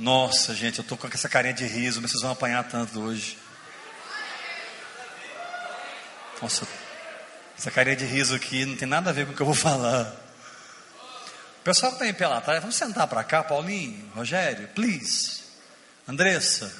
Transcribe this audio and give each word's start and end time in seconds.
Nossa, 0.00 0.54
gente, 0.54 0.78
eu 0.78 0.84
tô 0.84 0.96
com 0.96 1.06
essa 1.08 1.28
carinha 1.28 1.52
de 1.52 1.66
riso, 1.66 2.00
mas 2.00 2.10
vocês 2.10 2.22
vão 2.22 2.32
apanhar 2.32 2.66
tanto 2.66 2.98
hoje. 2.98 3.36
Nossa, 6.40 6.66
essa 7.58 7.70
carinha 7.70 7.96
de 7.96 8.06
riso 8.06 8.34
aqui 8.34 8.64
não 8.64 8.76
tem 8.76 8.88
nada 8.88 9.10
a 9.10 9.12
ver 9.12 9.26
com 9.26 9.32
o 9.32 9.36
que 9.36 9.42
eu 9.42 9.46
vou 9.46 9.54
falar. 9.54 10.10
O 11.60 11.62
pessoal 11.62 11.92
que 11.92 11.96
está 11.96 12.08
em 12.08 12.14
Pelatária, 12.14 12.62
vamos 12.62 12.76
sentar 12.76 13.06
para 13.08 13.22
cá, 13.22 13.44
Paulinho, 13.44 14.10
Rogério, 14.14 14.68
please. 14.68 15.42
Andressa, 16.08 16.74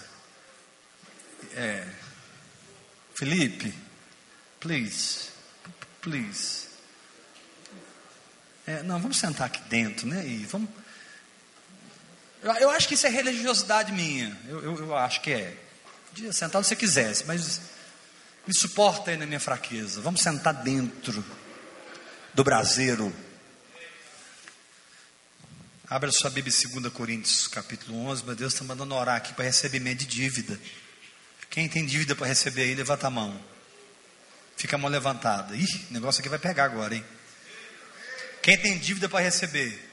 é, 1.54 1.86
Felipe, 3.14 3.74
please, 4.58 5.28
please. 6.00 6.68
É, 8.66 8.82
não, 8.82 8.98
vamos 8.98 9.18
sentar 9.18 9.48
aqui 9.48 9.60
dentro, 9.68 10.06
né? 10.06 10.26
E 10.26 10.46
vamos. 10.46 10.79
Eu, 12.42 12.52
eu 12.54 12.70
acho 12.70 12.88
que 12.88 12.94
isso 12.94 13.06
é 13.06 13.10
religiosidade 13.10 13.92
minha. 13.92 14.36
Eu, 14.48 14.62
eu, 14.62 14.78
eu 14.78 14.96
acho 14.96 15.20
que 15.20 15.32
é. 15.32 15.56
Podia 16.08 16.32
sentar 16.32 16.62
se 16.62 16.70
você 16.70 16.76
quisesse, 16.76 17.24
mas 17.26 17.60
me 18.46 18.54
suporta 18.54 19.10
aí 19.10 19.16
na 19.16 19.26
minha 19.26 19.40
fraqueza. 19.40 20.00
Vamos 20.00 20.22
sentar 20.22 20.54
dentro 20.54 21.24
do 22.32 22.42
braseiro. 22.42 23.14
Abra 25.88 26.10
sua 26.12 26.30
Bíblia 26.30 26.54
2 26.80 26.92
Coríntios, 26.92 27.48
capítulo 27.48 28.06
11. 28.06 28.24
Meu 28.24 28.34
Deus 28.34 28.52
está 28.52 28.64
mandando 28.64 28.94
orar 28.94 29.16
aqui 29.16 29.34
para 29.34 29.44
recebimento 29.44 29.98
de 29.98 30.06
dívida. 30.06 30.58
Quem 31.50 31.68
tem 31.68 31.84
dívida 31.84 32.14
para 32.14 32.26
receber 32.26 32.62
aí, 32.62 32.74
levanta 32.74 33.08
a 33.08 33.10
mão. 33.10 33.38
Fica 34.56 34.76
a 34.76 34.78
mão 34.78 34.90
levantada. 34.90 35.54
Ih, 35.56 35.86
o 35.90 35.92
negócio 35.92 36.20
aqui 36.20 36.28
vai 36.28 36.38
pegar 36.38 36.64
agora, 36.64 36.94
hein? 36.94 37.04
Quem 38.40 38.56
tem 38.56 38.78
dívida 38.78 39.08
para 39.08 39.20
receber? 39.20 39.89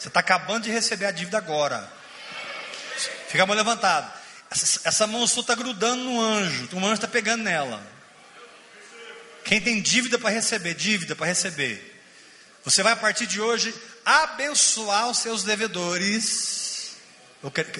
Você 0.00 0.08
está 0.08 0.20
acabando 0.20 0.64
de 0.64 0.70
receber 0.70 1.04
a 1.04 1.10
dívida 1.10 1.36
agora. 1.36 1.86
Fica 3.28 3.42
a 3.42 3.46
mão 3.46 3.54
levantada. 3.54 4.10
Essa, 4.50 4.88
essa 4.88 5.06
mão 5.06 5.26
sua 5.26 5.42
está 5.42 5.54
grudando 5.54 6.02
no 6.02 6.18
anjo. 6.18 6.70
O 6.72 6.78
anjo 6.78 6.94
está 6.94 7.06
pegando 7.06 7.44
nela. 7.44 7.86
Quem 9.44 9.60
tem 9.60 9.78
dívida 9.82 10.18
para 10.18 10.30
receber, 10.30 10.72
dívida 10.72 11.14
para 11.14 11.26
receber. 11.26 12.02
Você 12.64 12.82
vai 12.82 12.94
a 12.94 12.96
partir 12.96 13.26
de 13.26 13.42
hoje 13.42 13.74
abençoar 14.02 15.10
os 15.10 15.18
seus 15.18 15.44
devedores. 15.44 16.96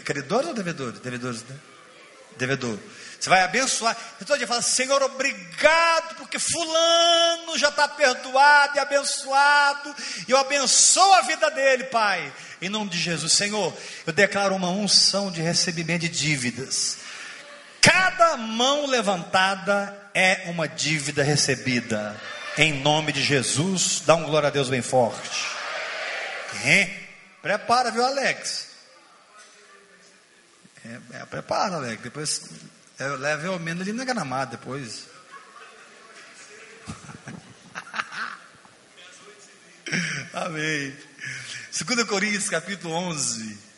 Credores 0.05 0.49
ou 0.49 0.55
devedores? 0.55 1.01
Devedores, 1.01 1.43
né? 1.45 1.57
Devedor. 2.37 2.79
Você 3.21 3.29
vai 3.29 3.43
abençoar. 3.43 3.95
Todo 4.27 4.39
dia 4.39 4.47
fala, 4.47 4.63
Senhor, 4.63 5.03
obrigado, 5.03 6.17
porque 6.17 6.39
fulano 6.39 7.59
já 7.59 7.69
está 7.69 7.87
perdoado 7.87 8.77
e 8.77 8.81
abençoado. 8.81 9.95
E 10.27 10.31
eu 10.31 10.39
abençoo 10.39 11.13
a 11.13 11.21
vida 11.21 11.51
dele, 11.51 11.85
Pai. 11.85 12.33
Em 12.63 12.71
nome 12.71 12.89
de 12.89 12.99
Jesus, 12.99 13.35
Senhor, 13.35 13.77
eu 14.07 14.13
declaro 14.13 14.57
uma 14.57 14.71
unção 14.71 15.31
de 15.31 15.43
recebimento 15.43 16.01
de 16.01 16.09
dívidas. 16.09 16.99
Cada 17.83 18.39
mão 18.39 18.87
levantada 18.87 20.11
é 20.15 20.45
uma 20.47 20.67
dívida 20.67 21.23
recebida. 21.23 22.19
Em 22.57 22.73
nome 22.81 23.13
de 23.13 23.23
Jesus, 23.23 24.03
dá 24.05 24.15
um 24.15 24.25
glória 24.25 24.49
a 24.49 24.51
Deus 24.51 24.71
bem 24.71 24.81
forte. 24.83 25.45
Hein? 26.65 26.91
Prepara, 27.43 27.91
viu, 27.91 28.05
Alex? 28.05 28.69
É, 30.85 31.19
é, 31.19 31.25
prepara, 31.27 31.77
Alex. 31.77 32.03
Depois 32.03 32.43
eu 33.07 33.17
levo 33.17 33.49
ao 33.49 33.59
menos 33.59 33.81
ali 33.83 33.93
na 33.93 34.05
gramada 34.05 34.59
depois. 34.59 35.09
Amém. 40.35 40.95
2 41.73 42.05
Coríntios 42.07 42.51
capítulo 42.51 42.93
11. 42.95 43.71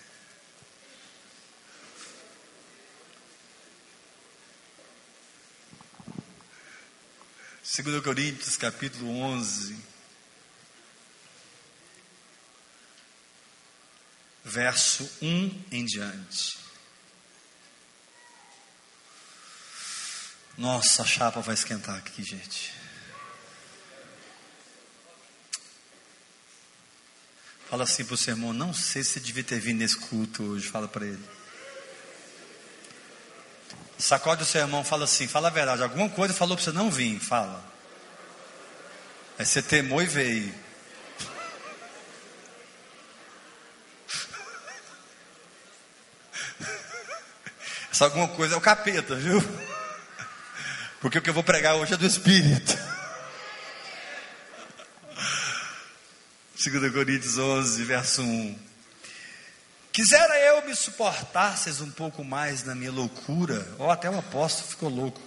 Segundo 7.62 8.02
Coríntios 8.02 8.56
capítulo 8.56 9.08
11, 9.08 9.76
verso 14.44 15.08
1 15.22 15.64
em 15.70 15.86
diante. 15.86 16.61
Nossa, 20.62 21.02
a 21.02 21.04
chapa 21.04 21.40
vai 21.40 21.54
esquentar 21.54 21.96
aqui, 21.96 22.22
gente. 22.22 22.72
Fala 27.68 27.82
assim 27.82 28.04
para 28.04 28.14
o 28.14 28.16
seu 28.16 28.34
irmão: 28.34 28.52
Não 28.52 28.72
sei 28.72 29.02
se 29.02 29.18
devia 29.18 29.42
ter 29.42 29.58
vindo 29.58 29.78
nesse 29.80 29.96
culto 29.96 30.44
hoje. 30.44 30.68
Fala 30.68 30.86
para 30.86 31.04
ele. 31.04 31.24
Sacode 33.98 34.44
o 34.44 34.46
seu 34.46 34.60
irmão, 34.60 34.84
fala 34.84 35.02
assim: 35.02 35.26
Fala 35.26 35.48
a 35.48 35.50
verdade. 35.50 35.82
Alguma 35.82 36.08
coisa 36.08 36.32
falou 36.32 36.56
para 36.56 36.62
você 36.64 36.70
não 36.70 36.88
vir. 36.92 37.18
Fala. 37.18 37.60
Aí 39.36 39.44
você 39.44 39.60
temou 39.60 40.00
e 40.00 40.06
veio. 40.06 40.54
Essa 47.90 48.04
alguma 48.04 48.28
coisa 48.28 48.54
é 48.54 48.56
o 48.56 48.60
capeta, 48.60 49.16
viu? 49.16 49.42
Porque 51.02 51.18
o 51.18 51.20
que 51.20 51.28
eu 51.28 51.34
vou 51.34 51.42
pregar 51.42 51.74
hoje 51.74 51.94
é 51.94 51.96
do 51.96 52.06
Espírito. 52.06 52.78
2 56.64 56.92
Coríntios 56.92 57.38
11, 57.38 57.82
verso 57.82 58.22
1. 58.22 58.58
Quisera 59.92 60.38
eu 60.38 60.64
me 60.64 60.76
suportasses 60.76 61.80
um 61.80 61.90
pouco 61.90 62.22
mais 62.22 62.62
na 62.62 62.76
minha 62.76 62.92
loucura, 62.92 63.66
ou 63.80 63.90
até 63.90 64.08
o 64.08 64.16
apóstolo 64.16 64.68
ficou 64.68 64.88
louco. 64.88 65.20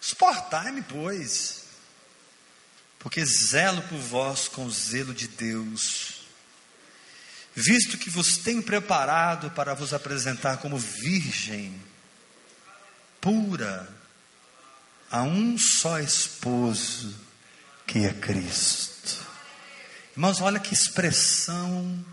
Suportai-me, 0.00 0.80
pois, 0.80 1.64
porque 2.98 3.22
zelo 3.22 3.82
por 3.82 3.98
vós 3.98 4.48
com 4.48 4.64
o 4.64 4.70
zelo 4.70 5.12
de 5.12 5.28
Deus, 5.28 6.22
visto 7.54 7.98
que 7.98 8.08
vos 8.08 8.38
tenho 8.38 8.62
preparado 8.62 9.50
para 9.50 9.74
vos 9.74 9.92
apresentar 9.92 10.56
como 10.56 10.78
virgem, 10.78 11.78
pura, 13.20 13.95
a 15.10 15.22
um 15.22 15.56
só 15.56 15.98
esposo, 16.00 17.14
que 17.86 18.04
é 18.04 18.12
Cristo. 18.12 19.26
Irmãos, 20.12 20.40
olha 20.40 20.58
que 20.58 20.74
expressão 20.74 22.04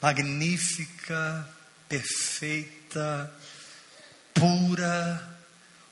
magnífica, 0.00 1.48
perfeita, 1.88 3.32
pura. 4.34 5.38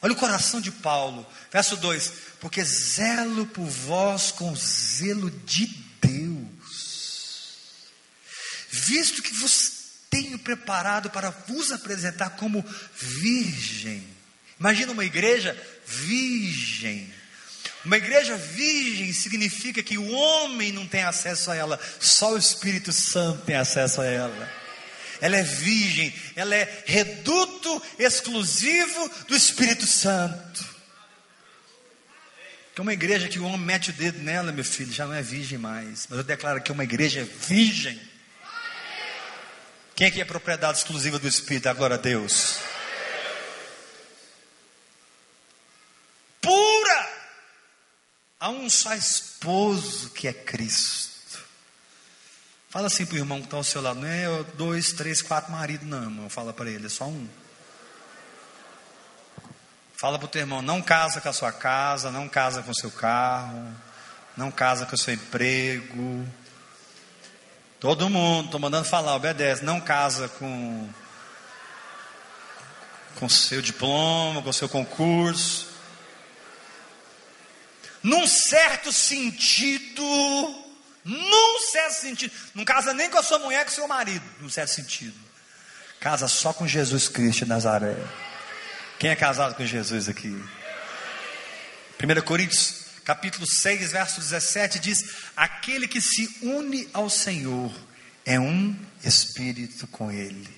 Olha 0.01 0.13
o 0.13 0.17
coração 0.17 0.61
de 0.61 0.71
Paulo, 0.71 1.27
verso 1.53 1.77
2: 1.77 2.13
Porque 2.41 2.65
zelo 2.65 3.47
por 3.47 3.67
vós 3.67 4.31
com 4.31 4.55
zelo 4.57 5.31
de 5.31 5.67
Deus, 6.01 7.59
visto 8.71 9.23
que 9.23 9.35
vos 9.35 9.73
tenho 10.09 10.39
preparado 10.39 11.11
para 11.11 11.31
vos 11.31 11.73
apresentar 11.73 12.31
como 12.31 12.65
virgem. 12.95 14.16
Imagina 14.59 14.93
uma 14.93 15.05
igreja 15.05 15.57
virgem. 15.87 17.13
Uma 17.85 17.99
igreja 17.99 18.37
virgem 18.37 19.13
significa 19.13 19.83
que 19.83 19.97
o 19.97 20.11
homem 20.11 20.73
não 20.73 20.87
tem 20.87 21.05
acesso 21.05 21.51
a 21.51 21.55
ela, 21.55 21.81
só 22.01 22.33
o 22.33 22.39
Espírito 22.39 22.91
Santo 22.93 23.43
tem 23.43 23.55
acesso 23.55 24.01
a 24.01 24.07
ela. 24.07 24.53
Ela 25.21 25.37
é 25.37 25.43
virgem, 25.43 26.13
ela 26.35 26.55
é 26.55 26.83
reduto 26.85 27.83
exclusivo 27.99 29.11
do 29.29 29.37
Espírito 29.37 29.87
Santo. 29.87 30.77
Que 32.75 32.81
uma 32.81 32.93
igreja 32.93 33.29
que 33.29 33.39
o 33.39 33.45
homem 33.45 33.61
mete 33.61 33.91
o 33.91 33.93
dedo 33.93 34.19
nela, 34.19 34.53
meu 34.53 34.65
filho, 34.65 34.93
já 34.93 35.07
não 35.07 35.15
é 35.15 35.23
virgem 35.23 35.57
mais. 35.57 36.07
Mas 36.11 36.19
eu 36.19 36.25
declaro 36.25 36.61
que 36.61 36.73
uma 36.73 36.85
igreja 36.85 37.21
é 37.21 37.25
virgem. 37.25 37.99
Quem 39.95 40.09
aqui 40.09 40.21
é 40.21 40.25
propriedade 40.25 40.79
exclusiva 40.79 41.19
do 41.19 41.29
Espírito? 41.29 41.69
A 41.69 41.73
glória 41.73 41.95
a 41.95 41.99
Deus. 41.99 42.59
Há 48.39 48.51
um 48.67 48.71
só 48.71 48.93
esposo 48.95 50.11
que 50.11 50.27
é 50.27 50.33
Cristo. 50.33 51.39
Fala 52.69 52.89
assim 52.89 53.07
para 53.07 53.15
o 53.15 53.19
irmão 53.19 53.39
que 53.39 53.47
está 53.47 53.57
ao 53.57 53.65
seu 53.65 53.81
lado, 53.81 54.01
não 54.01 54.09
é 54.09 54.27
dois, 54.55 54.93
três, 54.93 55.23
quatro 55.23 55.53
maridos, 55.53 55.87
não, 55.87 56.03
irmão. 56.03 56.29
Fala 56.29 56.53
para 56.53 56.69
ele, 56.69 56.87
é 56.87 56.89
só 56.89 57.05
um. 57.05 57.29
Fala 59.95 60.19
para 60.19 60.27
o 60.27 60.29
teu 60.29 60.41
irmão, 60.41 60.61
não 60.61 60.83
casa 60.83 61.21
com 61.21 61.29
a 61.29 61.33
sua 61.33 61.53
casa, 61.53 62.11
não 62.11 62.29
casa 62.29 62.63
com 62.63 62.73
o 62.73 62.75
seu 62.75 62.91
carro, 62.91 63.73
não 64.37 64.51
casa 64.51 64.85
com 64.85 64.95
o 64.95 64.99
seu 64.99 65.15
emprego. 65.15 66.27
Todo 67.79 68.11
mundo, 68.11 68.47
estou 68.47 68.61
mandando 68.61 68.87
falar, 68.87 69.15
obedece, 69.15 69.65
não 69.65 69.81
casa 69.81 70.29
com 70.29 70.89
com 73.15 73.29
seu 73.31 73.63
diploma, 73.63 74.43
com 74.43 74.53
seu 74.53 74.69
concurso 74.69 75.76
num 78.07 78.25
certo 78.25 78.93
sentido, 78.93 80.01
num 81.05 81.59
certo 81.73 82.01
sentido. 82.01 82.33
Não 82.55 82.65
casa 82.65 82.95
nem 82.95 83.11
com 83.11 83.19
a 83.19 83.23
sua 83.23 83.41
mulher, 83.41 83.65
com 83.65 83.73
o 83.73 83.75
seu 83.75 83.89
marido, 83.89 84.25
num 84.41 84.49
certo 84.49 84.71
sentido. 84.71 85.19
Casa 85.99 86.29
só 86.29 86.53
com 86.53 86.69
Jesus 86.69 87.09
Cristo 87.09 87.41
de 87.41 87.49
Nazaré. 87.49 87.97
Quem 89.01 89.11
é 89.11 89.17
casado 89.17 89.57
com 89.57 89.67
Jesus 89.67 90.09
aqui? 90.09 90.29
1 90.29 92.23
Coríntios, 92.25 92.85
capítulo 93.05 93.45
6, 93.45 93.91
verso 93.91 94.21
17 94.21 94.79
diz: 94.79 94.99
Aquele 95.37 95.89
que 95.89 96.01
se 96.01 96.39
une 96.43 96.89
ao 96.93 97.11
Senhor 97.11 97.75
é 98.25 98.39
um 98.39 98.77
espírito 99.03 99.85
com 99.89 100.13
Ele. 100.13 100.56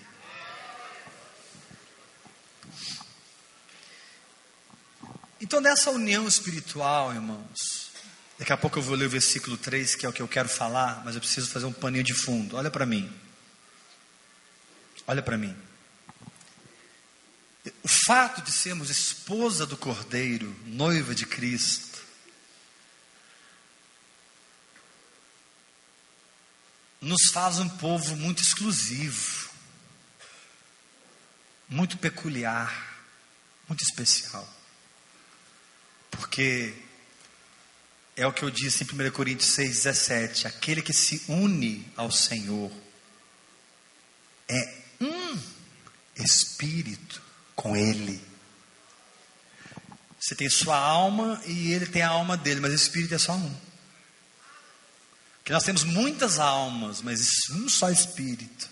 Então, 5.41 5.61
nessa 5.61 5.91
união 5.91 6.27
espiritual, 6.27 7.15
irmãos, 7.15 7.93
daqui 8.39 8.53
a 8.53 8.57
pouco 8.57 8.79
eu 8.79 8.83
vou 8.83 8.97
ler 8.97 9.07
o 9.07 9.11
versículo 9.11 9.57
3, 9.57 9.95
que 9.95 10.05
é 10.05 10.09
o 10.09 10.13
que 10.13 10.21
eu 10.21 10.27
quero 10.27 10.49
falar, 10.49 11.05
mas 11.05 11.15
eu 11.15 11.21
preciso 11.21 11.49
fazer 11.51 11.67
um 11.67 11.73
paninho 11.73 12.03
de 12.03 12.13
fundo. 12.13 12.57
Olha 12.57 12.71
para 12.71 12.85
mim. 12.85 13.13
Olha 15.07 15.23
para 15.23 15.39
mim. 15.39 15.57
O 17.83 17.89
fato 17.89 18.43
de 18.43 18.51
sermos 18.51 18.91
esposa 18.91 19.65
do 19.65 19.77
Cordeiro, 19.77 20.55
noiva 20.67 21.15
de 21.15 21.25
Cristo, 21.25 21.99
nos 27.01 27.31
faz 27.33 27.59
um 27.59 27.69
povo 27.69 28.17
muito 28.17 28.43
exclusivo, 28.43 29.51
muito 31.69 31.97
peculiar, 31.97 33.07
muito 33.69 33.83
especial. 33.85 34.58
Porque 36.19 36.75
é 38.17 38.27
o 38.27 38.33
que 38.33 38.43
eu 38.43 38.51
disse 38.51 38.83
em 38.83 39.09
1 39.09 39.11
Coríntios 39.13 39.57
6,17: 39.57 40.47
aquele 40.47 40.83
que 40.83 40.93
se 40.93 41.23
une 41.29 41.87
ao 41.97 42.11
Senhor 42.11 42.73
é 44.49 44.75
um 45.01 45.39
espírito 46.17 47.23
com 47.55 47.77
Ele. 47.77 48.21
Você 50.19 50.35
tem 50.35 50.51
sua 50.51 50.77
alma 50.77 51.41
e 51.47 51.73
ele 51.73 51.87
tem 51.87 52.03
a 52.03 52.09
alma 52.09 52.37
dele, 52.37 52.61
mas 52.61 52.73
o 52.73 52.75
espírito 52.75 53.15
é 53.15 53.19
só 53.19 53.35
um. 53.35 53.57
Que 55.45 55.53
nós 55.53 55.63
temos 55.63 55.85
muitas 55.85 56.41
almas, 56.41 57.01
mas 57.01 57.21
um 57.53 57.69
só 57.69 57.89
espírito. 57.89 58.69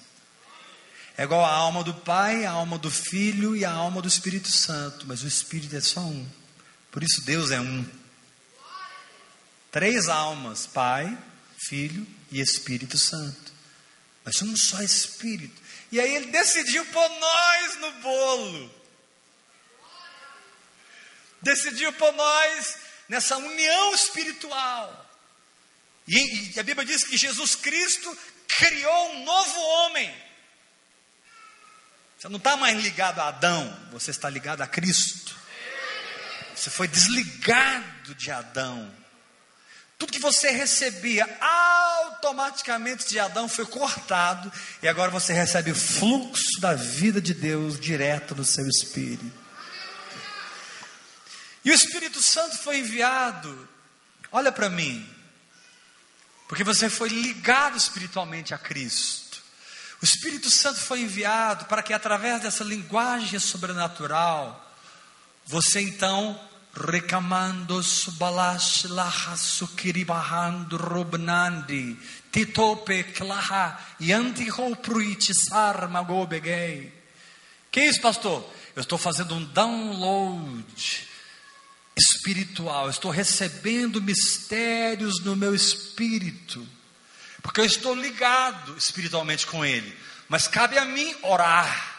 É 1.16 1.22
igual 1.22 1.44
a 1.44 1.52
alma 1.52 1.84
do 1.84 1.94
Pai, 1.94 2.44
a 2.44 2.50
alma 2.50 2.76
do 2.76 2.90
Filho 2.90 3.54
e 3.54 3.64
a 3.64 3.70
alma 3.70 4.02
do 4.02 4.08
Espírito 4.08 4.48
Santo, 4.48 5.06
mas 5.06 5.22
o 5.22 5.28
espírito 5.28 5.76
é 5.76 5.80
só 5.80 6.00
um. 6.00 6.26
Por 6.96 7.02
isso 7.02 7.20
Deus 7.26 7.50
é 7.50 7.60
um. 7.60 7.86
Três 9.70 10.08
almas: 10.08 10.66
Pai, 10.66 11.06
Filho 11.58 12.06
e 12.32 12.40
Espírito 12.40 12.96
Santo. 12.96 13.52
Mas 14.24 14.40
um 14.40 14.56
só 14.56 14.80
Espírito. 14.80 15.60
E 15.92 16.00
aí 16.00 16.16
ele 16.16 16.28
decidiu 16.28 16.86
pôr 16.86 17.06
nós 17.06 17.76
no 17.80 17.92
bolo. 18.00 18.74
Decidiu 21.42 21.92
pôr 21.92 22.12
nós 22.12 22.78
nessa 23.10 23.36
união 23.36 23.94
espiritual. 23.94 25.14
E, 26.08 26.54
e 26.56 26.58
a 26.58 26.62
Bíblia 26.62 26.86
diz 26.86 27.04
que 27.04 27.18
Jesus 27.18 27.54
Cristo 27.56 28.18
criou 28.48 29.10
um 29.16 29.22
novo 29.22 29.60
homem. 29.60 30.16
Você 32.18 32.30
não 32.30 32.38
está 32.38 32.56
mais 32.56 32.82
ligado 32.82 33.18
a 33.18 33.28
Adão, 33.28 33.88
você 33.92 34.10
está 34.10 34.30
ligado 34.30 34.62
a 34.62 34.66
Cristo. 34.66 35.44
Você 36.56 36.70
foi 36.70 36.88
desligado 36.88 38.14
de 38.14 38.30
Adão. 38.30 38.90
Tudo 39.98 40.12
que 40.12 40.18
você 40.18 40.50
recebia 40.50 41.26
automaticamente 41.40 43.08
de 43.08 43.18
Adão 43.18 43.48
foi 43.48 43.66
cortado, 43.66 44.52
e 44.82 44.88
agora 44.88 45.10
você 45.10 45.32
recebe 45.32 45.70
o 45.70 45.74
fluxo 45.74 46.60
da 46.60 46.74
vida 46.74 47.20
de 47.20 47.32
Deus 47.34 47.78
direto 47.78 48.34
no 48.34 48.44
seu 48.44 48.66
espírito. 48.66 49.46
E 51.64 51.70
o 51.70 51.74
Espírito 51.74 52.22
Santo 52.22 52.58
foi 52.58 52.78
enviado, 52.78 53.68
olha 54.30 54.52
para 54.52 54.70
mim, 54.70 55.08
porque 56.46 56.62
você 56.62 56.88
foi 56.88 57.08
ligado 57.08 57.76
espiritualmente 57.76 58.54
a 58.54 58.58
Cristo. 58.58 59.42
O 60.00 60.04
Espírito 60.04 60.48
Santo 60.48 60.78
foi 60.78 61.00
enviado 61.00 61.64
para 61.64 61.82
que 61.82 61.92
através 61.92 62.40
dessa 62.42 62.62
linguagem 62.62 63.38
sobrenatural, 63.40 64.65
você 65.46 65.80
então 65.80 66.38
recamando 66.74 67.82
subalash 67.82 68.86
laha 68.88 69.36
sukiribahando 69.36 70.76
robnandi 70.76 71.96
titope 72.30 73.04
klaha 73.04 73.78
yanti 74.00 74.46
pruitisar 74.82 75.88
magobegei. 75.88 76.92
Que 77.70 77.80
isso, 77.80 78.00
pastor? 78.00 78.44
Eu 78.74 78.82
estou 78.82 78.98
fazendo 78.98 79.34
um 79.34 79.44
download 79.44 81.08
espiritual, 81.96 82.90
estou 82.90 83.10
recebendo 83.10 84.02
mistérios 84.02 85.24
no 85.24 85.34
meu 85.34 85.54
espírito, 85.54 86.66
porque 87.40 87.60
eu 87.60 87.64
estou 87.64 87.94
ligado 87.94 88.76
espiritualmente 88.76 89.46
com 89.46 89.64
Ele, 89.64 89.96
mas 90.28 90.46
cabe 90.46 90.76
a 90.76 90.84
mim 90.84 91.14
orar 91.22 91.96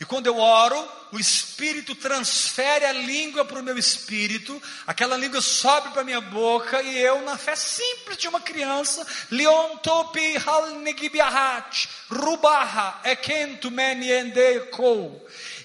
e 0.00 0.04
quando 0.04 0.26
eu 0.26 0.38
oro, 0.38 0.88
o 1.12 1.18
Espírito 1.18 1.94
transfere 1.94 2.84
a 2.84 2.92
língua 2.92 3.44
para 3.44 3.60
o 3.60 3.62
meu 3.62 3.78
espírito, 3.78 4.60
aquela 4.86 5.16
língua 5.16 5.40
sobe 5.40 5.90
para 5.90 6.02
a 6.02 6.04
minha 6.04 6.20
boca, 6.20 6.82
e 6.82 6.98
eu, 6.98 7.22
na 7.22 7.38
fé 7.38 7.54
simples 7.54 8.16
de 8.16 8.28
uma 8.28 8.40
criança, 8.40 9.06
Leon 9.30 9.76
topi 9.78 10.36
halnegibiahat, 10.36 11.88
rubaha, 12.10 13.00
ekento. 13.04 13.70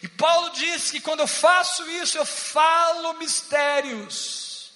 E 0.02 0.08
Paulo 0.08 0.52
diz 0.52 0.92
que 0.92 1.00
quando 1.00 1.22
eu 1.22 1.28
faço 1.28 1.90
isso, 1.90 2.18
eu 2.18 2.26
falo 2.26 3.14
mistérios. 3.14 4.72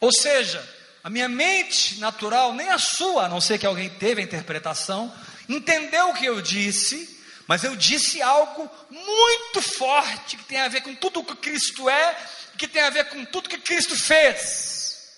Ou 0.00 0.12
seja, 0.12 0.66
a 1.02 1.10
minha 1.10 1.28
mente 1.28 1.98
natural, 2.00 2.54
nem 2.54 2.68
a 2.68 2.78
sua, 2.78 3.26
a 3.26 3.28
não 3.28 3.40
ser 3.40 3.58
que 3.58 3.66
alguém 3.66 3.88
teve 3.88 4.20
a 4.20 4.24
interpretação, 4.24 5.12
entendeu 5.48 6.10
o 6.10 6.14
que 6.14 6.26
eu 6.26 6.40
disse 6.40 7.17
mas 7.48 7.64
eu 7.64 7.74
disse 7.74 8.20
algo 8.20 8.70
muito 8.90 9.62
forte 9.62 10.36
que 10.36 10.44
tem 10.44 10.60
a 10.60 10.68
ver 10.68 10.82
com 10.82 10.94
tudo 10.94 11.20
o 11.20 11.24
que 11.24 11.34
Cristo 11.34 11.88
é, 11.88 12.14
que 12.58 12.68
tem 12.68 12.82
a 12.82 12.90
ver 12.90 13.08
com 13.08 13.24
tudo 13.24 13.48
que 13.48 13.56
Cristo 13.56 13.98
fez. 13.98 15.08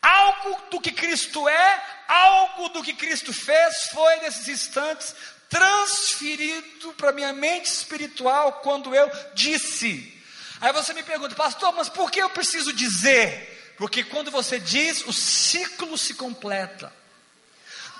Algo 0.00 0.70
do 0.70 0.80
que 0.80 0.92
Cristo 0.92 1.48
é, 1.48 1.84
algo 2.06 2.68
do 2.68 2.84
que 2.84 2.92
Cristo 2.92 3.32
fez 3.32 3.88
foi 3.92 4.16
nesses 4.20 4.46
instantes 4.46 5.12
transferido 5.48 6.92
para 6.92 7.10
minha 7.10 7.32
mente 7.32 7.66
espiritual 7.66 8.60
quando 8.62 8.94
eu 8.94 9.10
disse. 9.34 10.14
Aí 10.60 10.72
você 10.72 10.94
me 10.94 11.02
pergunta, 11.02 11.34
pastor, 11.34 11.72
mas 11.72 11.88
por 11.88 12.12
que 12.12 12.22
eu 12.22 12.30
preciso 12.30 12.72
dizer? 12.72 13.74
Porque 13.76 14.04
quando 14.04 14.30
você 14.30 14.60
diz, 14.60 15.04
o 15.04 15.12
ciclo 15.12 15.98
se 15.98 16.14
completa. 16.14 16.92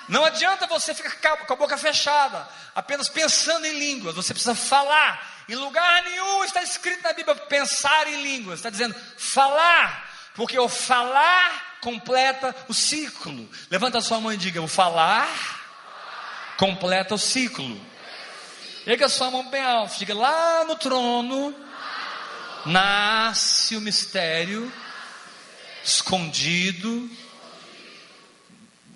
Não 0.08 0.24
adianta 0.24 0.66
você 0.66 0.94
ficar 0.94 1.36
com 1.36 1.52
a 1.52 1.56
boca 1.56 1.76
fechada, 1.76 2.48
apenas 2.74 3.08
pensando 3.08 3.66
em 3.66 3.78
línguas. 3.78 4.14
Você 4.14 4.32
precisa 4.32 4.54
falar. 4.54 5.44
Em 5.48 5.54
lugar 5.54 6.02
nenhum 6.04 6.44
está 6.44 6.62
escrito 6.62 7.02
na 7.02 7.12
Bíblia 7.12 7.34
pensar 7.34 8.06
em 8.06 8.22
línguas. 8.22 8.60
Está 8.60 8.70
dizendo 8.70 8.94
falar, 9.16 10.08
porque 10.34 10.58
o 10.58 10.68
falar 10.68 11.78
completa 11.80 12.54
o 12.68 12.74
ciclo. 12.74 13.48
Levanta 13.70 13.98
a 13.98 14.02
sua 14.02 14.20
mão 14.20 14.32
e 14.32 14.36
diga: 14.36 14.62
o 14.62 14.68
falar 14.68 15.28
completa 16.56 17.14
o 17.14 17.18
ciclo. 17.18 17.80
Pega 18.84 19.06
a 19.06 19.08
sua 19.08 19.30
mão 19.30 19.48
bem 19.48 19.62
alto, 19.62 19.98
diga 19.98 20.14
lá 20.14 20.64
no 20.64 20.76
trono 20.76 21.66
nasce 22.66 23.76
o 23.76 23.80
mistério 23.80 24.70
escondido 25.84 27.08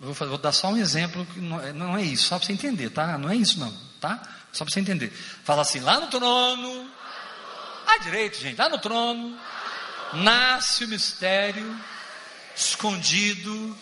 Vou, 0.00 0.14
fazer, 0.14 0.30
vou, 0.30 0.38
dar 0.38 0.52
só 0.52 0.68
um 0.68 0.78
exemplo 0.78 1.26
que 1.26 1.40
não 1.40 1.60
é, 1.60 1.72
não 1.74 1.96
é 1.96 2.02
isso, 2.02 2.28
só 2.28 2.38
para 2.38 2.46
você 2.46 2.52
entender, 2.54 2.88
tá? 2.88 3.18
Não 3.18 3.28
é 3.28 3.36
isso 3.36 3.60
não, 3.60 3.70
tá? 4.00 4.20
Só 4.50 4.64
para 4.64 4.72
você 4.72 4.80
entender. 4.80 5.12
Fala 5.44 5.60
assim, 5.60 5.80
lá 5.80 6.00
no 6.00 6.06
trono, 6.06 6.90
à 7.86 7.98
direita, 7.98 8.38
gente, 8.38 8.58
lá 8.58 8.70
no 8.70 8.78
trono, 8.78 9.38
nasce 10.14 10.84
o 10.84 10.88
mistério 10.88 11.78
escondido 12.56 13.76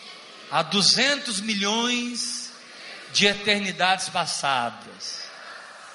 há 0.51 0.61
200 0.61 1.39
milhões 1.39 2.51
de 3.13 3.25
eternidades 3.25 4.09
passadas. 4.09 5.29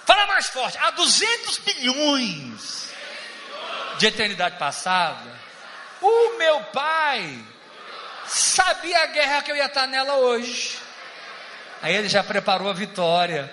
Fala 0.07 0.27
mais 0.27 0.49
forte, 0.49 0.79
há 0.79 0.91
200 0.91 1.61
milhões 1.67 2.89
de 3.99 4.07
eternidade 4.07 4.59
passada. 4.59 5.39
O 6.01 6.39
meu 6.39 6.61
pai 6.65 7.45
sabia 8.27 9.03
a 9.03 9.07
guerra 9.07 9.43
que 9.43 9.51
eu 9.51 9.57
ia 9.57 9.67
estar 9.67 9.87
nela 9.87 10.17
hoje. 10.17 10.79
Aí 11.83 11.95
ele 11.95 12.09
já 12.09 12.23
preparou 12.23 12.69
a 12.69 12.73
vitória. 12.73 13.53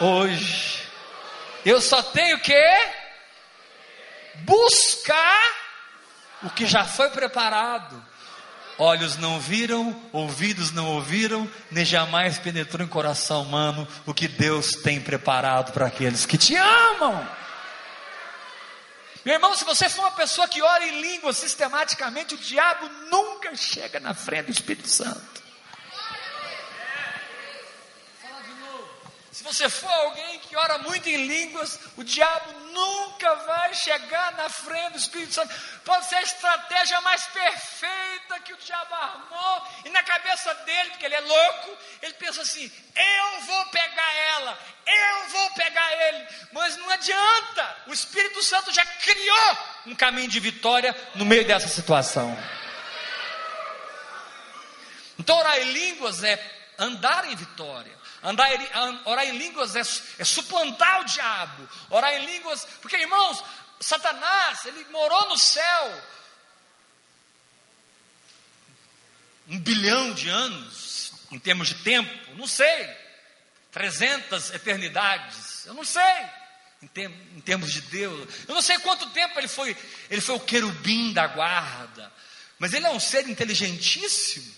Hoje. 0.00 0.82
Eu 1.64 1.80
só 1.80 2.02
tenho 2.02 2.38
que 2.40 2.54
buscar 4.36 5.42
o 6.42 6.50
que 6.50 6.66
já 6.66 6.84
foi 6.84 7.10
preparado. 7.10 8.02
olhos 8.78 9.16
não 9.16 9.38
viram, 9.38 9.94
ouvidos 10.12 10.72
não 10.72 10.88
ouviram, 10.88 11.48
nem 11.70 11.84
jamais 11.84 12.38
penetrou 12.38 12.84
em 12.84 12.88
coração 12.88 13.42
humano 13.42 13.86
o 14.06 14.14
que 14.14 14.26
Deus 14.26 14.72
tem 14.82 15.00
preparado 15.00 15.72
para 15.72 15.86
aqueles 15.86 16.26
que 16.26 16.36
te 16.36 16.56
amam. 16.56 17.41
Meu 19.24 19.34
irmão, 19.34 19.54
se 19.54 19.64
você 19.64 19.88
for 19.88 20.02
uma 20.02 20.10
pessoa 20.12 20.48
que 20.48 20.60
ora 20.60 20.84
em 20.84 21.00
língua 21.00 21.32
sistematicamente, 21.32 22.34
o 22.34 22.38
diabo 22.38 22.88
nunca 23.08 23.54
chega 23.54 24.00
na 24.00 24.14
frente 24.14 24.46
do 24.46 24.52
Espírito 24.52 24.88
Santo. 24.88 25.42
Se 29.30 29.42
você 29.44 29.68
for 29.68 29.90
alguém 29.90 30.38
que 30.40 30.54
ora 30.56 30.78
muito 30.78 31.08
em 31.08 31.26
línguas, 31.26 31.80
o 31.96 32.04
diabo 32.04 32.52
nunca 32.70 33.34
vai 33.34 33.74
chegar 33.74 34.32
na 34.32 34.48
frente 34.48 34.92
do 34.92 34.98
Espírito 34.98 35.34
Santo. 35.34 35.54
Pode 35.84 36.06
ser 36.06 36.16
a 36.16 36.22
estratégia 36.22 37.00
mais 37.00 37.24
perfeita 37.26 38.40
que 38.44 38.52
o 38.52 38.56
diabo 38.58 38.94
armou, 38.94 39.66
e 39.84 39.90
na 39.90 40.02
cabeça 40.02 40.52
dele, 40.54 40.90
porque 40.90 41.06
ele 41.06 41.14
é 41.14 41.20
louco, 41.20 41.78
pensa 42.22 42.42
assim: 42.42 42.70
eu 42.94 43.40
vou 43.42 43.66
pegar 43.66 44.14
ela, 44.14 44.58
eu 44.86 45.28
vou 45.30 45.50
pegar 45.50 45.92
ele. 46.08 46.26
Mas 46.52 46.76
não 46.76 46.88
adianta, 46.88 47.76
o 47.88 47.92
Espírito 47.92 48.42
Santo 48.42 48.72
já 48.72 48.86
criou 48.86 49.58
um 49.86 49.94
caminho 49.94 50.28
de 50.28 50.38
vitória 50.38 50.94
no 51.16 51.24
meio 51.24 51.44
dessa 51.44 51.66
situação. 51.66 52.36
Então, 55.18 55.36
orar 55.36 55.58
em 55.58 55.72
línguas 55.72 56.22
é 56.22 56.38
andar 56.78 57.30
em 57.30 57.34
vitória. 57.34 58.00
Andar, 58.22 58.48
orar 59.04 59.26
em 59.26 59.36
línguas 59.36 59.74
é, 59.74 59.80
é 60.18 60.24
suplantar 60.24 61.00
o 61.00 61.04
diabo. 61.04 61.68
Orar 61.90 62.14
em 62.14 62.24
línguas, 62.24 62.64
porque 62.80 62.96
irmãos, 62.96 63.44
Satanás, 63.80 64.64
ele 64.64 64.84
morou 64.90 65.28
no 65.28 65.36
céu 65.36 66.02
um 69.48 69.58
bilhão 69.58 70.14
de 70.14 70.28
anos, 70.28 70.91
em 71.32 71.38
termos 71.38 71.68
de 71.68 71.76
tempo, 71.76 72.34
não 72.34 72.46
sei, 72.46 72.88
300 73.72 74.50
eternidades, 74.50 75.64
eu 75.64 75.72
não 75.72 75.82
sei, 75.82 76.02
em, 76.82 76.90
em, 77.36 77.40
termos 77.40 77.72
de 77.72 77.80
Deus, 77.82 78.28
eu 78.46 78.54
não 78.54 78.60
sei 78.60 78.78
quanto 78.80 79.08
tempo 79.10 79.38
ele 79.40 79.48
foi, 79.48 79.74
ele 80.10 80.20
foi 80.20 80.36
o 80.36 80.40
querubim 80.40 81.12
da 81.14 81.26
guarda, 81.26 82.12
mas 82.58 82.74
ele 82.74 82.86
é 82.86 82.90
um 82.90 83.00
ser 83.00 83.26
inteligentíssimo, 83.28 84.54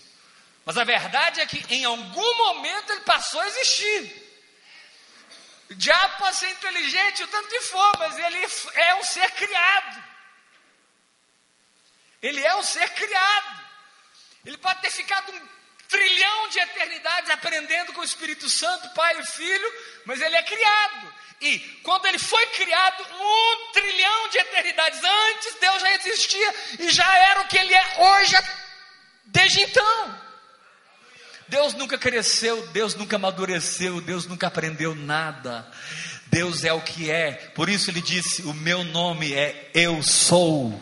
mas 0.65 0.77
a 0.77 0.83
verdade 0.83 1.39
é 1.39 1.45
que 1.45 1.63
em 1.73 1.85
algum 1.85 2.37
momento 2.37 2.91
ele 2.91 3.01
passou 3.01 3.39
a 3.39 3.47
existir. 3.47 4.23
O 5.69 5.75
diabo 5.75 6.17
pode 6.17 6.35
ser 6.35 6.49
inteligente 6.49 7.23
o 7.23 7.27
tanto 7.27 7.47
que 7.47 7.61
for, 7.61 7.91
mas 7.99 8.17
ele 8.17 8.45
é 8.73 8.95
um 8.95 9.03
ser 9.03 9.31
criado. 9.31 10.03
Ele 12.21 12.41
é 12.41 12.55
um 12.55 12.63
ser 12.63 12.89
criado. 12.91 13.63
Ele 14.43 14.57
pode 14.57 14.81
ter 14.81 14.91
ficado 14.91 15.31
um 15.31 15.54
trilhão 15.87 16.49
de 16.49 16.59
eternidades 16.59 17.29
aprendendo 17.29 17.93
com 17.93 18.01
o 18.01 18.05
Espírito 18.05 18.49
Santo, 18.49 18.89
Pai 18.93 19.19
e 19.19 19.25
Filho, 19.25 19.73
mas 20.05 20.21
ele 20.21 20.35
é 20.35 20.43
criado. 20.43 21.13
E 21.41 21.59
quando 21.83 22.05
ele 22.05 22.19
foi 22.19 22.45
criado, 22.47 23.03
um 23.03 23.71
trilhão 23.71 24.29
de 24.29 24.37
eternidades 24.37 24.99
antes, 25.03 25.55
Deus 25.59 25.81
já 25.81 25.93
existia 25.93 26.55
e 26.79 26.89
já 26.89 27.17
era 27.29 27.41
o 27.41 27.47
que 27.47 27.57
ele 27.57 27.73
é 27.73 27.95
hoje, 27.99 28.35
desde 29.25 29.61
então. 29.61 30.25
Deus 31.47 31.73
nunca 31.73 31.97
cresceu, 31.97 32.65
Deus 32.67 32.95
nunca 32.95 33.17
amadureceu, 33.17 34.01
Deus 34.01 34.25
nunca 34.25 34.47
aprendeu 34.47 34.95
nada. 34.95 35.69
Deus 36.27 36.63
é 36.63 36.73
o 36.73 36.81
que 36.81 37.11
é. 37.11 37.33
Por 37.53 37.69
isso 37.69 37.91
ele 37.91 38.01
disse: 38.01 38.41
O 38.43 38.53
meu 38.53 38.83
nome 38.83 39.33
é 39.33 39.69
Eu 39.73 40.01
Sou. 40.01 40.81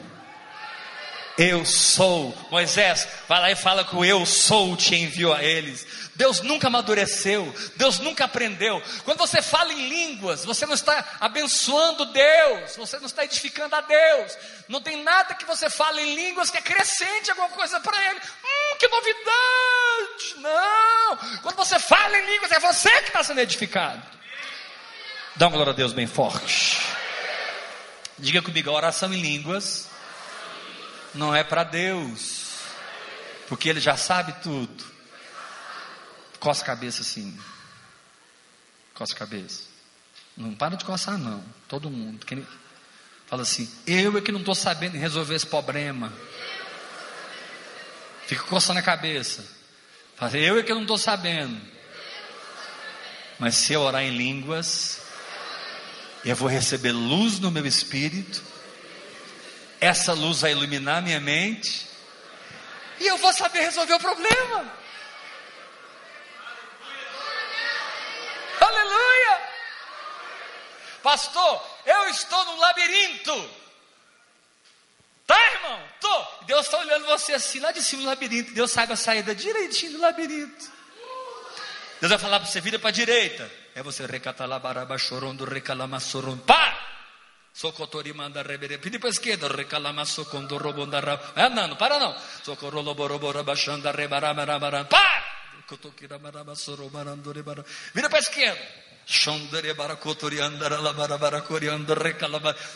Eu 1.37 1.65
sou. 1.65 2.35
Moisés, 2.51 3.07
vai 3.27 3.39
lá 3.39 3.51
e 3.51 3.55
fala 3.55 3.83
que 3.83 3.95
o 3.95 4.05
eu 4.05 4.25
sou 4.25 4.77
te 4.77 4.95
enviou 4.95 5.33
a 5.33 5.43
eles. 5.43 5.85
Deus 6.15 6.41
nunca 6.41 6.67
amadureceu, 6.67 7.51
Deus 7.75 7.97
nunca 7.97 8.25
aprendeu. 8.25 8.81
Quando 9.03 9.17
você 9.17 9.41
fala 9.41 9.73
em 9.73 9.89
línguas, 9.89 10.45
você 10.45 10.63
não 10.67 10.75
está 10.75 11.03
abençoando 11.19 12.05
Deus, 12.05 12.75
você 12.75 12.99
não 12.99 13.07
está 13.07 13.25
edificando 13.25 13.75
a 13.75 13.81
Deus. 13.81 14.37
Não 14.67 14.79
tem 14.79 15.01
nada 15.01 15.33
que 15.33 15.45
você 15.45 15.71
fale 15.71 16.01
em 16.03 16.15
línguas 16.15 16.51
que 16.51 16.57
acrescente 16.57 17.31
alguma 17.31 17.49
coisa 17.49 17.79
para 17.79 17.97
Ele. 18.11 18.19
Hum, 18.19 18.77
que 18.77 18.87
novidade! 18.87 20.35
Não! 20.37 21.41
Quando 21.41 21.55
você 21.55 21.79
fala 21.79 22.15
em 22.15 22.25
línguas, 22.27 22.51
é 22.51 22.59
você 22.59 22.91
que 23.01 23.07
está 23.07 23.23
sendo 23.23 23.39
edificado. 23.39 24.01
Dá 25.35 25.47
uma 25.47 25.53
glória 25.53 25.73
a 25.73 25.75
Deus 25.75 25.93
bem 25.93 26.05
forte. 26.05 26.79
Diga 28.19 28.43
comigo, 28.43 28.69
a 28.69 28.73
oração 28.73 29.11
em 29.11 29.19
línguas 29.19 29.89
não 31.13 31.35
é 31.35 31.43
para 31.43 31.63
Deus, 31.63 32.59
porque 33.47 33.69
Ele 33.69 33.79
já 33.79 33.95
sabe 33.97 34.33
tudo. 34.41 34.83
Coça 36.39 36.63
a 36.63 36.65
cabeça 36.65 37.01
assim. 37.01 37.37
Coça 38.93 39.13
a 39.13 39.17
cabeça. 39.17 39.63
Não 40.35 40.53
para 40.53 40.75
de 40.75 40.85
coçar, 40.85 41.17
não. 41.17 41.43
Todo 41.67 41.89
mundo. 41.89 42.25
Quem 42.25 42.45
fala 43.27 43.43
assim: 43.43 43.71
Eu 43.87 44.17
é 44.17 44.21
que 44.21 44.31
não 44.31 44.39
estou 44.39 44.55
sabendo 44.55 44.97
resolver 44.97 45.35
esse 45.35 45.45
problema. 45.45 46.11
Fica 48.27 48.43
coçando 48.43 48.79
a 48.79 48.83
cabeça. 48.83 49.43
Fala, 50.15 50.37
eu 50.37 50.57
é 50.57 50.63
que 50.63 50.73
não 50.73 50.81
estou 50.81 50.97
sabendo. 50.97 51.59
Mas 53.39 53.55
se 53.55 53.73
eu 53.73 53.81
orar 53.81 54.03
em 54.03 54.15
línguas, 54.15 55.01
eu 56.23 56.35
vou 56.35 56.47
receber 56.47 56.91
luz 56.91 57.39
no 57.39 57.51
meu 57.51 57.65
espírito. 57.65 58.41
Essa 59.83 60.13
luz 60.13 60.39
vai 60.39 60.51
iluminar 60.51 61.01
minha 61.01 61.19
mente. 61.19 61.85
E 63.01 63.05
eu 63.05 63.17
vou 63.17 63.33
saber 63.33 63.59
resolver 63.59 63.95
o 63.95 63.99
problema. 63.99 64.73
Aleluia! 68.61 69.41
Pastor, 71.01 71.61
eu 71.85 72.05
estou 72.05 72.45
num 72.45 72.59
labirinto. 72.61 73.49
Tá, 75.27 75.37
irmão? 75.51 75.83
Tô. 75.99 76.45
Deus 76.45 76.65
está 76.65 76.77
olhando 76.77 77.05
você 77.05 77.33
assim, 77.33 77.59
lá 77.59 77.73
de 77.73 77.83
cima 77.83 78.03
do 78.03 78.07
labirinto. 78.07 78.53
Deus 78.53 78.71
sabe 78.71 78.93
a 78.93 78.95
saída 78.95 79.35
direitinho 79.35 79.91
do 79.93 79.99
labirinto. 79.99 80.71
Deus 81.99 82.09
vai 82.09 82.17
falar 82.17 82.39
para 82.39 82.47
você, 82.47 82.61
vira 82.61 82.79
para 82.79 82.87
a 82.87 82.93
direita. 82.93 83.51
É 83.75 83.83
você 83.83 84.05
recatalabaraba 84.05 84.97
chorondo 84.97 85.43
recalamassoron. 85.43 86.37
Pá! 86.37 86.82
Socotori 87.53 88.13
manda 88.13 88.41
rebere. 88.41 88.79
Pedi 88.79 88.97
para 88.97 89.09
a 89.09 89.11
esquerda. 89.11 89.47
Recalamasso 89.47 90.25
condo 90.25 90.57
robonda. 90.57 90.99
Ah, 91.35 91.49
não, 91.49 91.67
não 91.67 91.75
para 91.75 91.99
não. 91.99 92.15
Socorro 92.43 92.81
loborobora 92.81 93.43
baixando 93.43 93.91
rebarabarabaram. 93.91 94.85
Pá! 94.85 95.23
Vira 97.93 98.09
para 98.09 98.17
a 98.17 98.21
esquerda. 98.21 98.59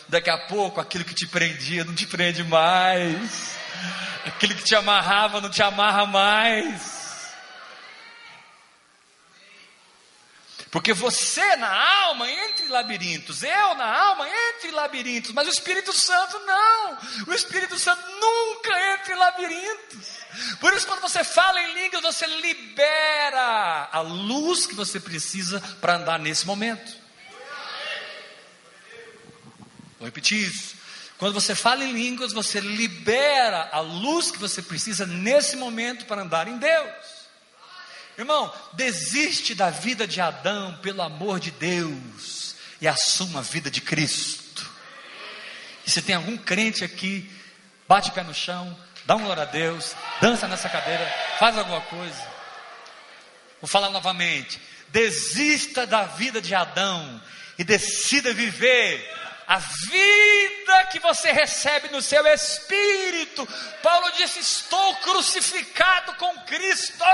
Daqui 0.08 0.30
a 0.30 0.38
pouco 0.46 0.80
aquilo 0.80 1.04
que 1.04 1.14
te 1.14 1.26
prendia 1.26 1.84
não 1.84 1.94
te 1.94 2.06
prende 2.06 2.44
mais. 2.44 3.58
Aquilo 4.26 4.54
que 4.54 4.62
te 4.62 4.74
amarrava 4.74 5.40
não 5.40 5.50
te 5.50 5.62
amarra 5.62 6.06
mais. 6.06 6.97
Porque 10.70 10.92
você 10.92 11.56
na 11.56 12.02
alma 12.04 12.30
entre 12.30 12.68
labirintos, 12.68 13.42
eu 13.42 13.74
na 13.74 13.86
alma 13.86 14.28
entre 14.28 14.70
labirintos, 14.70 15.32
mas 15.32 15.48
o 15.48 15.50
Espírito 15.50 15.92
Santo 15.92 16.38
não. 16.40 16.98
O 17.26 17.32
Espírito 17.32 17.78
Santo 17.78 18.02
nunca 18.20 18.94
entra 18.94 19.14
em 19.14 19.16
labirintos. 19.16 20.18
Por 20.60 20.74
isso, 20.74 20.86
quando 20.86 21.00
você 21.00 21.24
fala 21.24 21.60
em 21.60 21.74
línguas, 21.74 22.02
você 22.02 22.26
libera 22.26 23.88
a 23.90 24.00
luz 24.00 24.66
que 24.66 24.74
você 24.74 25.00
precisa 25.00 25.60
para 25.80 25.96
andar 25.96 26.18
nesse 26.18 26.46
momento. 26.46 26.96
Vou 29.98 30.06
repetir 30.06 30.38
isso. 30.38 30.76
Quando 31.16 31.34
você 31.34 31.54
fala 31.54 31.82
em 31.82 31.92
línguas, 31.92 32.32
você 32.32 32.60
libera 32.60 33.70
a 33.72 33.80
luz 33.80 34.30
que 34.30 34.38
você 34.38 34.62
precisa 34.62 35.06
nesse 35.06 35.56
momento 35.56 36.04
para 36.04 36.22
andar 36.22 36.46
em 36.46 36.58
Deus. 36.58 37.17
Irmão, 38.18 38.52
desiste 38.72 39.54
da 39.54 39.70
vida 39.70 40.04
de 40.04 40.20
Adão 40.20 40.76
pelo 40.82 41.02
amor 41.02 41.38
de 41.38 41.52
Deus 41.52 42.56
e 42.80 42.88
assuma 42.88 43.38
a 43.38 43.42
vida 43.42 43.70
de 43.70 43.80
Cristo. 43.80 44.68
E 45.86 45.90
se 45.90 46.02
tem 46.02 46.16
algum 46.16 46.36
crente 46.36 46.82
aqui, 46.82 47.30
bate 47.86 48.10
pé 48.10 48.24
no 48.24 48.34
chão, 48.34 48.76
dá 49.06 49.14
um 49.14 49.22
glória 49.22 49.44
a 49.44 49.46
Deus, 49.46 49.94
dança 50.20 50.48
nessa 50.48 50.68
cadeira, 50.68 51.06
faz 51.38 51.56
alguma 51.56 51.80
coisa. 51.82 52.20
Vou 53.60 53.68
falar 53.68 53.90
novamente. 53.90 54.60
Desista 54.88 55.86
da 55.86 56.02
vida 56.02 56.40
de 56.40 56.56
Adão 56.56 57.22
e 57.56 57.62
decida 57.62 58.34
viver 58.34 59.16
a 59.46 59.58
vida 59.58 60.86
que 60.90 60.98
você 60.98 61.30
recebe 61.30 61.88
no 61.90 62.02
seu 62.02 62.26
espírito. 62.26 63.46
Paulo 63.80 64.10
disse: 64.16 64.40
Estou 64.40 64.96
crucificado 64.96 66.14
com 66.14 66.34
Cristo. 66.40 67.04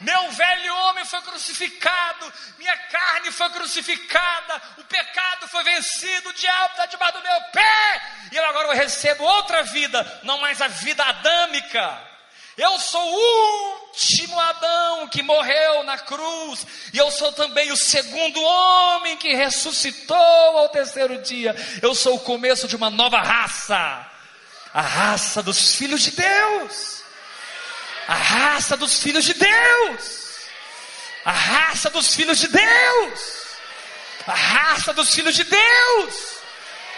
Meu 0.00 0.30
velho 0.30 0.74
homem 0.74 1.04
foi 1.06 1.22
crucificado, 1.22 2.32
minha 2.58 2.76
carne 2.76 3.32
foi 3.32 3.48
crucificada, 3.50 4.62
o 4.76 4.84
pecado 4.84 5.48
foi 5.48 5.64
vencido, 5.64 6.28
o 6.28 6.34
diabo 6.34 6.72
está 6.72 6.86
debaixo 6.86 7.16
do 7.16 7.22
meu 7.22 7.40
pé, 7.52 8.02
e 8.30 8.38
agora 8.38 8.68
eu 8.68 8.74
recebo 8.74 9.24
outra 9.24 9.62
vida, 9.62 10.20
não 10.22 10.38
mais 10.38 10.60
a 10.60 10.68
vida 10.68 11.02
adâmica. 11.02 12.16
Eu 12.58 12.78
sou 12.78 13.02
o 13.02 13.86
último 13.88 14.38
Adão 14.40 15.08
que 15.08 15.22
morreu 15.22 15.82
na 15.84 15.98
cruz, 15.98 16.66
e 16.92 16.98
eu 16.98 17.10
sou 17.10 17.32
também 17.32 17.70
o 17.70 17.76
segundo 17.76 18.42
homem 18.42 19.16
que 19.16 19.34
ressuscitou 19.34 20.16
ao 20.16 20.68
terceiro 20.70 21.20
dia. 21.22 21.54
Eu 21.82 21.94
sou 21.94 22.16
o 22.16 22.20
começo 22.20 22.66
de 22.66 22.76
uma 22.76 22.88
nova 22.88 23.20
raça, 23.20 24.06
a 24.72 24.80
raça 24.80 25.42
dos 25.42 25.74
filhos 25.74 26.02
de 26.02 26.12
Deus. 26.12 27.05
A 28.08 28.14
raça 28.14 28.76
dos 28.76 29.02
filhos 29.02 29.24
de 29.24 29.34
Deus. 29.34 30.26
A 31.24 31.32
raça 31.32 31.90
dos 31.90 32.14
filhos 32.14 32.38
de 32.38 32.48
Deus. 32.48 33.46
A 34.26 34.34
raça 34.34 34.92
dos 34.92 35.14
filhos 35.14 35.34
de 35.34 35.44
Deus 35.44 36.36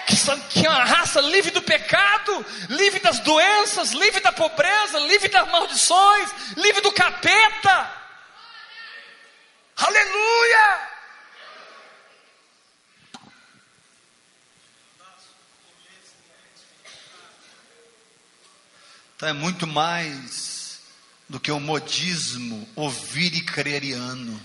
que, 0.09 0.17
são, 0.17 0.41
que 0.41 0.67
é 0.67 0.71
uma 0.71 0.85
raça 0.85 1.21
livre 1.21 1.51
do 1.51 1.61
pecado, 1.61 2.45
livre 2.71 2.99
das 2.99 3.19
doenças, 3.21 3.91
livre 3.91 4.21
da 4.21 4.33
pobreza, 4.33 4.99
livre 5.01 5.29
das 5.29 5.47
maldições, 5.51 6.31
livre 6.57 6.81
do 6.81 6.91
capeta. 6.91 7.93
Aleluia! 9.77 10.89
Então 19.15 19.29
é 19.29 19.33
muito 19.35 19.67
mais 19.67 20.58
do 21.29 21.39
que 21.39 21.51
o 21.51 21.61
modismo 21.61 22.69
ouvir 22.75 23.35
e 23.35 23.43
creriano. 23.43 24.41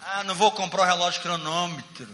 Ah, 0.00 0.22
não 0.24 0.34
vou 0.34 0.52
comprar 0.52 0.82
o 0.82 0.86
relógio 0.86 1.22
cronômetro. 1.22 2.08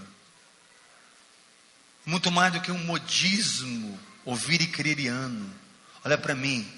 Muito 2.06 2.30
mais 2.30 2.52
do 2.52 2.60
que 2.60 2.70
um 2.70 2.78
modismo, 2.78 3.98
ouvir 4.24 4.62
e 4.62 4.66
creriano. 4.66 5.52
Olha 6.04 6.16
para 6.16 6.34
mim, 6.34 6.70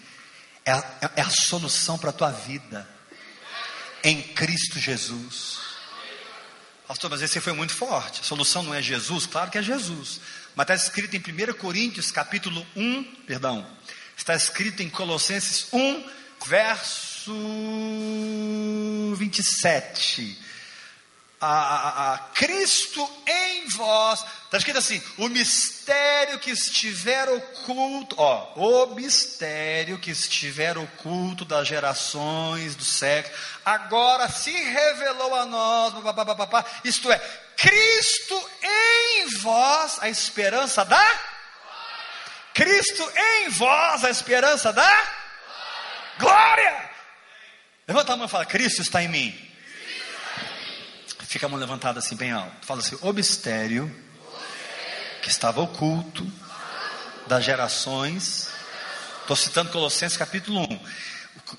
é 0.64 0.72
a, 0.72 1.10
é 1.16 1.20
a 1.20 1.30
solução 1.30 1.98
para 1.98 2.10
a 2.10 2.14
tua 2.14 2.30
vida. 2.30 2.88
Em 4.02 4.20
Cristo 4.20 4.78
Jesus. 4.78 5.60
Pastor, 6.88 7.10
mas 7.10 7.22
esse 7.22 7.40
foi 7.40 7.52
muito 7.52 7.74
forte. 7.74 8.20
A 8.20 8.24
solução 8.24 8.62
não 8.62 8.74
é 8.74 8.82
Jesus? 8.82 9.26
Claro 9.26 9.50
que 9.50 9.58
é 9.58 9.62
Jesus. 9.62 10.20
Mas 10.54 10.64
está 10.64 10.74
escrito 10.74 11.14
em 11.16 11.20
1 11.20 11.54
Coríntios, 11.54 12.10
capítulo 12.10 12.66
1, 12.74 13.04
perdão. 13.26 13.66
Está 14.16 14.34
escrito 14.34 14.82
em 14.82 14.90
Colossenses 14.90 15.66
1, 15.72 16.04
verso 16.46 17.32
27 19.16 20.38
a, 21.42 21.48
a, 21.48 22.14
a 22.14 22.18
Cristo 22.34 23.10
em 23.26 23.66
vós. 23.70 24.24
Está 24.44 24.58
escrito 24.58 24.78
assim: 24.78 25.02
o 25.18 25.28
mistério 25.28 26.38
que 26.38 26.50
estiver 26.50 27.28
oculto, 27.28 28.14
ó, 28.16 28.52
o 28.54 28.94
mistério 28.94 29.98
que 29.98 30.12
estiver 30.12 30.78
oculto 30.78 31.44
das 31.44 31.66
gerações 31.66 32.76
do 32.76 32.84
século, 32.84 33.34
agora 33.64 34.28
se 34.28 34.52
revelou 34.52 35.34
a 35.34 35.44
nós, 35.44 35.94
papapá, 35.94 36.64
isto 36.84 37.10
é, 37.10 37.18
Cristo 37.56 38.50
em 38.62 39.26
vós, 39.40 39.98
a 40.00 40.08
esperança 40.08 40.84
da 40.84 41.31
Cristo 42.54 43.02
em 43.16 43.48
vós, 43.50 44.04
a 44.04 44.10
esperança 44.10 44.72
da 44.72 45.08
glória. 46.18 46.90
Levanta 47.88 48.12
a 48.12 48.16
mão 48.16 48.26
e 48.26 48.30
fala: 48.30 48.46
Cristo 48.46 48.82
está 48.82 49.02
em 49.02 49.08
mim. 49.08 49.48
Fica 51.26 51.46
a 51.46 51.48
mão 51.48 51.58
levantada 51.58 51.98
assim 51.98 52.14
bem 52.14 52.30
alto. 52.30 52.66
Fala 52.66 52.80
assim: 52.80 52.98
o 53.00 53.12
mistério 53.12 53.90
que 55.22 55.28
estava 55.28 55.60
oculto 55.60 56.30
das 57.26 57.44
gerações. 57.44 58.50
Estou 59.20 59.36
citando 59.36 59.70
Colossenses 59.70 60.18
capítulo 60.18 60.60
1. 60.60 60.80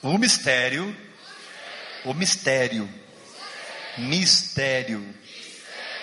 O 0.02 0.18
mistério, 0.18 0.96
o 2.04 2.14
mistério, 2.14 2.90
mistério, 3.98 5.16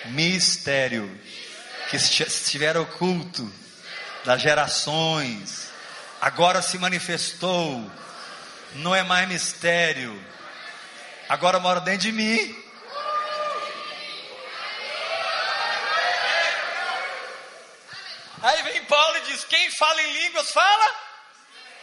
mistério 0.05 1.19
que 1.89 1.95
estiver 1.95 2.75
oculto 2.77 3.51
das 4.23 4.41
gerações, 4.41 5.69
agora 6.19 6.61
se 6.61 6.77
manifestou, 6.77 7.89
não 8.75 8.95
é 8.95 9.03
mais 9.03 9.27
mistério, 9.27 10.23
agora 11.27 11.59
mora 11.59 11.79
dentro 11.79 12.01
de 12.01 12.11
mim. 12.11 12.63
Aí 18.43 18.63
vem 18.63 18.83
Paulo 18.85 19.17
e 19.17 19.21
diz: 19.21 19.43
quem 19.45 19.69
fala 19.71 20.01
em 20.01 20.13
línguas 20.13 20.51
fala 20.51 20.95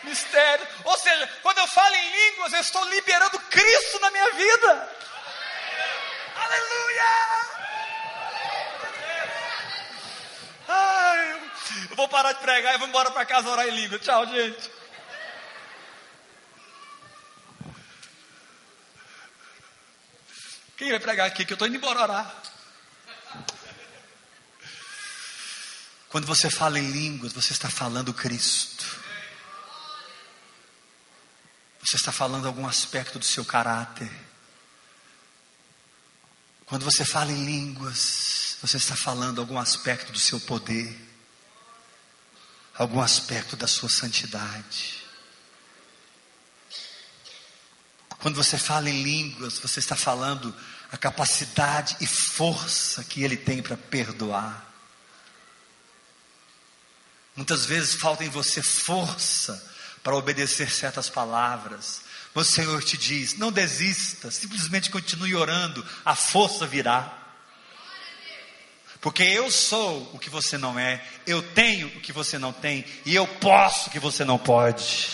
mistério. 0.03 0.67
Ou 0.85 0.99
seja, 0.99 1.29
quando 1.43 1.59
eu 1.59 1.67
falo 1.69 1.95
em 1.95 2.31
línguas, 2.31 2.53
eu 2.53 2.61
estou 2.61 2.85
liberando 2.89 3.39
Cristo 3.41 4.01
na 4.01 4.11
minha 4.11 4.31
vida. 4.33 4.97
Aleluia! 6.37 7.49
Ai, 10.69 11.41
eu 11.91 11.97
vou 11.97 12.09
parar 12.09 12.33
de 12.33 12.41
pregar 12.41 12.75
e 12.75 12.79
vou 12.79 12.89
embora 12.89 13.11
para 13.11 13.25
casa 13.27 13.49
orar 13.49 13.67
em 13.67 13.71
língua. 13.71 13.99
Tchau, 13.99 14.27
gente. 14.27 14.71
Quem 20.77 20.91
vai 20.91 21.01
pregar 21.01 21.27
aqui? 21.27 21.45
Que 21.45 21.53
eu 21.53 21.57
estou 21.57 21.67
indo 21.67 21.77
embora 21.77 22.01
orar. 22.01 22.43
Quando 26.09 26.27
você 26.27 26.49
fala 26.49 26.79
em 26.79 26.91
línguas, 26.91 27.33
você 27.33 27.53
está 27.53 27.69
falando 27.69 28.15
Cristo. 28.15 28.87
Você 31.81 31.97
está 31.97 32.13
falando 32.13 32.47
algum 32.47 32.67
aspecto 32.67 33.19
do 33.19 33.25
seu 33.25 33.45
caráter. 33.45 34.11
Quando 36.67 36.85
você 36.85 37.05
fala 37.05 37.33
em 37.33 37.45
línguas, 37.45 38.57
você 38.61 38.77
está 38.77 38.95
falando 38.95 39.41
algum 39.41 39.59
aspecto 39.59 40.13
do 40.13 40.19
seu 40.19 40.39
poder, 40.41 41.08
algum 42.79 43.01
aspecto 43.01 43.57
da 43.57 43.67
sua 43.67 43.91
santidade. 43.91 44.99
Quando 48.21 48.37
você 48.37 48.57
fala 48.57 48.89
em 48.89 49.03
línguas, 49.03 49.59
você 49.59 49.81
está 49.81 49.97
falando 49.97 50.55
a 50.91 50.97
capacidade 50.97 51.97
e 52.01 52.07
força 52.07 53.05
que 53.05 53.23
Ele 53.23 53.37
tem 53.37 53.61
para 53.61 53.77
perdoar. 53.77 54.65
Muitas 57.35 57.67
vezes 57.67 57.95
falta 57.95 58.25
em 58.25 58.29
você 58.29 58.63
força 58.63 59.65
para 60.03 60.17
obedecer 60.17 60.71
certas 60.71 61.09
palavras. 61.09 62.03
Mas 62.35 62.49
o 62.49 62.53
Senhor 62.53 62.83
te 62.83 62.97
diz: 62.97 63.37
não 63.37 63.53
desista, 63.53 64.31
simplesmente 64.31 64.91
continue 64.91 65.35
orando, 65.35 65.87
a 66.05 66.15
força 66.15 66.67
virá. 66.67 67.18
Porque 69.01 69.23
eu 69.23 69.51
sou 69.51 70.11
o 70.13 70.19
que 70.19 70.29
você 70.29 70.59
não 70.59 70.79
é, 70.79 71.05
eu 71.27 71.41
tenho 71.41 71.87
o 71.89 72.01
que 72.01 72.13
você 72.13 72.39
não 72.39 72.53
tem, 72.53 72.85
e 73.07 73.15
eu 73.15 73.27
posso 73.27 73.89
o 73.89 73.93
que 73.93 74.01
você 74.01 74.25
não 74.25 74.39
pode. 74.39 75.09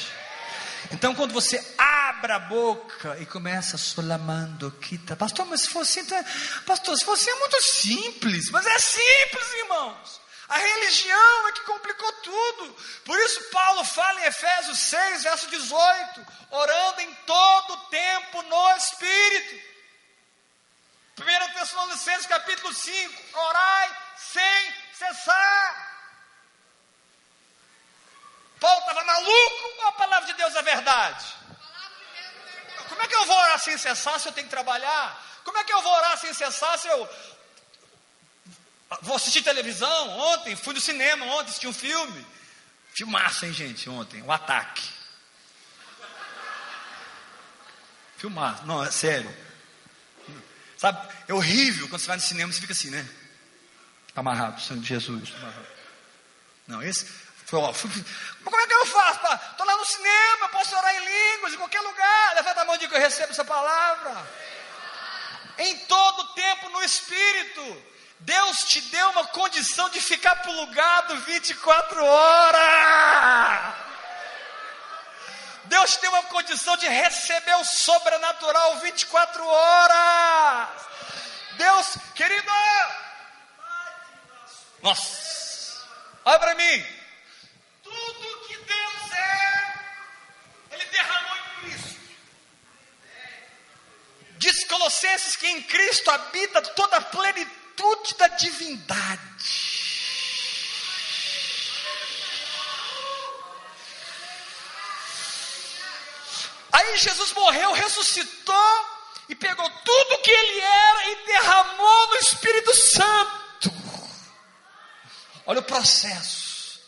Então, 0.91 1.15
quando 1.15 1.33
você 1.33 1.63
abre 1.77 2.33
a 2.33 2.39
boca 2.39 3.19
e 3.21 3.27
começa 3.27 3.77
solamando, 3.77 4.71
quita, 4.81 5.17
pastor, 5.17 5.47
mas 5.47 5.63
se 5.63 5.69
fosse, 5.69 6.01
então, 6.01 6.25
pastor, 6.65 6.97
se 6.97 7.05
fosse 7.05 7.29
é 7.29 7.35
muito 7.35 7.61
simples, 7.63 8.51
mas 8.51 8.67
é 8.67 8.79
simples, 8.79 9.53
irmãos. 9.63 10.25
A 10.49 10.59
religião 10.59 11.49
é 11.49 11.53
que 11.53 11.63
complicou 11.63 12.13
tudo. 12.23 12.77
Por 13.05 13.19
isso, 13.19 13.43
Paulo 13.51 13.85
fala 13.85 14.21
em 14.21 14.25
Efésios 14.25 14.79
6, 14.79 15.23
verso 15.25 15.49
18: 15.49 16.27
orando 16.51 17.01
em 17.01 17.15
todo 17.27 17.77
tempo 17.89 18.43
no 18.43 18.77
Espírito. 18.77 19.74
1 21.19 21.55
Tessalonicenses 21.55 22.27
capítulo 22.27 22.73
5: 22.73 23.39
orai 23.39 23.97
sem 24.17 24.75
cessar. 24.93 25.95
Paulo 28.59 28.81
estava 28.81 29.05
maluco 29.05 29.75
ou 29.79 29.87
a 29.89 29.93
palavra 29.93 30.27
de 30.27 30.33
Deus 30.35 30.55
é 30.57 30.63
verdade? 30.63 31.25
Como 32.89 33.03
é 33.03 33.07
que 33.07 33.15
eu 33.15 33.27
vou 33.27 33.37
orar 33.37 33.59
sem 33.59 33.77
cessar 33.79 34.19
se 34.19 34.29
eu 34.29 34.33
tenho 34.33 34.47
que 34.47 34.55
trabalhar? 34.55 35.23
Como 35.45 35.59
é 35.59 35.65
que 35.65 35.73
eu 35.73 35.83
vou 35.83 35.93
orar 35.93 36.19
sem 36.19 36.33
cessar 36.33 36.79
se 36.79 36.89
eu 36.89 37.09
Vou 39.03 39.17
assistir 39.17 39.43
televisão 39.43 40.19
ontem, 40.19 40.55
fui 40.55 40.75
no 40.75 40.81
cinema 40.81 41.27
ontem, 41.27 41.49
assisti 41.49 41.67
um 41.67 41.73
filme. 41.73 42.27
Filmaço, 42.93 43.45
hein, 43.45 43.53
gente, 43.53 43.89
ontem, 43.91 44.23
o 44.23 44.27
um 44.27 44.33
ataque. 44.33 44.89
Filmaço, 48.17 48.65
não, 48.65 48.85
é 48.85 48.91
sério. 48.91 49.44
Sabe, 50.85 51.09
é 51.27 51.33
horrível 51.33 51.89
quando 51.89 52.03
você 52.03 52.09
vai 52.09 52.17
no 52.17 52.23
cinema 52.23 52.53
e 52.53 52.55
fica 52.55 52.75
assim, 52.75 52.91
né? 52.91 53.09
Está 54.07 54.21
amarrado, 54.21 54.61
de 54.61 54.87
Jesus. 54.87 55.31
Tá. 55.31 55.51
Não, 56.67 56.83
esse 56.83 57.07
foi, 57.47 57.59
ó, 57.59 57.73
como 58.45 58.61
é 58.61 58.67
que 58.67 58.75
eu 58.75 58.85
faço? 58.85 59.51
Estou 59.51 59.67
lá 59.67 59.79
no 59.79 59.85
cinema, 59.87 60.51
posso 60.51 60.77
orar 60.77 60.95
em 60.95 61.05
línguas, 61.07 61.55
em 61.55 61.57
qualquer 61.57 61.81
lugar. 61.81 62.35
Levanta 62.35 62.61
a 62.61 62.65
mão 62.67 62.77
de 62.77 62.87
que 62.87 62.95
eu 62.95 63.01
recebo 63.01 63.33
essa 63.33 63.47
palavra. 63.47 64.29
Em 65.57 65.79
todo 65.87 66.35
tempo 66.35 66.69
no 66.69 66.83
Espírito. 66.83 67.83
Deus 68.21 68.65
te 68.65 68.83
deu 68.83 69.09
uma 69.09 69.25
condição 69.29 69.89
de 69.89 70.03
ficar 70.03 70.37
plugado 70.37 71.17
24 71.21 72.05
horas. 72.05 73.75
Deus 75.67 75.97
tem 75.97 76.11
uma 76.11 76.23
condição 76.25 76.77
de 76.77 76.87
receber 76.87 77.55
o 77.57 77.65
sobrenatural 77.65 78.77
24 78.79 79.47
horas. 79.47 80.69
Deus, 81.57 81.97
querido, 82.15 82.51
nossa, 84.83 85.87
olha 86.27 86.39
para 86.39 86.55
mim. 86.57 86.87
Tudo 87.83 88.47
que 88.47 88.57
Deus 88.57 89.13
é, 89.13 89.75
Ele 90.73 90.85
derramou 90.85 91.37
em 91.37 91.71
Cristo. 91.71 92.01
Diz 94.37 94.65
Colossenses 94.65 95.37
que 95.37 95.47
em 95.47 95.63
Cristo 95.63 96.11
habita 96.11 96.61
toda 96.61 96.99
a 96.99 97.01
plenitude 97.01 98.15
da 98.19 98.29
divindade. 98.29 99.74
Aí 106.75 106.97
Jesus 106.97 107.33
morreu, 107.35 107.73
ressuscitou 107.73 108.87
e 109.29 109.35
pegou 109.37 109.71
tudo 109.71 110.23
que 110.23 110.31
ele 110.31 110.61
era 110.61 111.11
e 111.11 111.27
derramou 111.27 112.09
no 112.09 112.17
Espírito 112.17 112.75
Santo. 112.75 113.73
Olha 115.47 115.61
o 115.61 115.63
processo. 115.63 116.81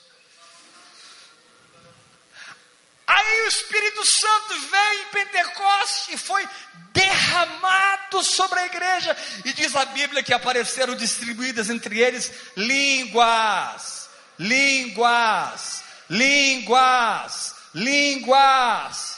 Aí 3.07 3.43
o 3.43 3.47
Espírito 3.47 4.05
Santo 4.05 4.61
veio 4.69 5.03
em 5.03 5.07
Pentecostes 5.13 6.15
e 6.15 6.19
foi 6.19 6.49
derramado 6.91 8.25
sobre 8.25 8.59
a 8.59 8.67
igreja. 8.67 9.17
E 9.45 9.53
diz 9.53 9.77
a 9.77 9.85
Bíblia 9.85 10.25
que 10.25 10.35
apareceram 10.35 10.97
distribuídas 10.97 11.71
entre 11.71 12.01
eles 12.01 12.33
línguas, 12.57 14.11
línguas, 14.37 15.85
línguas, 16.11 17.55
línguas 17.73 19.16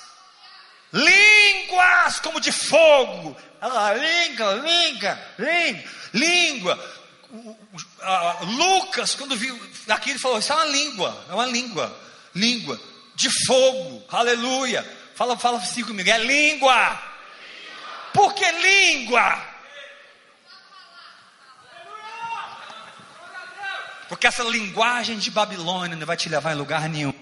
línguas 0.93 2.21
como 2.21 2.41
de 2.41 2.53
fogo. 2.53 3.37
Ah, 3.61 3.93
língua, 3.95 4.55
língua, 4.55 5.19
língua, 5.39 5.85
língua. 6.13 6.99
Lucas, 8.43 9.15
quando 9.15 9.37
viu 9.37 9.59
aqui, 9.89 10.11
ele 10.11 10.19
falou: 10.19 10.39
Isso 10.39 10.53
é 10.53 10.57
uma 10.57 10.65
língua, 10.65 11.27
é 11.29 11.35
uma 11.35 11.47
língua, 11.47 12.01
língua 12.35 12.81
de 13.15 13.29
fogo, 13.47 14.05
aleluia. 14.11 14.87
Fala, 15.15 15.37
fala 15.37 15.59
assim 15.59 15.85
comigo: 15.85 16.09
é 16.09 16.19
língua. 16.19 17.03
Por 18.15 18.33
que 18.35 18.51
língua? 18.51 19.59
Porque 24.09 24.27
essa 24.27 24.43
linguagem 24.45 25.19
de 25.19 25.31
Babilônia 25.31 25.97
não 25.97 26.07
vai 26.07 26.17
te 26.17 26.29
levar 26.29 26.53
em 26.53 26.57
lugar 26.57 26.89
nenhum. 26.89 27.13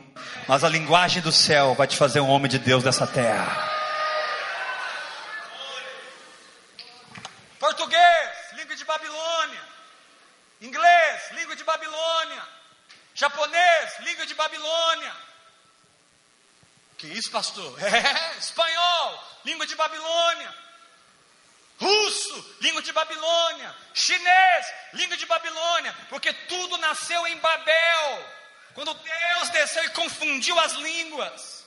Mas 0.46 0.62
a 0.62 0.68
linguagem 0.68 1.20
do 1.20 1.32
céu 1.32 1.74
vai 1.74 1.86
te 1.86 1.96
fazer 1.96 2.20
um 2.20 2.28
homem 2.28 2.48
de 2.48 2.58
Deus 2.58 2.82
dessa 2.82 3.06
terra. 3.06 3.76
Português, 7.58 8.30
língua 8.52 8.76
de 8.76 8.84
Babilônia. 8.84 9.62
Inglês, 10.60 11.30
língua 11.32 11.56
de 11.56 11.64
Babilônia. 11.64 12.42
Japonês, 13.14 13.98
língua 14.00 14.24
de 14.24 14.34
Babilônia. 14.34 15.12
Que 16.96 17.08
isso, 17.08 17.30
pastor? 17.30 17.76
É, 17.82 18.38
espanhol, 18.38 19.24
língua 19.44 19.66
de 19.66 19.74
Babilônia. 19.74 20.54
Russo, 21.80 22.56
língua 22.60 22.82
de 22.82 22.92
Babilônia. 22.92 23.74
Chinês, 23.92 24.66
língua 24.92 25.16
de 25.16 25.26
Babilônia. 25.26 25.94
Porque 26.08 26.32
tudo 26.32 26.78
nasceu 26.78 27.26
em 27.26 27.36
Babel. 27.38 28.36
Quando 28.76 28.92
Deus 28.92 29.48
desceu 29.48 29.82
e 29.84 29.88
confundiu 29.88 30.60
as 30.60 30.72
línguas. 30.72 31.64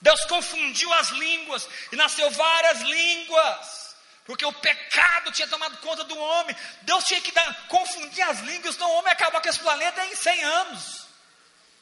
Deus 0.00 0.24
confundiu 0.24 0.90
as 0.94 1.10
línguas 1.10 1.68
e 1.92 1.96
nasceu 1.96 2.30
várias 2.30 2.80
línguas. 2.80 3.94
Porque 4.24 4.42
o 4.46 4.52
pecado 4.54 5.30
tinha 5.32 5.46
tomado 5.48 5.76
conta 5.78 6.02
do 6.04 6.16
homem. 6.16 6.56
Deus 6.80 7.04
tinha 7.04 7.20
que 7.20 7.30
dar, 7.30 7.68
confundir 7.68 8.22
as 8.22 8.40
línguas, 8.40 8.74
então 8.74 8.88
o 8.88 8.94
homem 8.94 9.12
acabar 9.12 9.42
com 9.42 9.48
esse 9.50 9.58
planeta 9.58 10.02
em 10.06 10.16
100 10.16 10.44
anos. 10.44 11.06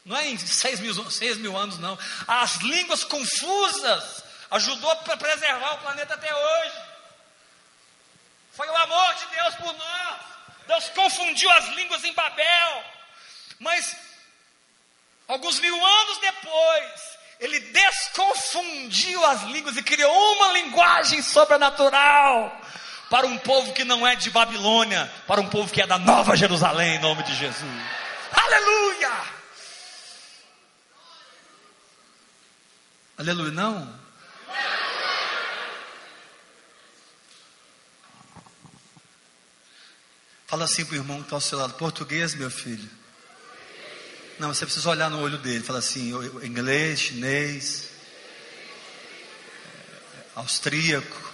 Não 0.03 0.17
é 0.17 0.27
em 0.27 0.37
6 0.37 0.81
mil, 0.81 1.09
6 1.09 1.37
mil 1.37 1.55
anos, 1.55 1.77
não. 1.77 1.97
As 2.27 2.55
línguas 2.57 3.05
confusas 3.05 4.25
ajudou 4.51 4.93
para 4.97 5.15
preservar 5.15 5.75
o 5.75 5.77
planeta 5.77 6.15
até 6.15 6.35
hoje. 6.35 6.81
Foi 8.51 8.67
o 8.67 8.75
amor 8.75 9.13
de 9.15 9.25
Deus 9.27 9.55
por 9.55 9.73
nós. 9.73 10.19
Deus 10.67 10.89
confundiu 10.89 11.49
as 11.51 11.69
línguas 11.69 12.03
em 12.03 12.11
Babel. 12.11 13.00
Mas, 13.61 13.95
alguns 15.27 15.59
mil 15.59 15.85
anos 15.85 16.17
depois, 16.17 16.91
ele 17.39 17.59
desconfundiu 17.59 19.23
as 19.23 19.43
línguas 19.43 19.77
e 19.77 19.83
criou 19.83 20.33
uma 20.37 20.53
linguagem 20.53 21.21
sobrenatural 21.21 22.59
para 23.07 23.27
um 23.27 23.37
povo 23.37 23.71
que 23.71 23.83
não 23.83 24.05
é 24.05 24.15
de 24.15 24.31
Babilônia, 24.31 25.05
para 25.27 25.39
um 25.39 25.47
povo 25.47 25.71
que 25.71 25.79
é 25.79 25.85
da 25.85 25.99
Nova 25.99 26.35
Jerusalém, 26.35 26.95
em 26.95 27.01
nome 27.01 27.21
de 27.21 27.35
Jesus. 27.35 27.81
Aleluia! 28.31 29.11
Aleluia, 33.15 33.51
não? 33.51 34.01
Fala 40.47 40.65
assim 40.65 40.83
para 40.83 40.93
o 40.93 40.97
irmão 40.97 41.17
que 41.17 41.25
está 41.25 41.35
ao 41.35 41.41
seu 41.41 41.59
lado, 41.59 41.75
português, 41.75 42.33
meu 42.33 42.49
filho. 42.49 43.00
Não, 44.41 44.51
você 44.51 44.65
precisa 44.65 44.89
olhar 44.89 45.07
no 45.07 45.19
olho 45.19 45.37
dele, 45.37 45.63
falar 45.63 45.77
assim, 45.77 46.11
inglês, 46.41 46.99
chinês, 46.99 47.89
austríaco, 50.35 51.31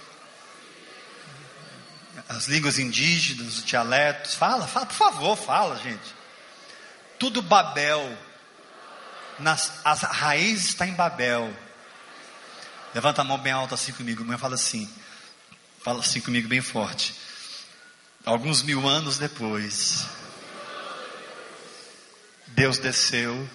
as 2.28 2.48
línguas 2.48 2.78
indígenas, 2.78 3.56
os 3.56 3.64
dialetos. 3.64 4.34
Fala, 4.34 4.66
fala, 4.66 4.84
por 4.84 4.94
favor, 4.94 5.36
fala, 5.38 5.78
gente. 5.78 6.14
Tudo 7.18 7.40
Babel. 7.40 8.14
Nas, 9.38 9.80
as 9.86 10.02
raízes 10.02 10.68
está 10.68 10.86
em 10.86 10.92
Babel. 10.92 11.50
Levanta 12.94 13.22
a 13.22 13.24
mão 13.24 13.38
bem 13.38 13.52
alta 13.54 13.74
assim 13.74 13.92
comigo. 13.92 14.22
Mãe 14.22 14.36
fala 14.36 14.56
assim. 14.56 14.86
Fala 15.82 16.00
assim 16.00 16.20
comigo 16.20 16.46
bem 16.46 16.60
forte. 16.60 17.14
Alguns 18.22 18.60
mil 18.60 18.86
anos 18.86 19.16
depois, 19.16 20.04
Deus 22.58 22.80
desceu, 22.80 23.48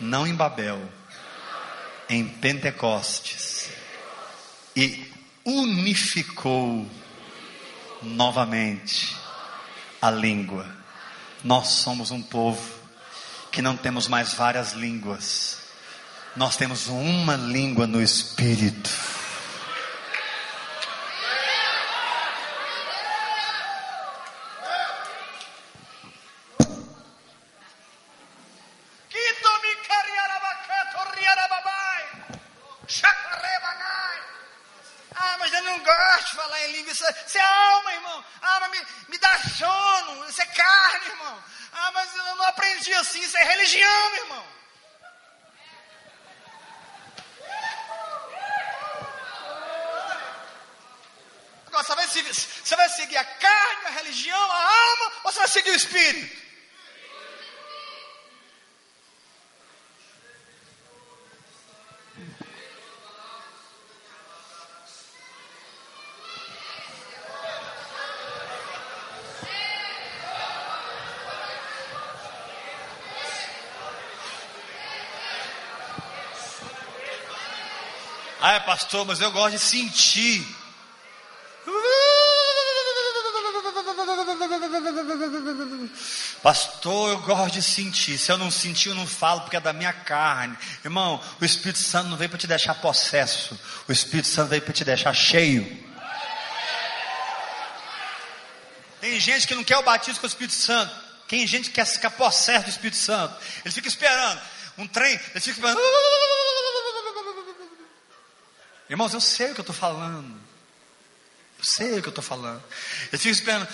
não 0.00 0.26
em 0.26 0.34
Babel, 0.34 0.82
em 2.08 2.26
Pentecostes, 2.26 3.68
e 4.74 5.12
unificou 5.44 6.90
novamente 8.02 9.16
a 10.02 10.10
língua. 10.10 10.66
Nós 11.44 11.68
somos 11.68 12.10
um 12.10 12.20
povo 12.20 12.60
que 13.52 13.62
não 13.62 13.76
temos 13.76 14.08
mais 14.08 14.34
várias 14.34 14.72
línguas, 14.72 15.58
nós 16.34 16.56
temos 16.56 16.88
uma 16.88 17.36
língua 17.36 17.86
no 17.86 18.02
Espírito. 18.02 18.90
Pastor, 78.64 79.06
mas 79.06 79.20
eu 79.20 79.30
gosto 79.30 79.52
de 79.52 79.58
sentir. 79.58 80.46
Pastor, 86.42 87.10
eu 87.10 87.18
gosto 87.20 87.54
de 87.54 87.62
sentir. 87.62 88.18
Se 88.18 88.30
eu 88.30 88.36
não 88.36 88.50
sentir, 88.50 88.90
eu 88.90 88.94
não 88.94 89.06
falo 89.06 89.42
porque 89.42 89.56
é 89.56 89.60
da 89.60 89.72
minha 89.72 89.92
carne. 89.92 90.56
Irmão, 90.84 91.22
o 91.40 91.44
Espírito 91.44 91.78
Santo 91.78 92.08
não 92.10 92.16
veio 92.16 92.28
para 92.28 92.38
te 92.38 92.46
deixar 92.46 92.74
possesso. 92.74 93.58
O 93.88 93.92
Espírito 93.92 94.28
Santo 94.28 94.50
veio 94.50 94.62
para 94.62 94.72
te 94.72 94.84
deixar 94.84 95.14
cheio. 95.14 95.84
Tem 99.00 99.20
gente 99.20 99.46
que 99.46 99.54
não 99.54 99.64
quer 99.64 99.76
o 99.78 99.82
batismo 99.82 100.20
com 100.20 100.26
o 100.26 100.28
Espírito 100.28 100.54
Santo. 100.54 100.94
Tem 101.28 101.46
gente 101.46 101.68
que 101.68 101.76
quer 101.76 101.86
ficar 101.86 102.10
possesso 102.10 102.64
do 102.64 102.70
Espírito 102.70 102.96
Santo. 102.96 103.34
Ele 103.64 103.72
fica 103.72 103.88
esperando 103.88 104.40
um 104.78 104.86
trem. 104.86 105.12
Ele 105.12 105.40
fica 105.40 105.50
esperando. 105.50 105.80
Irmãos, 108.88 109.14
eu 109.14 109.20
sei 109.20 109.50
o 109.50 109.54
que 109.54 109.60
eu 109.60 109.62
estou 109.62 109.74
falando. 109.74 110.40
Eu 111.58 111.64
sei 111.64 111.98
o 111.98 112.02
que 112.02 112.08
eu 112.08 112.10
estou 112.10 112.24
falando. 112.24 112.62
Ele 113.12 113.18
fica 113.18 113.30
esperando. 113.30 113.68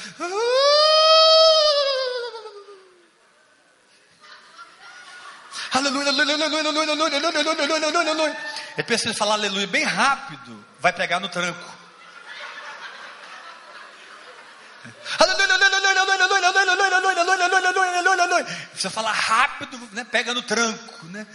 Aleluia, 5.72 6.08
aleluia, 6.08 6.34
aleluia, 6.34 6.58
aleluia, 6.58 6.92
aleluia, 6.92 7.16
aleluia, 7.16 7.40
aleluia, 7.40 7.76
aleluia, 7.76 8.00
aleluia. 8.00 8.36
Ele 8.76 8.82
precisa 8.82 9.14
falar 9.14 9.34
aleluia 9.34 9.66
bem 9.66 9.84
rápido, 9.84 10.64
vai 10.78 10.92
pegar 10.92 11.20
no 11.20 11.28
tranco. 11.28 11.80
Aleluia, 15.18 15.50
falar 18.90 19.12
rápido, 19.12 19.78
né? 19.92 20.04
Pega 20.04 20.34
no 20.34 20.42
tranco, 20.42 21.06
né? 21.06 21.26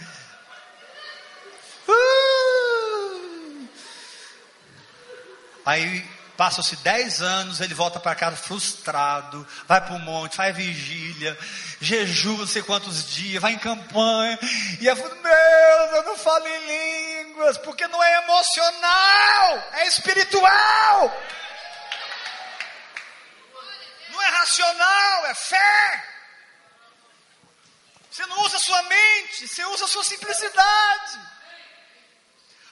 Aí 5.66 6.08
Passam-se 6.36 6.76
dez 6.76 7.22
anos, 7.22 7.62
ele 7.62 7.72
volta 7.72 7.98
para 7.98 8.14
casa 8.14 8.36
frustrado, 8.36 9.46
vai 9.66 9.80
para 9.80 9.94
o 9.94 9.98
monte, 9.98 10.36
faz 10.36 10.54
vigília, 10.54 11.36
jejua 11.80 12.40
não 12.40 12.46
sei 12.46 12.62
quantos 12.62 13.10
dias, 13.14 13.40
vai 13.40 13.52
em 13.54 13.58
campanha, 13.58 14.38
e 14.78 14.86
eu 14.86 14.94
falo, 14.94 15.14
Deus, 15.14 15.92
eu 15.94 16.02
não 16.02 16.16
falo 16.18 16.46
em 16.46 17.24
línguas, 17.24 17.56
porque 17.58 17.86
não 17.88 18.04
é 18.04 18.22
emocional, 18.22 19.70
é 19.72 19.86
espiritual. 19.86 21.22
Não 24.10 24.22
é 24.22 24.26
racional, 24.26 25.26
é 25.26 25.34
fé. 25.34 26.04
Você 28.10 28.26
não 28.26 28.42
usa 28.42 28.58
sua 28.58 28.82
mente, 28.82 29.48
você 29.48 29.64
usa 29.64 29.86
sua 29.86 30.04
simplicidade. 30.04 31.18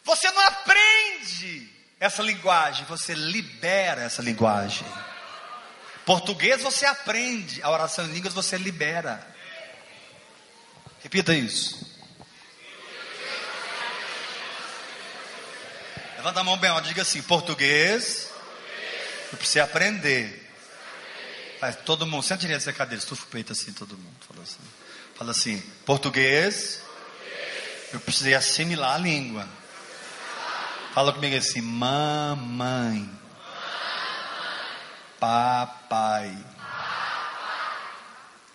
Você 0.05 0.31
não 0.33 0.43
aprende 0.43 1.74
essa 1.99 2.23
linguagem, 2.23 2.85
você 2.87 3.15
libera 3.15 4.03
essa 4.03 4.23
linguagem. 4.23 4.87
Português 6.05 6.63
você 6.63 6.85
aprende, 6.85 7.63
a 7.63 7.71
oração 7.71 8.05
em 8.05 8.13
línguas 8.13 8.35
você 8.35 8.59
libera. 8.59 9.27
Repita 11.03 11.35
isso. 11.35 11.95
Levanta 16.17 16.41
a 16.41 16.45
mão 16.45 16.57
bem 16.57 16.71
alto, 16.71 16.89
diga 16.89 17.03
assim: 17.03 17.23
português, 17.23 18.31
eu 19.33 19.39
preciso 19.39 19.65
aprender. 19.65 20.43
Faz 21.61 21.77
todo 21.77 22.07
mundo, 22.07 22.23
senta 22.23 22.41
direito 22.41 22.61
dessa 22.61 22.73
cadeira, 22.73 23.03
estufa 23.03 23.25
o 23.25 23.29
peito 23.29 23.53
assim, 23.53 23.73
todo 23.73 23.97
mundo. 23.97 24.17
Fala 24.27 24.43
assim, 24.43 24.61
fala 25.15 25.31
assim 25.31 25.61
português, 25.87 26.83
eu 27.93 28.01
precisei 28.01 28.35
assimilar 28.35 28.97
a 28.97 28.99
língua. 28.99 29.49
Fala 30.95 31.13
comigo 31.13 31.37
assim: 31.37 31.61
mamãe, 31.61 33.11
papai, 35.19 36.39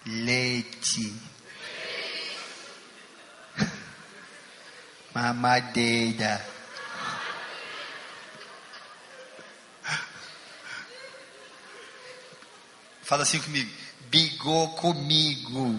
leite, 0.06 1.14
mamadeira. 5.14 6.48
Fala 13.04 13.24
assim 13.24 13.42
comigo: 13.42 13.70
bigou 14.10 14.78
comigo. 14.78 15.78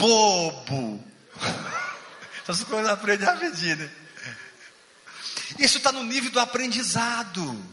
Bobo. 0.00 1.04
Essas 2.42 2.64
coisas 2.64 2.90
aprende 2.90 3.22
rapidinho, 3.22 3.76
né? 3.76 3.90
Isso 5.58 5.76
está 5.76 5.92
no 5.92 6.02
nível 6.02 6.30
do 6.30 6.40
aprendizado. 6.40 7.64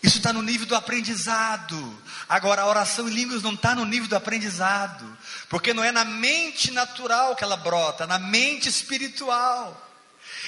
Isso 0.00 0.18
está 0.18 0.32
no 0.32 0.42
nível 0.42 0.66
do 0.66 0.76
aprendizado. 0.76 2.02
Agora, 2.28 2.62
a 2.62 2.66
oração 2.66 3.08
em 3.08 3.12
línguas 3.12 3.42
não 3.42 3.54
está 3.54 3.74
no 3.74 3.84
nível 3.84 4.08
do 4.08 4.16
aprendizado. 4.16 5.18
Porque 5.48 5.74
não 5.74 5.82
é 5.82 5.90
na 5.90 6.04
mente 6.04 6.70
natural 6.70 7.34
que 7.34 7.42
ela 7.42 7.56
brota, 7.56 8.04
é 8.04 8.06
na 8.06 8.18
mente 8.18 8.68
espiritual. 8.68 9.84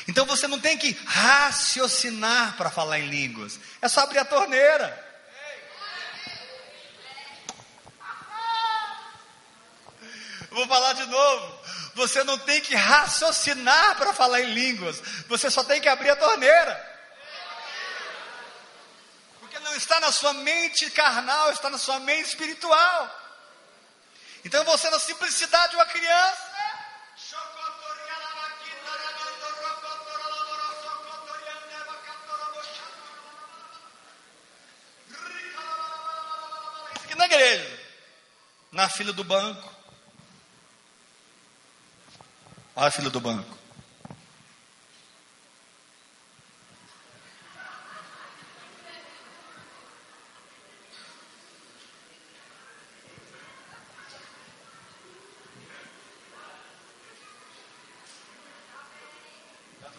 Então 0.06 0.24
você 0.24 0.46
não 0.46 0.60
tem 0.60 0.78
que 0.78 0.96
raciocinar 1.04 2.56
para 2.56 2.70
falar 2.70 3.00
em 3.00 3.08
línguas. 3.08 3.58
É 3.82 3.88
só 3.88 4.00
abrir 4.00 4.20
a 4.20 4.24
torneira. 4.24 5.09
Vou 10.50 10.66
falar 10.66 10.94
de 10.94 11.06
novo. 11.06 11.60
Você 11.94 12.24
não 12.24 12.38
tem 12.38 12.60
que 12.60 12.74
raciocinar 12.74 13.96
para 13.96 14.12
falar 14.12 14.40
em 14.40 14.52
línguas. 14.52 15.00
Você 15.28 15.50
só 15.50 15.62
tem 15.62 15.80
que 15.80 15.88
abrir 15.88 16.10
a 16.10 16.16
torneira. 16.16 16.90
Porque 19.38 19.58
não 19.60 19.74
está 19.76 20.00
na 20.00 20.10
sua 20.10 20.32
mente 20.32 20.90
carnal, 20.90 21.52
está 21.52 21.70
na 21.70 21.78
sua 21.78 22.00
mente 22.00 22.28
espiritual. 22.28 23.16
Então 24.44 24.64
você, 24.64 24.88
na 24.90 24.98
simplicidade 24.98 25.70
de 25.70 25.76
uma 25.76 25.86
criança, 25.86 26.50
aqui 37.04 37.14
na 37.14 37.26
igreja, 37.26 37.80
na 38.72 38.88
fila 38.88 39.12
do 39.12 39.24
banco, 39.24 39.79
Olha 42.76 42.88
a 42.88 42.90
fila 42.90 43.11
do 43.11 43.20
banco. 43.20 43.59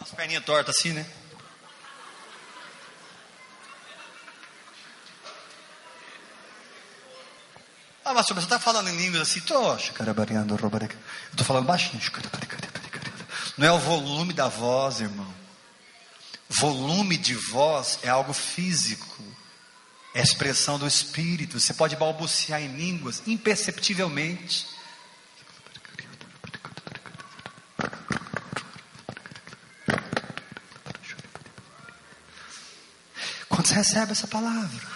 As 0.00 0.10
perninhas 0.10 0.44
tortas 0.44 0.76
assim, 0.76 0.92
né? 0.92 1.06
Ah, 8.04 8.12
mas 8.12 8.26
você 8.26 8.40
está 8.40 8.58
falando 8.58 8.88
em 8.88 8.96
línguas 8.96 9.22
assim, 9.22 9.40
tô, 9.40 9.54
eu 9.54 9.76
estou 11.32 11.46
falando 11.46 11.66
baixinho. 11.66 12.02
Não 13.56 13.66
é 13.66 13.72
o 13.72 13.78
volume 13.78 14.32
da 14.32 14.48
voz, 14.48 15.00
irmão. 15.00 15.32
Volume 16.48 17.16
de 17.16 17.34
voz 17.34 17.98
é 18.02 18.08
algo 18.08 18.32
físico. 18.32 19.22
É 20.14 20.20
a 20.20 20.22
expressão 20.22 20.78
do 20.78 20.86
espírito. 20.86 21.58
Você 21.58 21.72
pode 21.72 21.96
balbuciar 21.96 22.60
em 22.60 22.76
línguas 22.76 23.22
imperceptivelmente. 23.26 24.66
Quando 33.48 33.66
você 33.66 33.74
recebe 33.74 34.12
essa 34.12 34.26
palavra, 34.26 34.91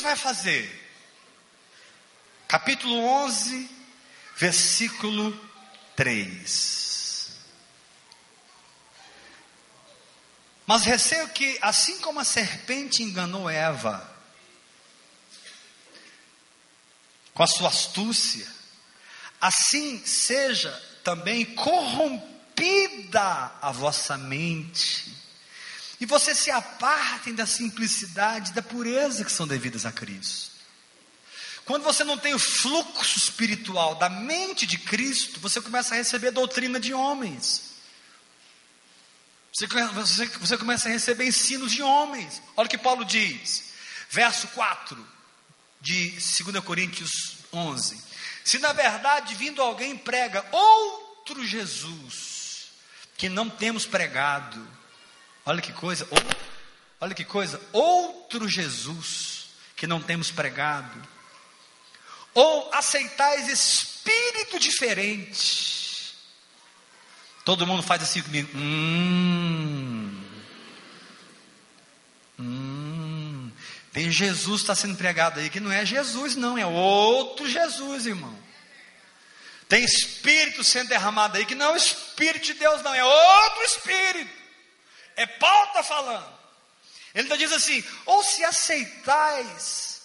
vai 0.00 0.16
fazer? 0.16 0.78
Capítulo 2.48 3.04
11, 3.04 3.70
versículo 4.36 5.38
3. 5.94 7.38
Mas 10.66 10.84
receio 10.84 11.28
que, 11.28 11.58
assim 11.62 11.98
como 12.00 12.20
a 12.20 12.24
serpente 12.24 13.02
enganou 13.02 13.50
Eva, 13.50 14.08
com 17.34 17.42
a 17.42 17.46
sua 17.46 17.68
astúcia, 17.68 18.46
assim 19.40 20.04
seja 20.04 20.70
também 21.02 21.44
corrompida 21.54 23.52
a 23.60 23.72
vossa 23.72 24.16
mente 24.16 25.19
e 26.00 26.06
vocês 26.06 26.38
se 26.38 26.50
apartem 26.50 27.34
da 27.34 27.46
simplicidade, 27.46 28.52
da 28.52 28.62
pureza 28.62 29.22
que 29.22 29.30
são 29.30 29.46
devidas 29.46 29.84
a 29.84 29.92
Cristo. 29.92 30.50
Quando 31.66 31.84
você 31.84 32.02
não 32.02 32.16
tem 32.16 32.32
o 32.32 32.38
fluxo 32.38 33.18
espiritual 33.18 33.94
da 33.94 34.08
mente 34.08 34.66
de 34.66 34.78
Cristo, 34.78 35.38
você 35.40 35.60
começa 35.60 35.94
a 35.94 35.98
receber 35.98 36.30
doutrina 36.30 36.80
de 36.80 36.94
homens. 36.94 37.70
Você, 39.52 39.66
você, 39.66 40.26
você 40.26 40.56
começa 40.56 40.88
a 40.88 40.92
receber 40.92 41.26
ensinos 41.26 41.70
de 41.70 41.82
homens. 41.82 42.40
Olha 42.56 42.66
o 42.66 42.70
que 42.70 42.78
Paulo 42.78 43.04
diz, 43.04 43.72
verso 44.08 44.48
4 44.48 45.06
de 45.82 46.10
2 46.10 46.64
Coríntios 46.64 47.36
11: 47.52 48.02
Se 48.42 48.58
na 48.58 48.72
verdade 48.72 49.34
vindo 49.34 49.60
alguém 49.60 49.96
prega 49.96 50.44
outro 50.50 51.46
Jesus, 51.46 52.70
que 53.18 53.28
não 53.28 53.50
temos 53.50 53.84
pregado, 53.84 54.79
olha 55.50 55.60
que 55.60 55.72
coisa, 55.72 56.08
olha 57.00 57.12
que 57.12 57.24
coisa, 57.24 57.60
outro 57.72 58.48
Jesus 58.48 59.48
que 59.74 59.84
não 59.84 60.00
temos 60.00 60.30
pregado, 60.30 61.02
ou 62.32 62.72
aceitais 62.72 63.48
espírito 63.48 64.60
diferente. 64.60 66.14
Todo 67.44 67.66
mundo 67.66 67.82
faz 67.82 68.02
assim 68.02 68.22
comigo. 68.22 68.48
Hum. 68.56 70.22
Hum. 72.38 73.50
Tem 73.92 74.08
Jesus 74.08 74.60
está 74.60 74.76
sendo 74.76 74.96
pregado 74.96 75.40
aí 75.40 75.50
que 75.50 75.58
não 75.58 75.72
é 75.72 75.84
Jesus, 75.84 76.36
não, 76.36 76.56
é 76.56 76.64
outro 76.64 77.48
Jesus, 77.48 78.06
irmão. 78.06 78.38
Tem 79.68 79.82
espírito 79.84 80.62
sendo 80.62 80.90
derramado 80.90 81.38
aí 81.38 81.44
que 81.44 81.56
não 81.56 81.66
é 81.66 81.72
o 81.72 81.76
Espírito 81.76 82.46
de 82.46 82.54
Deus, 82.54 82.82
não, 82.82 82.94
é 82.94 83.04
outro 83.04 83.62
Espírito. 83.64 84.39
É 85.20 85.26
Paulo 85.26 85.66
está 85.66 85.82
falando. 85.82 86.32
Ele 87.14 87.24
está 87.24 87.36
dizendo 87.36 87.56
assim: 87.56 87.84
ou 88.06 88.24
se 88.24 88.42
aceitais 88.42 90.00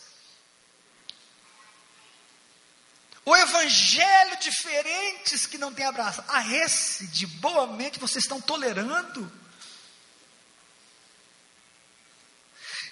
o 3.23 3.33
evangelho 3.33 4.37
diferentes 4.41 5.47
que 5.47 5.57
não 5.57 5.73
tem 5.73 5.85
abraço. 5.85 6.21
A 6.27 6.45
esse 6.45 7.07
de 7.07 7.25
boa 7.25 7.65
mente 7.65 7.97
vocês 7.97 8.25
estão 8.25 8.41
tolerando. 8.41 9.31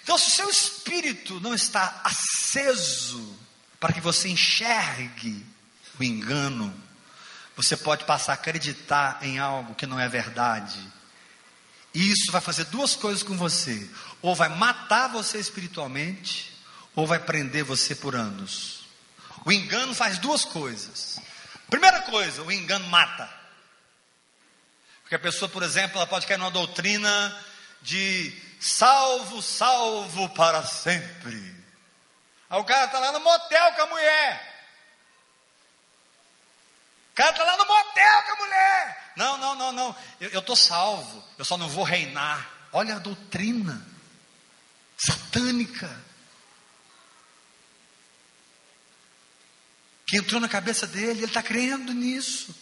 Então, 0.02 0.16
se 0.16 0.28
o 0.28 0.30
seu 0.30 0.48
espírito 0.48 1.40
não 1.40 1.54
está 1.54 2.00
aceso 2.04 3.38
para 3.78 3.92
que 3.92 4.00
você 4.00 4.28
enxergue 4.28 5.44
o 6.00 6.02
engano, 6.02 6.74
você 7.54 7.76
pode 7.76 8.06
passar 8.06 8.32
a 8.32 8.34
acreditar 8.34 9.18
em 9.22 9.38
algo 9.38 9.74
que 9.74 9.86
não 9.86 10.00
é 10.00 10.08
verdade. 10.08 10.80
E 11.94 12.10
isso 12.10 12.32
vai 12.32 12.40
fazer 12.40 12.64
duas 12.64 12.96
coisas 12.96 13.22
com 13.22 13.36
você: 13.36 13.88
ou 14.20 14.34
vai 14.34 14.48
matar 14.48 15.08
você 15.08 15.38
espiritualmente, 15.38 16.52
ou 16.94 17.06
vai 17.06 17.20
prender 17.20 17.62
você 17.62 17.94
por 17.94 18.16
anos. 18.16 18.84
O 19.44 19.52
engano 19.52 19.94
faz 19.94 20.18
duas 20.18 20.44
coisas. 20.44 21.20
Primeira 21.70 22.02
coisa, 22.02 22.42
o 22.42 22.50
engano 22.50 22.86
mata. 22.88 23.30
Porque 25.02 25.14
a 25.14 25.18
pessoa, 25.18 25.48
por 25.48 25.62
exemplo, 25.62 25.96
ela 25.96 26.06
pode 26.06 26.26
cair 26.26 26.38
numa 26.38 26.50
doutrina 26.50 27.44
de 27.82 28.32
salvo, 28.58 29.42
salvo 29.42 30.28
para 30.30 30.64
sempre. 30.64 31.54
Aí 32.48 32.58
o 32.58 32.64
cara 32.64 32.86
está 32.86 32.98
lá 32.98 33.12
no 33.12 33.20
motel 33.20 33.72
com 33.72 33.82
a 33.82 33.86
mulher. 33.86 34.53
Cara 37.14 37.30
está 37.30 37.44
lá 37.44 37.56
no 37.56 37.66
motel 37.66 38.22
com 38.26 38.32
a 38.32 38.36
mulher. 38.36 39.12
Não, 39.16 39.38
não, 39.38 39.54
não, 39.54 39.72
não. 39.72 39.96
Eu 40.20 40.40
estou 40.40 40.56
salvo. 40.56 41.24
Eu 41.38 41.44
só 41.44 41.56
não 41.56 41.68
vou 41.68 41.84
reinar. 41.84 42.50
Olha 42.72 42.96
a 42.96 42.98
doutrina 42.98 43.86
satânica. 44.96 46.04
que 50.06 50.18
entrou 50.18 50.40
na 50.40 50.48
cabeça 50.48 50.86
dele, 50.86 51.20
ele 51.20 51.24
está 51.24 51.42
crendo 51.42 51.92
nisso. 51.92 52.54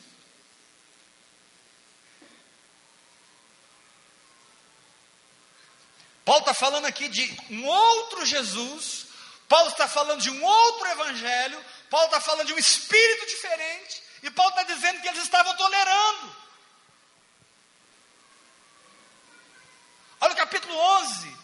Paulo 6.25 6.41
está 6.41 6.55
falando 6.55 6.87
aqui 6.87 7.09
de 7.09 7.37
um 7.51 7.67
outro 7.67 8.25
Jesus, 8.25 9.07
Paulo 9.49 9.69
está 9.69 9.89
falando 9.89 10.23
de 10.23 10.31
um 10.31 10.43
outro 10.43 10.87
evangelho, 10.89 11.63
Paulo 11.91 12.07
está 12.07 12.21
falando 12.21 12.47
de 12.47 12.55
um 12.55 12.59
espírito 12.59 13.27
diferente, 13.27 14.03
e 14.23 14.31
Paulo 14.31 14.51
está 14.51 14.63
dizendo 14.63 15.01
que 15.01 15.09
eles 15.09 15.23
estavam 15.23 15.57
tolerando. 15.57 16.37
Olha 20.21 20.35
o 20.35 20.37
capítulo 20.37 20.75
11, 20.75 21.37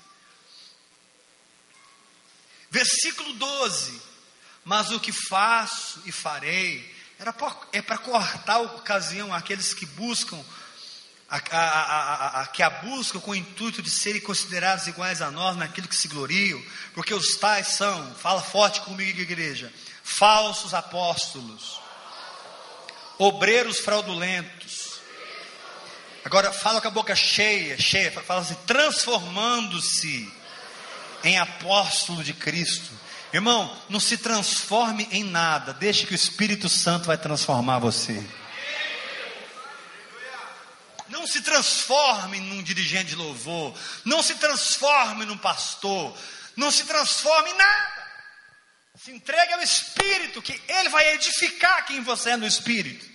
versículo 2.71 3.33
12. 3.35 4.09
Mas 4.65 4.91
o 4.91 5.01
que 5.01 5.13
faço 5.13 6.03
e 6.05 6.13
farei 6.13 6.95
era 7.19 7.35
é 7.73 7.83
para 7.83 7.99
cortar 7.99 8.55
a 8.55 8.61
ocasião 8.61 9.35
àqueles 9.35 9.73
que 9.73 9.87
buscam, 9.87 10.39
a, 11.29 11.39
a, 11.39 12.43
a, 12.43 12.47
que 12.47 12.63
a 12.63 12.69
buscam 12.69 13.19
com 13.19 13.31
o 13.31 13.35
intuito 13.35 13.83
de 13.83 13.91
serem 13.91 14.21
considerados 14.21 14.87
iguais 14.87 15.23
a 15.23 15.31
nós 15.31 15.57
naquilo 15.57 15.89
que 15.89 15.97
se 15.97 16.07
gloriam, 16.07 16.63
porque 16.93 17.15
os 17.15 17.37
tais 17.37 17.69
são, 17.69 18.15
fala 18.17 18.43
forte 18.43 18.83
comigo, 18.83 19.21
igreja, 19.21 19.73
falsos 20.05 20.75
apóstolos, 20.75 21.81
obreiros 23.19 23.81
fraudulentos. 23.81 25.01
Agora 26.25 26.53
fala 26.53 26.81
com 26.81 26.89
a 26.89 26.91
boca 26.91 27.15
cheia, 27.15 27.79
cheia, 27.79 28.11
fala 28.11 28.41
assim, 28.41 28.57
transformando-se 28.67 30.33
em 31.25 31.39
apóstolo 31.39 32.23
de 32.23 32.33
Cristo 32.33 32.99
Irmão, 33.33 33.77
não 33.91 34.01
se 34.01 34.17
transforme 34.17 35.07
em 35.11 35.23
nada, 35.23 35.75
deixe 35.75 36.07
que 36.07 36.13
o 36.13 36.15
Espírito 36.15 36.69
Santo 36.69 37.07
vai 37.07 37.19
transformar 37.19 37.79
você. 37.79 38.25
Não 41.09 41.27
se 41.27 41.43
transforme 41.43 42.41
num 42.41 42.63
dirigente 42.63 43.11
de 43.11 43.17
louvor, 43.17 43.75
não 44.05 44.23
se 44.23 44.35
transforme 44.37 45.27
num 45.27 45.37
pastor, 45.37 46.17
não 46.57 46.71
se 46.71 46.85
transforme 46.85 47.51
em 47.51 47.57
nada. 47.57 47.98
Se 48.99 49.13
entregue 49.13 49.53
ao 49.53 49.63
Espírito, 49.63 50.43
que 50.43 50.61
Ele 50.69 50.89
vai 50.89 51.15
edificar 51.15 51.87
quem 51.87 52.03
você 52.03 52.31
é 52.31 52.37
no 52.37 52.47
Espírito. 52.47 53.07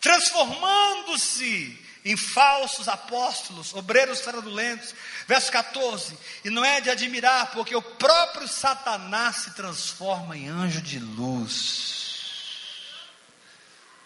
Transformando-se 0.00 1.78
em 2.02 2.16
falsos 2.16 2.88
apóstolos, 2.88 3.74
obreiros 3.74 4.22
fraudulentos. 4.22 4.94
Verso 5.26 5.52
14: 5.52 6.16
E 6.44 6.48
não 6.48 6.64
é 6.64 6.80
de 6.80 6.88
admirar, 6.88 7.50
porque 7.50 7.76
o 7.76 7.82
próprio 7.82 8.48
Satanás 8.48 9.36
se 9.36 9.50
transforma 9.50 10.36
em 10.36 10.48
anjo 10.48 10.80
de 10.80 10.98
luz. 10.98 11.90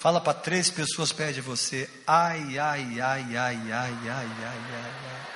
Fala 0.00 0.20
para 0.20 0.34
três 0.34 0.70
pessoas 0.70 1.12
perto 1.12 1.34
de 1.34 1.40
você: 1.40 1.88
ai, 2.04 2.58
ai, 2.58 3.00
ai, 3.00 3.00
ai, 3.00 3.36
ai, 3.36 3.58
ai, 3.70 3.98
ai, 4.08 4.28
ai. 4.42 4.58
ai. 4.82 5.33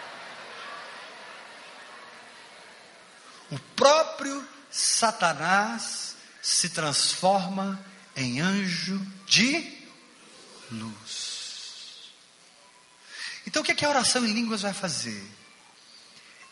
O 3.50 3.58
próprio 3.76 4.46
Satanás 4.70 6.16
se 6.42 6.68
transforma 6.68 7.82
em 8.14 8.40
anjo 8.40 9.00
de 9.26 9.78
luz. 10.70 12.11
Então 13.46 13.62
o 13.62 13.64
que, 13.64 13.72
é 13.72 13.74
que 13.74 13.84
a 13.84 13.88
oração 13.88 14.26
em 14.26 14.32
línguas 14.32 14.62
vai 14.62 14.74
fazer? 14.74 15.26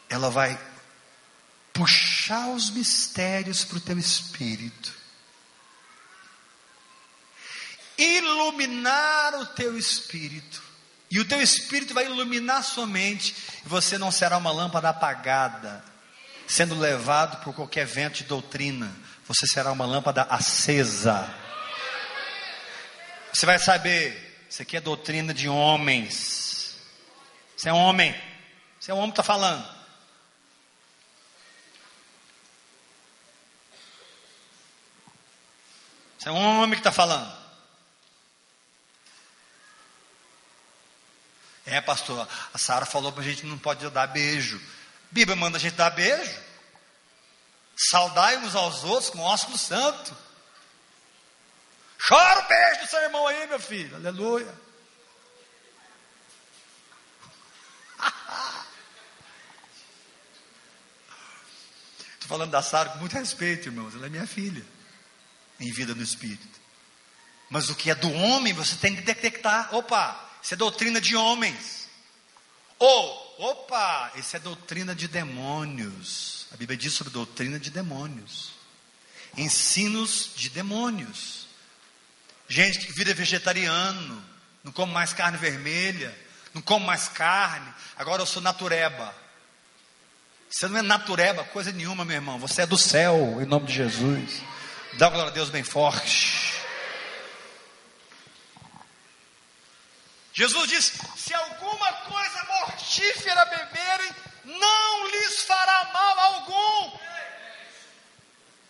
Ela 0.09 0.31
vai 0.31 0.59
puxar 1.73 2.49
os 2.49 2.71
mistérios 2.71 3.65
para 3.65 3.77
o 3.77 3.81
teu 3.81 3.99
espírito, 3.99 4.95
iluminar 7.99 9.35
o 9.35 9.47
teu 9.47 9.77
espírito, 9.77 10.63
e 11.11 11.21
o 11.21 11.25
teu 11.27 11.41
espírito 11.41 11.93
vai 11.93 12.07
iluminar 12.07 12.59
a 12.59 12.63
sua 12.63 12.87
mente, 12.87 13.37
e 13.65 13.69
você 13.69 13.99
não 13.99 14.11
será 14.11 14.39
uma 14.39 14.51
lâmpada 14.51 14.89
apagada, 14.89 15.85
sendo 16.47 16.79
levado 16.79 17.43
por 17.43 17.55
qualquer 17.55 17.87
vento 17.87 18.19
de 18.19 18.25
doutrina, 18.25 18.95
você 19.27 19.47
será 19.47 19.73
uma 19.73 19.85
lâmpada 19.85 20.23
acesa. 20.23 21.29
Você 23.33 23.45
vai 23.45 23.59
saber, 23.59 24.47
isso 24.49 24.63
aqui 24.63 24.77
é 24.77 24.81
doutrina 24.81 25.35
de 25.35 25.49
homens. 25.49 26.79
Você 27.57 27.69
é 27.69 27.73
um 27.73 27.79
homem. 27.79 28.15
Você 28.79 28.91
é 28.91 28.95
um 28.95 28.99
homem 28.99 29.11
que 29.11 29.21
está 29.21 29.23
falando. 29.23 29.77
Você 36.19 36.29
é 36.29 36.33
um 36.33 36.63
homem 36.63 36.71
que 36.71 36.81
está 36.81 36.93
falando. 36.93 37.47
É, 41.67 41.81
pastor, 41.81 42.29
a 42.55 42.59
Sara 42.59 42.87
falou 42.87 43.11
para 43.11 43.23
a 43.23 43.25
gente 43.25 43.45
não 43.45 43.59
pode 43.59 43.89
dar 43.91 44.07
beijo. 44.07 44.61
Bíblia 45.17 45.35
manda 45.35 45.57
a 45.57 45.61
gente 45.61 45.77
dar 45.77 45.89
beijo. 45.89 46.39
Saudai 47.75 48.37
uns 48.37 48.55
aos 48.55 48.85
outros 48.85 49.09
com 49.09 49.21
ósculo 49.21 49.57
santo. 49.57 50.15
Chora 52.07 52.41
o 52.41 52.49
beijo 52.49 52.81
do 52.81 52.87
seu 52.87 53.01
irmão 53.01 53.27
aí, 53.27 53.47
meu 53.47 53.59
filho. 53.59 53.97
Aleluia. 53.97 54.55
Estou 62.13 62.29
falando 62.29 62.51
da 62.51 62.61
Sara 62.61 62.91
com 62.91 62.99
muito 62.99 63.15
respeito, 63.15 63.69
irmãos. 63.69 63.95
Ela 63.95 64.05
é 64.05 64.11
minha 64.11 64.27
filha, 64.27 64.67
em 65.59 65.73
vida 65.73 65.95
no 65.95 66.03
Espírito. 66.03 66.61
Mas 67.49 67.71
o 67.71 67.75
que 67.75 67.91
é 67.91 67.95
do 67.95 68.13
homem, 68.13 68.53
você 68.53 68.77
tem 68.77 68.95
que 68.95 69.01
detectar. 69.01 69.75
Opa, 69.75 70.29
isso 70.43 70.53
é 70.53 70.59
doutrina 70.59 71.01
de 71.01 71.17
homens. 71.17 71.89
Ou, 72.79 73.26
opa, 73.39 74.13
isso 74.17 74.37
é 74.37 74.39
doutrina 74.39 74.95
de 74.95 75.09
demônios. 75.09 76.47
A 76.53 76.57
Bíblia 76.57 76.77
diz 76.77 76.93
sobre 76.93 77.13
doutrina 77.13 77.59
de 77.59 77.71
demônios. 77.71 78.53
Ensinos 79.37 80.31
de 80.35 80.49
demônios. 80.51 81.47
Gente 82.49 82.79
que 82.79 82.93
vira 82.93 83.13
vegetariano, 83.13 84.25
não 84.63 84.73
come 84.73 84.93
mais 84.93 85.13
carne 85.13 85.37
vermelha, 85.37 86.17
não 86.55 86.63
como 86.63 86.87
mais 86.87 87.09
carne, 87.09 87.73
agora 87.97 88.23
eu 88.23 88.27
sou 88.27 88.41
natureba. 88.41 89.15
Você 90.49 90.69
não 90.69 90.79
é 90.79 90.83
natureba, 90.83 91.45
coisa 91.45 91.73
nenhuma, 91.73 92.05
meu 92.05 92.15
irmão. 92.15 92.39
Você 92.39 92.63
é 92.63 92.67
do 92.67 92.79
céu, 92.79 93.39
em 93.43 93.47
nome 93.47 93.67
de 93.67 93.75
Jesus. 93.75 94.43
Dá 94.95 95.11
glória 95.11 95.31
a 95.31 95.35
Deus 95.35 95.51
bem 95.51 95.63
forte. 95.63 96.46
Jesus 100.37 100.69
diz: 100.69 100.93
se 101.17 101.33
alguma 101.33 101.93
coisa 101.95 102.45
mortífera 102.45 103.43
beberem, 103.47 104.15
não 104.45 105.09
lhes 105.09 105.41
fará 105.45 105.91
mal 105.95 106.21
algum. 106.21 106.91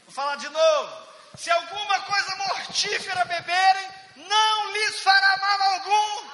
Vou 0.04 0.14
falar 0.14 0.36
de 0.36 0.48
novo. 0.48 1.06
Se 1.36 1.50
alguma 1.50 2.00
coisa 2.02 2.36
mortífera 2.36 3.24
beberem, 3.24 3.90
não 4.14 4.72
lhes 4.72 5.00
fará 5.00 5.36
mal 5.38 5.72
algum. 5.72 6.30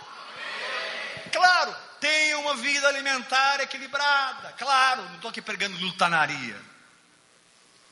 Claro, 1.32 1.74
tenha 1.98 2.38
uma 2.38 2.54
vida 2.56 2.86
alimentar 2.88 3.58
equilibrada. 3.60 4.52
Claro, 4.58 5.02
não 5.04 5.14
estou 5.14 5.30
aqui 5.30 5.40
pregando 5.40 5.78
glutonaria. 5.78 6.60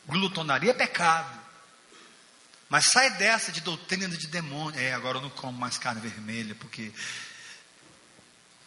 Glutonaria 0.07 0.73
é 0.73 0.75
pecado. 0.75 1.41
Mas 2.69 2.85
sai 2.85 3.09
dessa 3.13 3.51
de 3.51 3.63
doutrina 3.63 4.15
de 4.15 4.27
demônio. 4.27 4.79
É, 4.79 4.93
agora 4.93 5.17
eu 5.17 5.23
não 5.23 5.31
como 5.31 5.59
mais 5.59 5.79
carne 5.79 6.03
vermelha, 6.03 6.55
porque. 6.57 6.93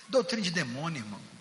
Doutrina 0.09 0.41
de 0.41 0.51
demônio, 0.51 0.99
irmão. 0.99 1.33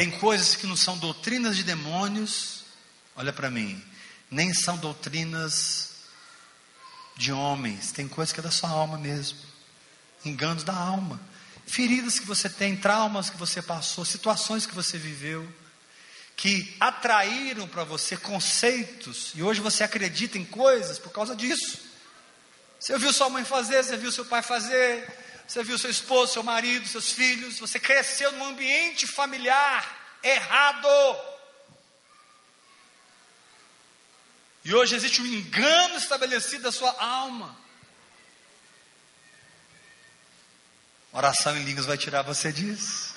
Tem 0.00 0.10
coisas 0.10 0.56
que 0.56 0.66
não 0.66 0.76
são 0.76 0.96
doutrinas 0.96 1.54
de 1.58 1.62
demônios, 1.62 2.64
olha 3.14 3.34
para 3.34 3.50
mim, 3.50 3.84
nem 4.30 4.54
são 4.54 4.78
doutrinas 4.78 5.90
de 7.18 7.30
homens, 7.30 7.92
tem 7.92 8.08
coisas 8.08 8.32
que 8.32 8.40
é 8.40 8.42
da 8.42 8.50
sua 8.50 8.70
alma 8.70 8.96
mesmo, 8.96 9.36
enganos 10.24 10.64
da 10.64 10.74
alma, 10.74 11.20
feridas 11.70 12.18
que 12.18 12.26
você 12.26 12.48
tem, 12.48 12.76
traumas 12.76 13.30
que 13.30 13.36
você 13.36 13.62
passou, 13.62 14.04
situações 14.04 14.66
que 14.66 14.74
você 14.74 14.98
viveu, 14.98 15.48
que 16.36 16.74
atraíram 16.80 17.68
para 17.68 17.84
você 17.84 18.16
conceitos, 18.16 19.30
e 19.36 19.42
hoje 19.42 19.60
você 19.60 19.84
acredita 19.84 20.36
em 20.36 20.44
coisas 20.44 20.98
por 20.98 21.12
causa 21.12 21.36
disso. 21.36 21.78
Você 22.78 22.98
viu 22.98 23.12
sua 23.12 23.30
mãe 23.30 23.44
fazer, 23.44 23.84
você 23.84 23.96
viu 23.96 24.10
seu 24.10 24.24
pai 24.24 24.42
fazer, 24.42 25.06
você 25.46 25.62
viu 25.62 25.78
seu 25.78 25.90
esposo, 25.90 26.32
seu 26.32 26.42
marido, 26.42 26.88
seus 26.88 27.12
filhos, 27.12 27.58
você 27.60 27.78
cresceu 27.78 28.32
num 28.32 28.46
ambiente 28.46 29.06
familiar 29.06 30.18
errado. 30.22 30.88
E 34.64 34.74
hoje 34.74 34.96
existe 34.96 35.22
um 35.22 35.26
engano 35.26 35.96
estabelecido 35.96 36.64
da 36.64 36.72
sua 36.72 36.90
alma. 36.98 37.59
Oração 41.12 41.56
em 41.56 41.64
línguas 41.64 41.86
vai 41.86 41.98
tirar 41.98 42.22
você 42.22 42.52
disso. 42.52 43.14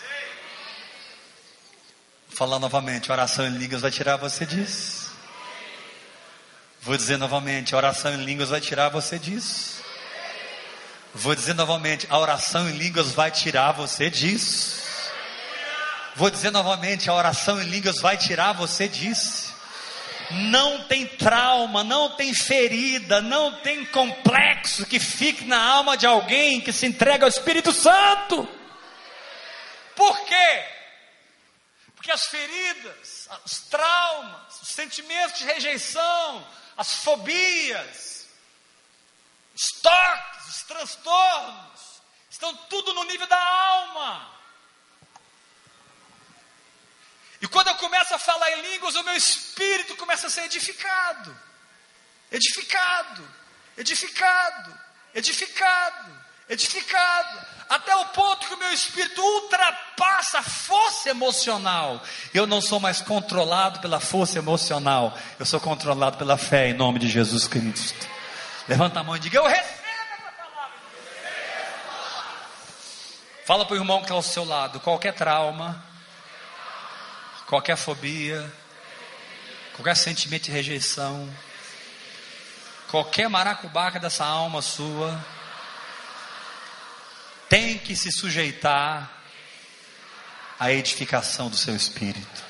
Vou 2.28 2.38
falar 2.38 2.58
novamente, 2.58 3.12
oração 3.12 3.46
em 3.46 3.58
línguas 3.58 3.82
vai 3.82 3.92
tirar 3.92 4.18
você 4.18 4.46
disso. 4.46 5.12
Vou 6.82 6.98
dizer 6.98 7.18
novamente, 7.18 7.76
oração 7.76 8.14
em 8.14 8.26
línguas 8.26 8.50
vai 8.50 8.60
tirar 8.60 8.90
você 8.90 9.20
disso. 9.20 9.84
Vou 11.14 11.36
dizer 11.36 11.54
novamente: 11.54 12.08
a 12.10 12.18
oração 12.18 12.68
em 12.68 12.74
línguas 12.74 13.12
vai 13.12 13.30
tirar 13.30 13.72
você 13.72 14.10
disso. 14.10 14.82
Vou 16.16 16.32
dizer 16.32 16.50
novamente: 16.50 17.10
a 17.10 17.14
oração 17.14 17.62
em 17.62 17.66
línguas 17.66 18.00
vai 18.00 18.18
tirar 18.18 18.54
você 18.54 18.88
disso. 18.88 19.53
Não 20.32 20.84
tem 20.86 21.06
trauma, 21.06 21.84
não 21.84 22.16
tem 22.16 22.34
ferida, 22.34 23.22
não 23.22 23.60
tem 23.62 23.86
complexo 23.86 24.86
que 24.86 25.00
fique 25.00 25.46
na 25.46 25.62
alma 25.62 25.98
de 25.98 26.06
alguém 26.06 26.62
que 26.62 26.72
se 26.72 26.86
entrega 26.86 27.26
ao 27.26 27.30
Espírito 27.30 27.72
Santo. 27.72 28.48
Por 29.96 30.20
quê? 30.26 30.66
Porque 31.96 32.12
as 32.12 32.26
feridas, 32.26 33.30
os 33.46 33.60
traumas, 33.70 34.62
os 34.62 34.70
sentimentos 34.70 35.40
de 35.40 35.46
rejeição, 35.46 36.48
as 36.76 36.96
fobias, 36.96 38.28
os 39.56 39.82
toques, 39.82 40.48
os 40.48 40.64
transtornos, 40.64 42.02
estão 42.30 42.56
tudo 42.70 42.94
no 42.94 43.04
nível 43.04 43.28
da 43.28 43.40
alma. 43.40 44.33
E 47.44 47.48
quando 47.50 47.68
eu 47.68 47.76
começo 47.76 48.16
a 48.16 48.18
falar 48.18 48.50
em 48.52 48.72
línguas, 48.72 48.96
o 48.96 49.04
meu 49.04 49.16
espírito 49.18 49.98
começa 49.98 50.28
a 50.28 50.30
ser 50.30 50.46
edificado, 50.46 51.38
edificado, 52.32 53.28
edificado, 53.78 54.74
edificado, 55.14 56.10
edificado, 56.48 57.46
até 57.68 57.94
o 57.98 58.06
ponto 58.06 58.48
que 58.48 58.54
o 58.54 58.58
meu 58.58 58.72
espírito 58.72 59.22
ultrapassa 59.22 60.40
a 60.40 60.42
força 60.42 61.10
emocional. 61.10 62.02
Eu 62.34 62.48
não 62.48 62.62
sou 62.62 62.80
mais 62.80 63.02
controlado 63.02 63.82
pela 63.82 64.00
força 64.00 64.38
emocional, 64.40 65.14
eu 65.38 65.46
sou 65.46 65.60
controlado 65.60 66.16
pela 66.16 66.38
fé 66.38 66.70
em 66.70 66.74
nome 66.74 66.98
de 66.98 67.10
Jesus 67.10 67.46
Cristo. 67.46 68.08
Levanta 68.70 69.02
a 69.02 69.04
mão 69.04 69.18
e 69.18 69.20
diga: 69.20 69.40
Eu 69.40 69.48
recebo. 69.48 69.84
Fala 73.46 73.66
para 73.66 73.74
o 73.74 73.78
irmão 73.78 73.98
que 73.98 74.06
está 74.06 74.14
ao 74.14 74.22
seu 74.22 74.46
lado: 74.46 74.80
qualquer 74.80 75.14
trauma, 75.14 75.92
qualquer 77.54 77.78
fobia, 77.78 78.52
qualquer 79.76 79.96
sentimento 79.96 80.46
de 80.46 80.52
rejeição, 80.52 81.32
qualquer 82.90 83.30
maracubaca 83.30 84.00
dessa 84.00 84.26
alma 84.26 84.60
sua, 84.60 85.24
tem 87.48 87.78
que 87.78 87.96
se 87.96 88.12
sujeitar 88.12 89.08
à 90.60 90.72
edificação 90.72 91.48
do 91.48 91.56
seu 91.56 91.76
espírito. 91.76 92.44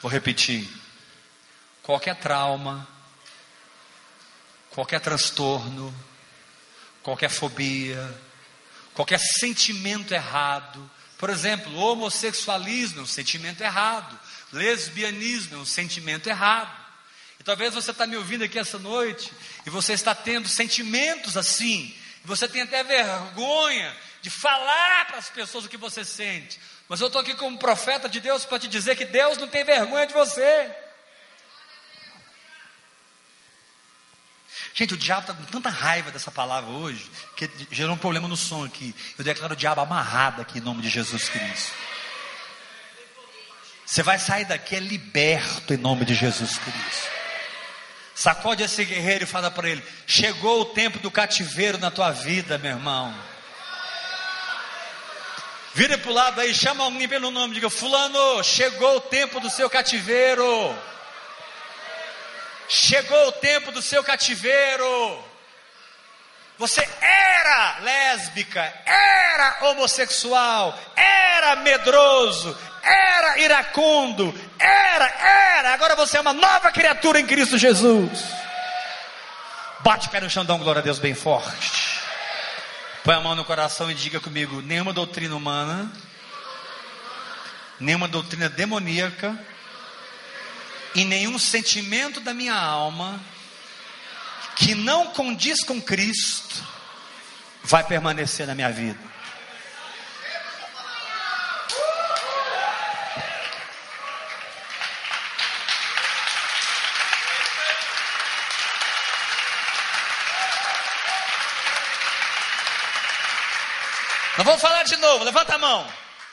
Vou 0.00 0.10
repetir. 0.10 0.79
Qualquer 1.82 2.16
trauma, 2.16 2.86
qualquer 4.70 5.00
transtorno, 5.00 5.94
qualquer 7.02 7.30
fobia, 7.30 8.20
qualquer 8.94 9.18
sentimento 9.18 10.12
errado, 10.12 10.90
por 11.18 11.28
exemplo, 11.28 11.74
homossexualismo 11.76 13.00
é 13.00 13.02
um 13.02 13.06
sentimento 13.06 13.60
errado, 13.60 14.18
lesbianismo 14.52 15.56
é 15.56 15.58
um 15.58 15.66
sentimento 15.66 16.28
errado. 16.28 16.74
E 17.38 17.42
talvez 17.42 17.74
você 17.74 17.90
está 17.90 18.06
me 18.06 18.16
ouvindo 18.16 18.44
aqui 18.44 18.58
essa 18.58 18.78
noite 18.78 19.32
e 19.66 19.70
você 19.70 19.92
está 19.92 20.14
tendo 20.14 20.48
sentimentos 20.48 21.36
assim, 21.36 21.94
e 22.24 22.26
você 22.26 22.48
tem 22.48 22.62
até 22.62 22.82
vergonha 22.82 23.96
de 24.22 24.30
falar 24.30 25.06
para 25.06 25.18
as 25.18 25.30
pessoas 25.30 25.64
o 25.64 25.68
que 25.68 25.76
você 25.76 26.04
sente. 26.04 26.60
Mas 26.88 27.00
eu 27.00 27.06
estou 27.06 27.20
aqui 27.20 27.34
como 27.34 27.58
profeta 27.58 28.08
de 28.08 28.20
Deus 28.20 28.44
para 28.44 28.58
te 28.58 28.68
dizer 28.68 28.96
que 28.96 29.04
Deus 29.04 29.38
não 29.38 29.48
tem 29.48 29.64
vergonha 29.64 30.06
de 30.06 30.12
você. 30.12 30.70
Gente, 34.72 34.94
o 34.94 34.96
diabo 34.96 35.22
está 35.22 35.34
com 35.34 35.44
tanta 35.44 35.68
raiva 35.68 36.10
dessa 36.10 36.30
palavra 36.30 36.70
hoje, 36.70 37.10
que 37.36 37.50
gerou 37.70 37.94
um 37.94 37.98
problema 37.98 38.28
no 38.28 38.36
som 38.36 38.64
aqui. 38.64 38.94
Eu 39.18 39.24
declaro 39.24 39.54
o 39.54 39.56
diabo 39.56 39.80
amarrado 39.80 40.40
aqui 40.40 40.58
em 40.58 40.62
nome 40.62 40.82
de 40.82 40.88
Jesus 40.88 41.28
Cristo. 41.28 41.72
Você 43.84 44.04
vai 44.04 44.18
sair 44.18 44.44
daqui 44.44 44.76
é 44.76 44.80
liberto 44.80 45.74
em 45.74 45.76
nome 45.76 46.04
de 46.04 46.14
Jesus 46.14 46.58
Cristo. 46.58 47.10
Sacode 48.14 48.62
esse 48.62 48.84
guerreiro 48.84 49.24
e 49.24 49.26
fala 49.26 49.50
para 49.50 49.68
ele: 49.68 49.82
chegou 50.06 50.60
o 50.60 50.66
tempo 50.66 50.98
do 51.00 51.10
cativeiro 51.10 51.78
na 51.78 51.90
tua 51.90 52.12
vida, 52.12 52.58
meu 52.58 52.72
irmão. 52.72 53.12
Vira 55.74 55.96
para 55.96 56.10
o 56.10 56.14
lado 56.14 56.40
aí, 56.40 56.54
chama 56.54 56.84
alguém 56.84 57.08
pelo 57.08 57.30
nome, 57.30 57.54
diga: 57.54 57.70
Fulano, 57.70 58.44
chegou 58.44 58.96
o 58.96 59.00
tempo 59.00 59.40
do 59.40 59.50
seu 59.50 59.68
cativeiro. 59.68 60.44
Chegou 62.72 63.26
o 63.26 63.32
tempo 63.32 63.72
do 63.72 63.82
seu 63.82 64.04
cativeiro. 64.04 65.24
Você 66.56 66.88
era 67.00 67.80
lésbica, 67.80 68.62
era 68.86 69.58
homossexual, 69.62 70.78
era 70.94 71.56
medroso, 71.56 72.56
era 72.80 73.38
iracundo, 73.40 74.32
era, 74.56 75.06
era. 75.58 75.74
Agora 75.74 75.96
você 75.96 76.18
é 76.18 76.20
uma 76.20 76.32
nova 76.32 76.70
criatura 76.70 77.18
em 77.18 77.26
Cristo 77.26 77.58
Jesus. 77.58 78.22
Bate 79.80 80.06
o 80.06 80.10
pé 80.10 80.20
no 80.20 80.30
chão, 80.30 80.44
dá 80.44 80.54
um 80.54 80.58
glória 80.58 80.78
a 80.78 80.84
Deus 80.84 81.00
bem 81.00 81.14
forte. 81.14 82.00
Põe 83.02 83.16
a 83.16 83.20
mão 83.20 83.34
no 83.34 83.44
coração 83.44 83.90
e 83.90 83.94
diga 83.94 84.20
comigo: 84.20 84.62
nenhuma 84.62 84.92
doutrina 84.92 85.34
humana, 85.34 85.90
nenhuma 87.80 88.06
doutrina 88.06 88.48
demoníaca, 88.48 89.36
e 90.94 91.04
nenhum 91.04 91.38
sentimento 91.38 92.20
da 92.20 92.34
minha 92.34 92.54
alma 92.54 93.20
que 94.56 94.74
não 94.74 95.06
condiz 95.08 95.62
com 95.62 95.80
Cristo 95.80 96.62
vai 97.62 97.84
permanecer 97.84 98.46
na 98.46 98.54
minha 98.54 98.70
vida. 98.70 98.98
Nós 114.40 114.46
vamos 114.46 114.62
falar 114.62 114.84
de 114.84 114.96
novo, 114.96 115.22
levanta 115.22 115.54
a 115.54 115.58
mão. 115.58 115.86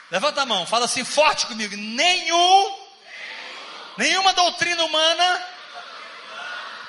Levanta 0.09 0.41
a 0.41 0.45
mão, 0.45 0.65
fala 0.65 0.85
assim 0.85 1.03
forte 1.03 1.45
comigo. 1.45 1.75
Nenhum, 1.75 2.86
nenhuma 3.97 4.33
doutrina 4.33 4.83
humana 4.85 5.47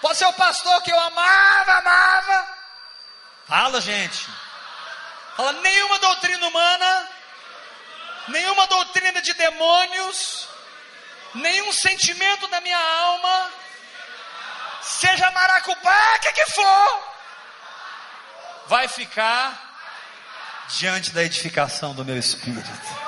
Pode 0.01 0.17
ser 0.17 0.27
o 0.27 0.33
pastor 0.33 0.81
que 0.83 0.93
eu 0.93 1.01
amava, 1.01 1.73
amava. 1.73 2.49
Fala, 3.47 3.81
gente. 3.81 4.29
Fala, 5.37 5.53
nenhuma 5.53 5.99
doutrina 5.99 6.47
humana, 6.47 7.09
nenhuma 8.29 8.67
doutrina 8.67 9.21
de 9.21 9.33
demônios, 9.35 10.49
nenhum 11.35 11.73
sentimento 11.73 12.47
da 12.49 12.61
minha 12.61 12.79
alma, 12.79 13.51
seja 14.83 15.33
que, 16.21 16.33
que 16.33 16.51
for, 16.53 17.03
vai 18.67 18.87
ficar 18.89 19.67
diante 20.69 21.11
da 21.11 21.25
edificação 21.25 21.95
do 21.95 22.05
meu 22.05 22.17
espírito. 22.17 23.08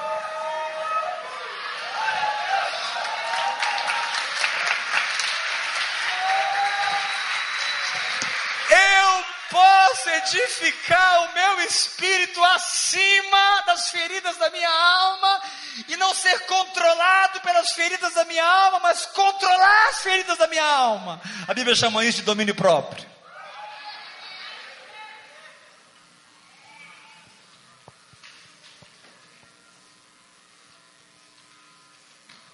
Edificar 10.07 11.25
o 11.25 11.35
meu 11.35 11.61
espírito 11.67 12.43
acima 12.45 13.63
das 13.67 13.91
feridas 13.91 14.37
da 14.37 14.51
minha 14.51 14.71
alma 14.71 15.43
e 15.89 15.97
não 15.97 16.15
ser 16.15 16.39
controlado 16.47 17.41
pelas 17.41 17.71
feridas 17.73 18.15
da 18.15 18.25
minha 18.25 18.45
alma, 18.45 18.81
mas 18.81 19.07
controlar 19.07 19.89
as 19.89 19.99
feridas 20.01 20.39
da 20.39 20.47
minha 20.47 20.65
alma. 20.65 21.21
A 21.47 21.55
Bíblia 21.55 21.75
chama 21.75 22.05
isso 22.05 22.19
de 22.19 22.25
domínio 22.25 22.55
próprio. 22.55 23.09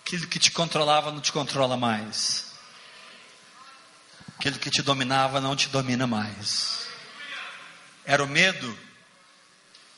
Aquilo 0.02 0.28
que 0.28 0.38
te 0.38 0.52
controlava 0.52 1.10
não 1.10 1.20
te 1.20 1.32
controla 1.32 1.76
mais. 1.76 2.52
Aquilo 4.38 4.58
que 4.58 4.70
te 4.70 4.80
dominava 4.80 5.40
não 5.40 5.56
te 5.56 5.68
domina 5.68 6.06
mais. 6.06 6.85
Era 8.06 8.22
o 8.22 8.28
medo? 8.28 8.78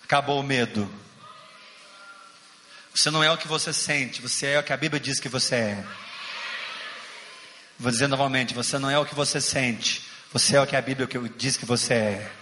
Acabou 0.02 0.40
o 0.40 0.42
medo. 0.42 0.90
Você 2.94 3.10
não 3.10 3.22
é 3.22 3.30
o 3.30 3.36
que 3.36 3.46
você 3.46 3.72
sente, 3.72 4.22
você 4.22 4.46
é 4.46 4.58
o 4.58 4.62
que 4.62 4.72
a 4.72 4.76
Bíblia 4.76 4.98
diz 4.98 5.20
que 5.20 5.28
você 5.28 5.54
é. 5.54 5.84
Vou 7.78 7.92
dizer 7.92 8.08
novamente: 8.08 8.54
você 8.54 8.78
não 8.78 8.90
é 8.90 8.98
o 8.98 9.04
que 9.04 9.14
você 9.14 9.42
sente, 9.42 10.02
você 10.32 10.56
é 10.56 10.60
o 10.60 10.66
que 10.66 10.74
a 10.74 10.80
Bíblia 10.80 11.06
diz 11.36 11.58
que 11.58 11.66
você 11.66 11.94
é. 11.94 12.32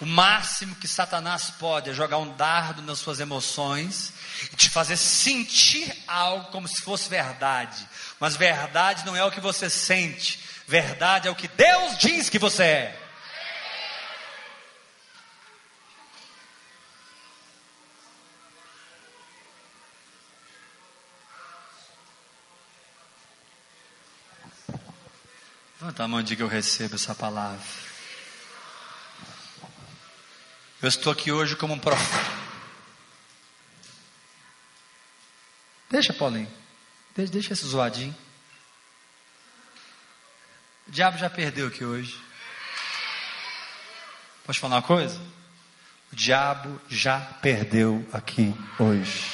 O 0.00 0.06
máximo 0.06 0.74
que 0.74 0.88
Satanás 0.88 1.48
pode 1.50 1.90
é 1.90 1.94
jogar 1.94 2.18
um 2.18 2.34
dardo 2.34 2.82
nas 2.82 2.98
suas 2.98 3.20
emoções 3.20 4.12
e 4.52 4.56
te 4.56 4.68
fazer 4.68 4.96
sentir 4.96 5.94
algo 6.08 6.50
como 6.50 6.66
se 6.66 6.82
fosse 6.82 7.08
verdade. 7.08 7.86
Mas 8.18 8.34
verdade 8.34 9.06
não 9.06 9.14
é 9.14 9.24
o 9.24 9.30
que 9.30 9.40
você 9.40 9.70
sente, 9.70 10.40
verdade 10.66 11.28
é 11.28 11.30
o 11.30 11.36
que 11.36 11.46
Deus 11.46 11.96
diz 11.98 12.28
que 12.28 12.40
você 12.40 12.64
é. 12.64 13.01
Levanta 26.02 26.04
a 26.04 26.08
mão 26.08 26.20
e 26.20 26.24
diga: 26.24 26.42
Eu 26.42 26.48
recebo 26.48 26.96
essa 26.96 27.14
palavra. 27.14 27.64
Eu 30.80 30.88
estou 30.88 31.12
aqui 31.12 31.30
hoje 31.30 31.54
como 31.54 31.74
um 31.74 31.78
profeta. 31.78 32.32
Deixa, 35.88 36.12
Paulinho. 36.12 36.50
Deixa, 37.14 37.32
deixa 37.32 37.52
esse 37.52 37.66
zoadinho. 37.66 38.16
O 40.88 40.90
diabo 40.90 41.18
já 41.18 41.30
perdeu 41.30 41.68
aqui 41.68 41.84
hoje. 41.84 42.20
Posso 44.44 44.58
falar 44.58 44.76
uma 44.76 44.82
coisa? 44.82 45.20
O 46.12 46.16
diabo 46.16 46.80
já 46.88 47.20
perdeu 47.20 48.06
aqui 48.12 48.52
hoje. 48.78 49.30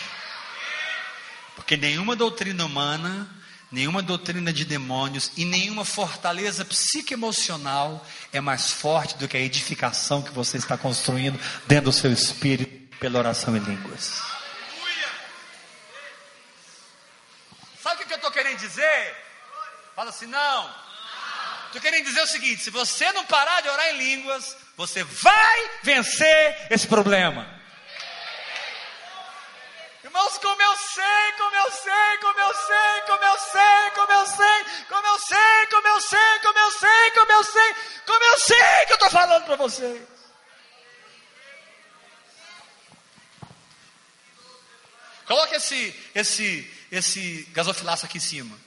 Porque 1.56 1.76
nenhuma 1.76 2.14
doutrina 2.14 2.64
humana 2.66 3.37
nenhuma 3.70 4.02
doutrina 4.02 4.52
de 4.52 4.64
demônios 4.64 5.30
e 5.36 5.44
nenhuma 5.44 5.84
fortaleza 5.84 6.64
psicoemocional 6.64 8.04
é 8.32 8.40
mais 8.40 8.70
forte 8.70 9.16
do 9.16 9.28
que 9.28 9.36
a 9.36 9.40
edificação 9.40 10.22
que 10.22 10.30
você 10.30 10.56
está 10.56 10.76
construindo 10.76 11.38
dentro 11.66 11.86
do 11.86 11.92
seu 11.92 12.12
espírito 12.12 12.96
pela 12.98 13.18
oração 13.18 13.56
em 13.56 13.60
línguas. 13.60 14.22
Sabe 17.82 18.02
o 18.02 18.06
que 18.06 18.12
eu 18.12 18.16
estou 18.16 18.30
querendo 18.30 18.58
dizer? 18.58 19.16
Fala 19.94 20.10
assim, 20.10 20.26
não. 20.26 20.88
Estou 21.66 21.80
querendo 21.80 22.04
dizer 22.04 22.22
o 22.22 22.26
seguinte: 22.26 22.62
se 22.62 22.70
você 22.70 23.12
não 23.12 23.24
parar 23.26 23.60
de 23.60 23.68
orar 23.68 23.94
em 23.94 23.98
línguas, 23.98 24.56
você 24.76 25.04
vai 25.04 25.70
vencer 25.82 26.66
esse 26.70 26.86
problema. 26.86 27.57
Irmãos, 30.08 30.38
como 30.38 30.62
eu 30.62 30.76
sei, 30.76 31.32
como 31.36 31.54
eu 31.54 31.70
sei, 31.70 32.18
como 32.22 32.40
eu 32.40 32.54
sei, 32.54 33.00
como 33.06 33.24
eu 33.24 33.38
sei, 33.38 33.90
como 33.94 34.12
eu 34.12 34.26
sei, 34.26 34.64
como 34.88 35.06
eu 35.06 35.20
sei, 35.20 35.66
como 35.68 35.86
eu 35.86 36.00
sei, 36.00 36.38
como 36.40 36.58
eu 36.58 36.70
sei, 36.70 37.10
como 37.10 37.32
eu 37.32 37.44
sei, 37.44 37.74
como 38.06 38.24
eu 38.24 38.40
sei 38.40 38.86
que 38.86 38.92
eu 38.92 38.94
estou 38.94 39.10
falando 39.10 39.44
para 39.44 39.56
vocês. 39.56 40.08
Coloque 45.26 45.56
esse, 45.56 46.10
esse, 46.14 46.86
esse 46.90 47.42
gasofilaço 47.52 48.06
aqui 48.06 48.16
em 48.16 48.22
cima. 48.22 48.58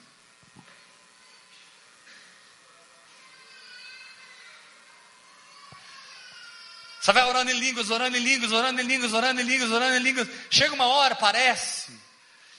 Você 7.02 7.12
vai 7.14 7.24
orando 7.24 7.49
em 7.49 7.60
línguas, 7.60 7.89
orando 7.89 8.16
em 8.16 8.20
línguas, 8.20 8.52
orando 8.52 8.80
em 8.80 8.86
línguas, 8.86 9.12
orando 9.12 9.41
em 9.41 9.43
línguas, 9.43 9.72
orando 9.72 9.95
em 9.95 10.04
línguas. 10.04 10.28
Chega 10.52 10.76
uma 10.76 10.86
hora, 10.86 11.16
parece, 11.16 11.91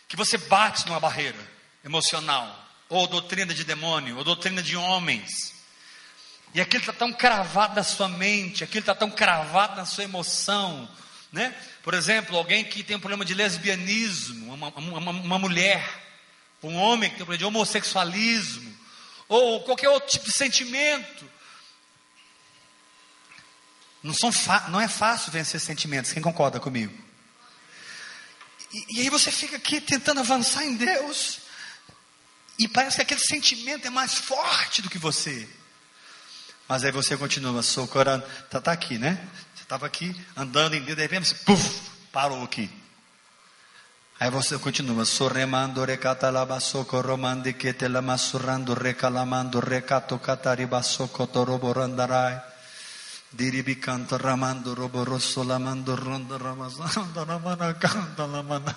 que 0.09 0.16
você 0.16 0.36
bate 0.36 0.84
numa 0.84 0.99
barreira 0.99 1.38
emocional, 1.84 2.68
ou 2.88 3.07
doutrina 3.07 3.55
de 3.55 3.62
demônio, 3.62 4.16
ou 4.16 4.24
doutrina 4.24 4.61
de 4.61 4.76
homens. 4.76 5.55
E 6.53 6.61
aquilo 6.61 6.82
está 6.82 6.93
tão 6.93 7.12
cravado 7.12 7.76
na 7.76 7.84
sua 7.84 8.09
mente, 8.09 8.64
aquilo 8.64 8.80
está 8.80 8.97
tão 8.97 9.12
cravado 9.12 9.76
na 9.76 9.86
sua 9.86 10.03
emoção. 10.03 10.90
Né? 11.30 11.55
Por 11.84 11.95
exemplo, 11.95 12.36
alguém 12.36 12.64
que 12.64 12.82
tem 12.82 12.97
um 12.97 13.01
problema 13.01 13.24
de 13.24 13.34
lesbianismo, 13.34 14.53
uma, 14.53 14.70
uma, 14.70 15.11
uma 15.12 15.38
mulher, 15.38 15.88
um 16.64 16.74
homem 16.74 17.09
que 17.09 17.14
tem 17.14 17.22
um 17.22 17.26
problema 17.26 17.38
de 17.38 17.45
homossexualismo, 17.45 18.76
ou 19.28 19.62
qualquer 19.62 19.88
outro 19.88 20.11
tipo 20.11 20.24
de 20.24 20.36
sentimento 20.36 21.30
não, 24.03 24.14
são 24.14 24.30
não 24.68 24.80
é 24.80 24.88
fácil 24.88 25.32
vencer 25.32 25.61
sentimentos, 25.61 26.12
quem 26.12 26.22
concorda 26.22 26.59
comigo? 26.59 26.92
E, 28.72 28.98
e 28.98 29.00
aí 29.03 29.11
você 29.11 29.30
fica 29.30 29.57
aqui 29.57 29.80
tentando 29.80 30.20
avançar 30.20 30.64
em 30.64 30.76
Deus, 30.76 31.40
e 32.59 32.68
parece 32.68 32.96
que 32.96 33.03
aquele 33.03 33.20
sentimento 33.20 33.86
é 33.86 33.90
mais 33.90 34.14
forte 34.14 34.82
do 34.82 34.90
que 34.90 34.98
você. 34.98 35.48
Mas 36.68 36.84
aí 36.84 36.92
você 36.92 37.16
continua 37.16 37.62
socorando, 37.62 38.24
tá, 38.48 38.61
tá 38.61 38.72
aqui, 38.72 38.98
né? 38.98 39.18
Você 39.55 39.62
estava 39.62 39.86
aqui 39.86 40.14
andando 40.36 40.74
em 40.74 40.82
Deus, 40.82 40.96
de 40.96 41.03
repente 41.03 41.28
você 41.28 41.34
puff, 41.44 41.90
parou 42.12 42.42
aqui. 42.42 42.70
Aí 44.20 44.30
você 44.30 44.57
continua, 44.57 45.05
sorremando, 45.05 45.84
recatalaba, 45.84 46.61
socorromande, 46.61 47.53
que 47.55 47.72
te 47.72 47.88
lama 47.88 48.16
surrando, 48.16 48.72
recalamando, 48.74 49.59
recato, 49.59 50.16
catariba, 50.18 50.82
socotoroborandarai. 50.82 52.51
Diribi 53.35 53.76
canta 53.80 54.18
ramando 54.18 54.74
robo 54.74 55.05
rosso 55.05 55.43
lamando 55.43 55.97
ronda 55.97 56.37
ramazanda 56.37 57.24
ramana 57.24 57.74
canta 57.74 58.26
lamana. 58.26 58.76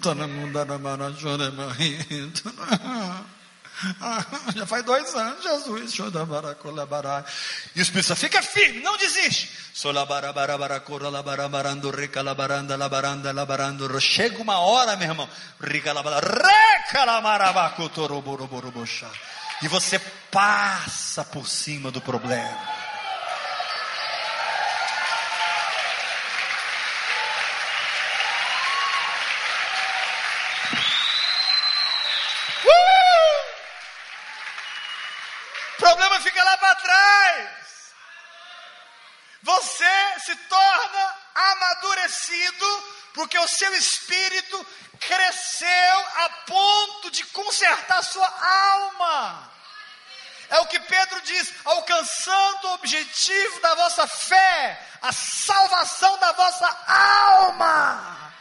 Tanamunda 0.00 0.64
ramana 0.64 1.14
chore 1.16 1.50
Já 4.54 4.66
faz 4.66 4.84
dois 4.84 5.14
anos, 5.14 5.42
Jesus. 5.42 5.94
E 7.74 7.80
o 7.80 7.82
Espírito 7.82 8.14
fica 8.14 8.40
firme, 8.42 8.80
não 8.80 8.96
desiste. 8.96 9.50
Chega 14.00 14.40
uma 14.40 14.58
hora, 14.58 14.96
meu 14.96 15.08
irmão. 15.08 15.28
E 19.62 19.68
você 19.68 19.98
passa 19.98 21.24
por 21.24 21.48
cima 21.48 21.90
do 21.90 22.00
problema. 22.00 22.74
problema 35.84 36.20
fica 36.20 36.42
lá 36.42 36.56
para 36.56 36.74
trás. 36.76 37.94
Você 39.42 40.20
se 40.24 40.34
torna 40.48 41.23
amadurecido 41.34 42.94
porque 43.14 43.38
o 43.38 43.48
seu 43.48 43.74
espírito 43.74 44.66
cresceu 45.00 46.06
a 46.16 46.28
ponto 46.46 47.10
de 47.10 47.24
consertar 47.26 48.02
sua 48.02 48.26
alma. 48.26 49.52
É 50.50 50.58
o 50.60 50.66
que 50.66 50.78
Pedro 50.80 51.20
diz: 51.22 51.52
alcançando 51.64 52.68
o 52.68 52.74
objetivo 52.74 53.60
da 53.60 53.74
vossa 53.74 54.06
fé, 54.06 54.86
a 55.02 55.12
salvação 55.12 56.18
da 56.18 56.32
vossa 56.32 56.78
alma. 56.86 58.32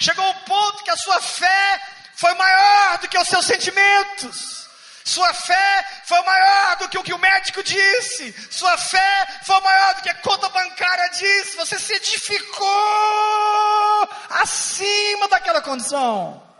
Chegou 0.00 0.28
um 0.28 0.38
ponto 0.40 0.82
que 0.82 0.90
a 0.90 0.96
sua 0.96 1.20
fé 1.20 1.82
foi 2.16 2.34
maior 2.34 2.98
do 2.98 3.08
que 3.08 3.18
os 3.18 3.28
seus 3.28 3.46
sentimentos. 3.46 4.61
Sua 5.04 5.32
fé 5.34 6.02
foi 6.04 6.22
maior 6.22 6.76
do 6.76 6.88
que 6.88 6.98
o 6.98 7.02
que 7.02 7.12
o 7.12 7.18
médico 7.18 7.62
disse. 7.62 8.34
Sua 8.50 8.76
fé 8.78 9.40
foi 9.44 9.60
maior 9.60 9.94
do 9.96 10.02
que 10.02 10.08
a 10.10 10.14
conta 10.14 10.48
bancária 10.48 11.08
disse. 11.10 11.56
Você 11.56 11.78
se 11.78 11.94
edificou 11.94 12.68
acima 14.30 15.28
daquela 15.28 15.60
condição. 15.60 16.50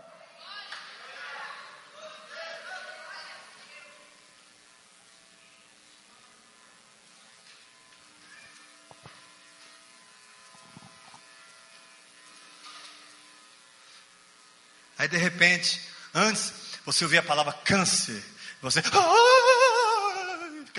Aí 14.97 15.07
de 15.09 15.17
repente, 15.17 15.81
antes 16.13 16.53
você 16.85 17.03
ouvia 17.03 17.19
a 17.19 17.23
palavra 17.23 17.51
câncer. 17.51 18.32
Você 18.63 18.81
fica 18.81 18.97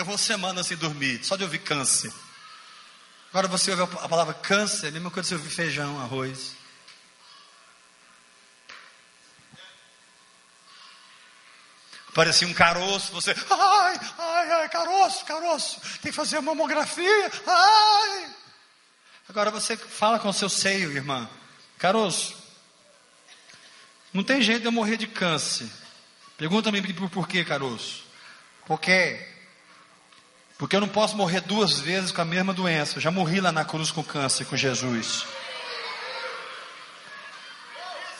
uma 0.04 0.16
semana 0.16 0.64
sem 0.64 0.74
dormir, 0.74 1.22
só 1.22 1.36
de 1.36 1.42
ouvir 1.42 1.58
câncer. 1.58 2.10
Agora 3.28 3.46
você 3.46 3.72
ouve 3.72 3.82
a 3.82 4.08
palavra 4.08 4.32
câncer, 4.32 4.86
a 4.86 4.90
mesma 4.90 5.10
coisa 5.10 5.28
que 5.28 5.34
você 5.34 5.34
ouvir 5.34 5.54
feijão, 5.54 6.00
arroz. 6.00 6.52
Parecia 12.14 12.48
um 12.48 12.54
caroço, 12.54 13.12
você, 13.12 13.36
ai, 13.50 14.00
ai, 14.18 14.52
ai, 14.52 14.68
caroço, 14.70 15.24
caroço, 15.26 15.78
tem 16.00 16.10
que 16.10 16.12
fazer 16.12 16.40
mamografia, 16.40 17.30
ai. 17.46 18.34
Agora 19.28 19.50
você 19.50 19.76
fala 19.76 20.18
com 20.18 20.30
o 20.30 20.32
seu 20.32 20.48
seio, 20.48 20.90
irmã, 20.90 21.28
caroço, 21.76 22.34
não 24.10 24.24
tem 24.24 24.40
jeito 24.40 24.62
de 24.62 24.68
eu 24.68 24.72
morrer 24.72 24.96
de 24.96 25.06
câncer. 25.06 25.83
Pergunta-me 26.36 26.82
por, 26.92 27.10
por 27.10 27.28
quê, 27.28 27.44
caroço? 27.44 28.04
Porque 28.66 29.34
porque 30.56 30.76
eu 30.76 30.80
não 30.80 30.88
posso 30.88 31.16
morrer 31.16 31.40
duas 31.40 31.80
vezes 31.80 32.12
com 32.12 32.20
a 32.20 32.24
mesma 32.24 32.54
doença. 32.54 32.96
Eu 32.96 33.02
já 33.02 33.10
morri 33.10 33.40
lá 33.40 33.50
na 33.50 33.64
cruz 33.64 33.90
com 33.90 34.04
câncer 34.04 34.44
com 34.44 34.56
Jesus. 34.56 35.26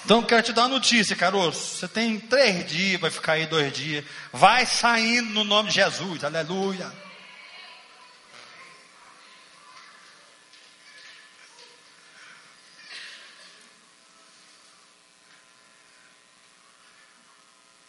Então 0.05 0.23
quero 0.23 0.43
te 0.43 0.53
dar 0.53 0.63
uma 0.63 0.69
notícia, 0.69 1.17
caroço. 1.17 1.79
Você 1.79 1.89
tem 1.89 2.21
três 2.21 2.67
dias, 2.67 3.01
vai 3.01 3.11
ficar 3.11 3.35
aí 3.35 3.47
dois 3.47 3.73
dias. 3.73 4.05
Vai 4.33 4.67
saindo 4.67 5.31
no 5.31 5.45
nome 5.45 5.71
de 5.71 5.77
Jesus. 5.77 6.25
Aleluia. 6.25 6.93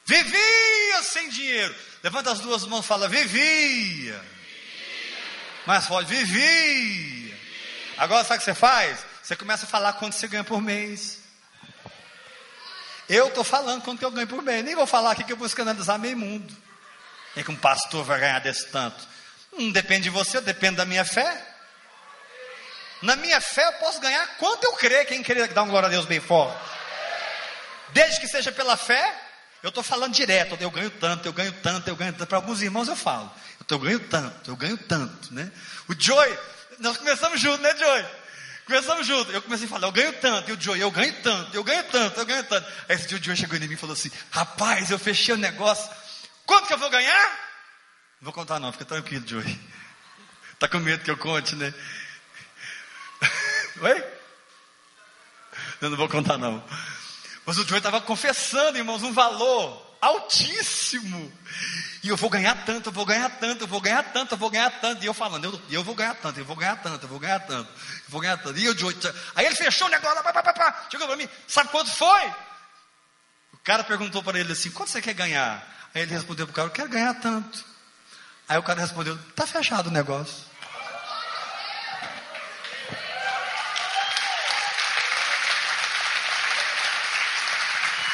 Vivia 0.06 1.04
sem 1.04 1.30
dinheiro. 1.30 1.76
Levanta 2.06 2.34
as 2.34 2.40
duas 2.40 2.64
mãos 2.68 2.86
e 2.86 2.88
fala: 2.88 3.08
vivia. 3.08 4.24
Mais 5.66 5.88
forte, 5.88 6.08
vivia. 6.08 7.36
Agora 7.98 8.24
sabe 8.24 8.36
o 8.36 8.40
que 8.42 8.46
você 8.46 8.54
faz? 8.54 9.00
Você 9.24 9.36
começa 9.36 9.66
a 9.66 9.68
falar 9.68 9.94
quanto 9.94 10.14
você 10.14 10.28
ganha 10.28 10.44
por 10.44 10.62
mês. 10.62 11.18
Eu 13.10 13.30
estou 13.30 13.44
falando 13.44 13.82
quanto 13.82 14.04
eu 14.04 14.12
ganho 14.12 14.28
por 14.28 14.44
mês. 14.44 14.64
Nem 14.64 14.76
vou 14.76 14.86
falar 14.86 15.14
aqui 15.14 15.24
que 15.24 15.34
eu 15.34 15.38
vou 15.38 15.48
escandalizar 15.48 15.98
meio 15.98 16.16
mundo. 16.16 16.56
E 17.36 17.44
que 17.44 17.50
um 17.50 17.56
pastor 17.56 18.06
vai 18.06 18.20
ganhar 18.20 18.38
desse 18.38 18.68
tanto. 18.68 19.04
Não 19.58 19.72
depende 19.72 20.04
de 20.04 20.10
você, 20.12 20.40
depende 20.40 20.76
da 20.76 20.86
minha 20.86 21.04
fé. 21.04 21.44
Na 23.02 23.16
minha 23.16 23.42
fé 23.42 23.66
eu 23.66 23.74
posso 23.80 24.00
ganhar 24.00 24.28
quanto 24.38 24.64
eu 24.64 24.74
crer. 24.74 25.08
Quem 25.08 25.24
querer 25.24 25.48
dar 25.48 25.64
um 25.64 25.70
glória 25.70 25.88
a 25.88 25.92
Deus 25.92 26.06
bem 26.06 26.20
forte. 26.20 26.56
Desde 27.94 28.20
que 28.20 28.28
seja 28.28 28.52
pela 28.52 28.78
fé, 28.78 29.25
eu 29.66 29.70
estou 29.70 29.84
falando 29.84 30.14
direto, 30.14 30.56
eu 30.62 30.70
ganho 30.70 30.92
tanto, 30.92 31.28
eu 31.28 31.34
ganho 31.34 31.52
tanto, 31.52 31.88
eu 31.88 31.96
ganho 31.96 32.14
tanto. 32.14 32.28
Para 32.28 32.38
alguns 32.38 32.62
irmãos 32.62 32.88
eu 32.88 32.96
falo, 32.96 33.32
eu 33.68 33.80
ganho 33.80 34.00
tanto, 34.00 34.52
eu 34.52 34.56
ganho 34.56 34.78
tanto, 34.78 35.34
né? 35.34 35.52
O 35.88 35.96
Joy, 36.00 36.38
nós 36.78 36.98
começamos 36.98 37.42
juntos, 37.42 37.62
né, 37.62 37.76
Joy? 37.76 38.06
Começamos 38.68 39.08
juntos. 39.08 39.34
Eu 39.34 39.42
comecei 39.42 39.66
a 39.66 39.70
falar, 39.70 39.88
eu 39.88 39.92
ganho 39.92 40.14
tanto. 40.20 40.52
E 40.52 40.54
o 40.54 40.62
Joy, 40.62 40.80
eu 40.80 40.92
ganho 40.92 41.20
tanto, 41.24 41.56
eu 41.56 41.64
ganho 41.64 41.84
tanto, 41.86 42.20
eu 42.20 42.26
ganho 42.28 42.44
tanto. 42.44 42.68
Aí 42.88 42.96
esse 42.96 43.08
dia 43.08 43.18
o 43.18 43.24
Joy 43.24 43.36
chegou 43.36 43.58
em 43.58 43.68
mim 43.68 43.74
e 43.74 43.76
falou 43.76 43.96
assim: 43.96 44.12
Rapaz, 44.30 44.92
eu 44.92 45.00
fechei 45.00 45.34
o 45.34 45.38
negócio. 45.38 45.90
Quanto 46.46 46.68
que 46.68 46.74
eu 46.74 46.78
vou 46.78 46.92
ganhar? 46.92 47.28
Não 48.22 48.26
vou 48.26 48.34
contar, 48.34 48.60
não, 48.60 48.72
fica 48.72 48.86
tranquilo, 48.86 49.28
Joy. 49.28 49.60
Tá 50.60 50.68
com 50.68 50.78
medo 50.78 51.04
que 51.04 51.10
eu 51.10 51.18
conte, 51.18 51.56
né? 51.56 51.74
Oi? 53.82 54.06
Eu 55.82 55.90
não 55.90 55.98
vou 55.98 56.08
contar, 56.08 56.38
não. 56.38 56.64
Mas 57.46 57.58
o 57.58 57.66
Joey 57.66 57.78
estava 57.78 58.02
confessando, 58.02 58.78
irmãos, 58.78 59.04
um 59.04 59.14
valor 59.14 59.86
altíssimo. 60.02 61.32
E 62.04 62.10
eu 62.10 62.18
vou 62.18 62.30
ganhar 62.30 62.66
tanto, 62.66 62.90
eu 62.90 62.94
vou 62.94 63.06
ganhar 63.06 63.30
tanto, 63.30 63.64
eu 63.64 63.68
vou 63.68 63.82
ganhar 63.82 64.04
tanto, 64.04 64.34
eu 64.34 64.38
vou 64.38 64.50
ganhar 64.50 64.70
tanto. 64.70 65.04
E 65.04 65.08
eu 65.08 65.14
falando, 65.14 65.46
eu, 65.46 65.62
eu 65.70 65.84
vou 65.84 65.96
ganhar 65.96 66.16
tanto, 66.16 66.40
eu 66.40 66.46
vou 66.46 66.56
ganhar 66.56 66.76
tanto, 66.78 67.04
eu 67.06 67.10
vou 67.10 67.20
ganhar 67.20 67.40
tanto, 67.40 67.70
eu 67.70 68.10
vou 68.10 68.22
ganhar 68.22 68.38
tanto. 68.38 68.60
E 68.60 68.70
o 68.70 68.78
Joey, 68.78 68.96
aí 69.36 69.46
ele 69.46 69.56
fechou 69.56 69.88
o 69.88 69.90
negócio, 69.90 70.24
pá, 70.24 70.34
pá, 70.34 70.54
pá, 70.54 70.86
chegou 70.90 71.08
para 71.08 71.18
mim, 71.18 71.28
sabe 71.48 71.70
quanto 71.70 71.92
foi? 71.92 72.28
O 73.54 73.58
cara 73.64 73.84
perguntou 73.84 74.22
para 74.22 74.40
ele 74.40 74.52
assim, 74.52 74.70
quanto 74.70 74.92
você 74.92 75.02
quer 75.02 75.14
ganhar? 75.14 75.64
Aí 75.94 76.04
ele 76.04 76.12
respondeu 76.12 76.46
para 76.46 76.52
o 76.52 76.56
cara, 76.56 76.68
eu 76.68 76.72
quero 76.72 76.90
ganhar 76.90 77.14
tanto. 77.16 77.66
Aí 78.48 78.58
o 78.58 78.64
cara 78.64 78.82
respondeu, 78.82 79.16
está 79.30 79.48
fechado 79.48 79.88
o 79.88 79.92
negócio. 79.92 80.46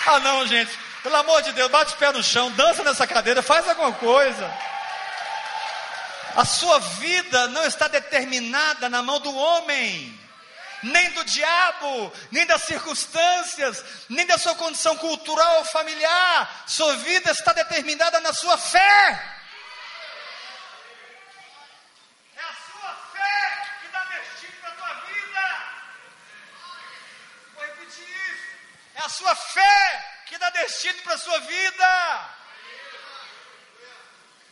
Ah, 0.06 0.20
não, 0.20 0.48
gente. 0.48 0.78
Pelo 1.04 1.16
amor 1.16 1.42
de 1.42 1.52
Deus, 1.54 1.72
bate 1.72 1.94
o 1.94 1.98
pé 1.98 2.12
no 2.12 2.22
chão, 2.22 2.52
dança 2.52 2.84
nessa 2.84 3.08
cadeira, 3.08 3.42
faz 3.42 3.68
alguma 3.68 3.92
coisa. 3.94 4.52
A 6.36 6.46
sua 6.46 6.80
vida 6.80 7.48
não 7.48 7.66
está 7.66 7.88
determinada 7.88 8.88
na 8.88 9.02
mão 9.02 9.20
do 9.20 9.36
homem, 9.36 10.18
nem 10.84 11.12
do 11.12 11.24
diabo, 11.26 12.14
nem 12.32 12.46
das 12.46 12.64
circunstâncias, 12.64 13.84
nem 14.10 14.26
da 14.26 14.38
sua 14.38 14.56
condição 14.56 14.96
cultural 14.98 15.58
ou 15.58 15.66
familiar. 15.66 16.64
Sua 16.68 16.96
vida 16.98 17.32
está 17.32 17.52
determinada 17.52 18.20
na 18.20 18.34
sua 18.34 18.58
fé. 18.58 19.38
É 22.36 22.42
a 22.42 22.54
sua 22.72 22.96
fé 23.14 23.68
que 23.82 23.88
dá 23.90 24.04
destino 24.06 24.54
para 24.62 24.70
a 24.70 24.74
tua 24.74 24.94
vida. 25.08 25.64
Vou 27.56 27.66
repetir 27.66 28.04
isso. 28.04 28.52
É 29.02 29.06
a 29.06 29.10
sua 29.10 29.36
fé 29.36 30.24
que 30.28 30.38
dá 30.38 30.50
destino 30.52 31.02
para 31.02 31.16
a 31.16 31.18
sua 31.18 31.40
vida. 31.40 32.30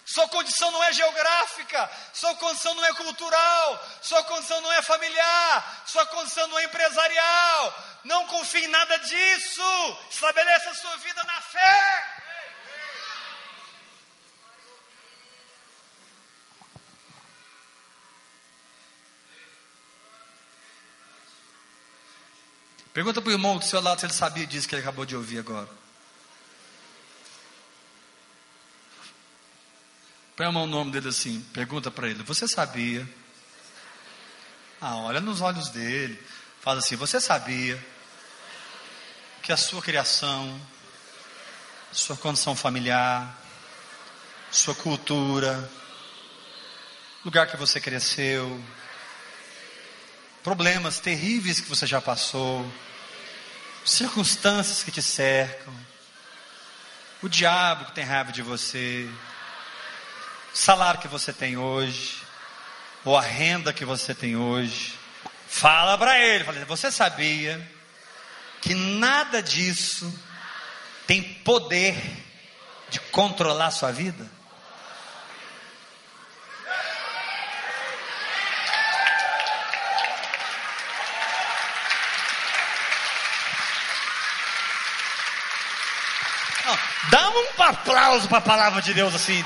Sua 0.05 0.27
condição 0.27 0.71
não 0.71 0.83
é 0.83 0.91
geográfica, 0.91 1.91
sua 2.13 2.33
condição 2.35 2.73
não 2.73 2.83
é 2.83 2.93
cultural, 2.95 3.87
sua 4.01 4.23
condição 4.23 4.59
não 4.61 4.71
é 4.71 4.81
familiar, 4.81 5.83
sua 5.85 6.03
condição 6.07 6.47
não 6.47 6.57
é 6.57 6.63
empresarial. 6.63 7.85
Não 8.03 8.25
confie 8.25 8.65
em 8.65 8.67
nada 8.69 8.97
disso. 8.97 9.97
Estabeleça 10.09 10.71
a 10.71 10.75
sua 10.75 10.97
vida 10.97 11.23
na 11.25 11.41
fé. 11.41 12.18
Pergunta 22.99 23.21
para 23.21 23.29
o 23.29 23.31
irmão 23.31 23.57
do 23.57 23.63
seu 23.63 23.79
lado 23.79 23.97
se 23.97 24.05
ele 24.05 24.11
sabia 24.11 24.45
disso 24.45 24.67
que 24.67 24.75
ele 24.75 24.81
acabou 24.81 25.05
de 25.05 25.15
ouvir 25.15 25.39
agora. 25.39 25.69
Põe 30.35 30.47
a 30.47 30.51
mão 30.51 30.67
no 30.67 30.75
nome 30.75 30.91
dele 30.91 31.07
assim, 31.07 31.39
pergunta 31.53 31.89
para 31.89 32.09
ele: 32.09 32.21
Você 32.23 32.45
sabia? 32.45 33.07
Ah, 34.81 34.97
olha 34.97 35.21
nos 35.21 35.39
olhos 35.39 35.69
dele. 35.69 36.21
Fala 36.59 36.79
assim: 36.79 36.97
Você 36.97 37.21
sabia 37.21 37.81
que 39.41 39.53
a 39.53 39.55
sua 39.55 39.81
criação, 39.81 40.59
sua 41.93 42.17
condição 42.17 42.53
familiar, 42.53 43.33
sua 44.51 44.75
cultura, 44.75 45.71
lugar 47.23 47.47
que 47.47 47.55
você 47.55 47.79
cresceu, 47.79 48.61
problemas 50.43 50.99
terríveis 50.99 51.61
que 51.61 51.69
você 51.69 51.87
já 51.87 52.01
passou, 52.01 52.69
circunstâncias 53.89 54.83
que 54.83 54.91
te 54.91 55.01
cercam, 55.01 55.73
o 57.21 57.27
diabo 57.27 57.85
que 57.85 57.91
tem 57.93 58.03
raiva 58.03 58.31
de 58.31 58.41
você, 58.41 59.09
o 60.53 60.57
salário 60.57 60.99
que 60.99 61.07
você 61.07 61.33
tem 61.33 61.57
hoje, 61.57 62.21
ou 63.03 63.17
a 63.17 63.21
renda 63.21 63.73
que 63.73 63.85
você 63.85 64.13
tem 64.13 64.35
hoje. 64.35 64.97
Fala 65.47 65.97
para 65.97 66.19
ele, 66.19 66.43
fala, 66.43 66.63
você 66.65 66.91
sabia 66.91 67.59
que 68.61 68.73
nada 68.73 69.41
disso 69.41 70.13
tem 71.07 71.21
poder 71.23 71.95
de 72.89 72.99
controlar 72.99 73.67
a 73.67 73.71
sua 73.71 73.91
vida? 73.91 74.39
Dá 87.09 87.29
um 87.29 87.53
aplauso 87.69 88.27
para 88.27 88.39
a 88.39 88.41
palavra 88.41 88.81
de 88.81 88.93
Deus 88.93 89.13
assim. 89.13 89.43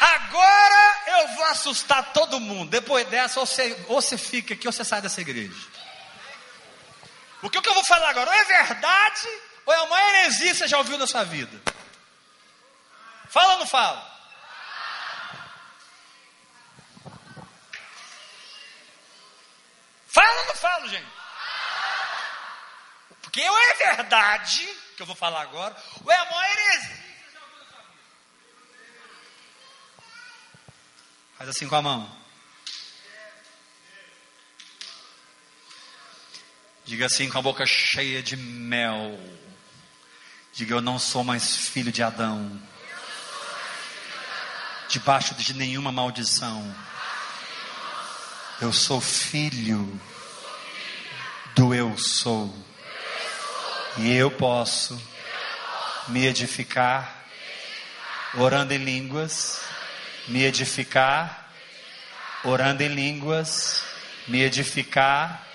Agora 0.00 0.96
eu 1.06 1.28
vou 1.36 1.44
assustar 1.46 2.12
todo 2.12 2.40
mundo. 2.40 2.70
Depois 2.70 3.06
dessa, 3.08 3.40
ou 3.40 3.46
você, 3.46 3.76
ou 3.88 4.00
você 4.00 4.16
fica 4.16 4.54
aqui 4.54 4.66
ou 4.66 4.72
você 4.72 4.84
sai 4.84 5.02
dessa 5.02 5.20
igreja. 5.20 5.54
O 7.42 7.50
que 7.50 7.58
eu 7.58 7.74
vou 7.74 7.84
falar 7.84 8.10
agora 8.10 8.30
ou 8.30 8.36
é 8.36 8.44
verdade 8.44 9.28
ou 9.66 9.74
é 9.74 9.76
a 9.76 9.86
maior 9.86 10.14
heresia 10.14 10.50
que 10.52 10.58
você 10.58 10.68
já 10.68 10.78
ouviu 10.78 10.96
na 10.98 11.06
sua 11.06 11.24
vida. 11.24 11.60
Fala 13.28 13.54
ou 13.54 13.58
não 13.60 13.66
fala? 13.66 14.11
Fala 20.22 20.40
ou 20.40 20.46
não 20.46 20.54
falo, 20.54 20.88
gente? 20.88 21.12
Porque 23.22 23.48
ou 23.48 23.58
é 23.58 23.74
verdade, 23.74 24.68
que 24.96 25.02
eu 25.02 25.06
vou 25.06 25.16
falar 25.16 25.42
agora, 25.42 25.76
ou 26.04 26.12
é 26.12 26.16
a 26.16 26.24
maior 26.26 26.44
heresia. 26.44 27.04
Faz 31.36 31.50
assim 31.50 31.68
com 31.68 31.74
a 31.74 31.82
mão. 31.82 32.22
Diga 36.84 37.06
assim 37.06 37.28
com 37.28 37.38
a 37.38 37.42
boca 37.42 37.66
cheia 37.66 38.22
de 38.22 38.36
mel. 38.36 39.18
Diga: 40.52 40.76
Eu 40.76 40.80
não 40.80 41.00
sou 41.00 41.24
mais 41.24 41.56
filho 41.68 41.90
de 41.90 42.02
Adão. 42.02 42.62
Debaixo 44.88 45.34
de 45.34 45.54
nenhuma 45.54 45.90
maldição 45.90 46.72
eu 48.62 48.72
sou 48.72 49.00
filho 49.00 50.00
do 51.54 51.74
eu 51.74 51.96
sou. 51.98 52.54
E 53.98 54.12
eu 54.12 54.30
posso 54.30 55.00
me 56.08 56.26
edificar 56.26 57.24
orando 58.34 58.72
em 58.72 58.78
línguas, 58.78 59.60
me 60.28 60.44
edificar 60.44 61.50
orando 62.44 62.82
em 62.82 62.88
línguas, 62.88 63.82
me 64.26 64.42
edificar 64.42 65.46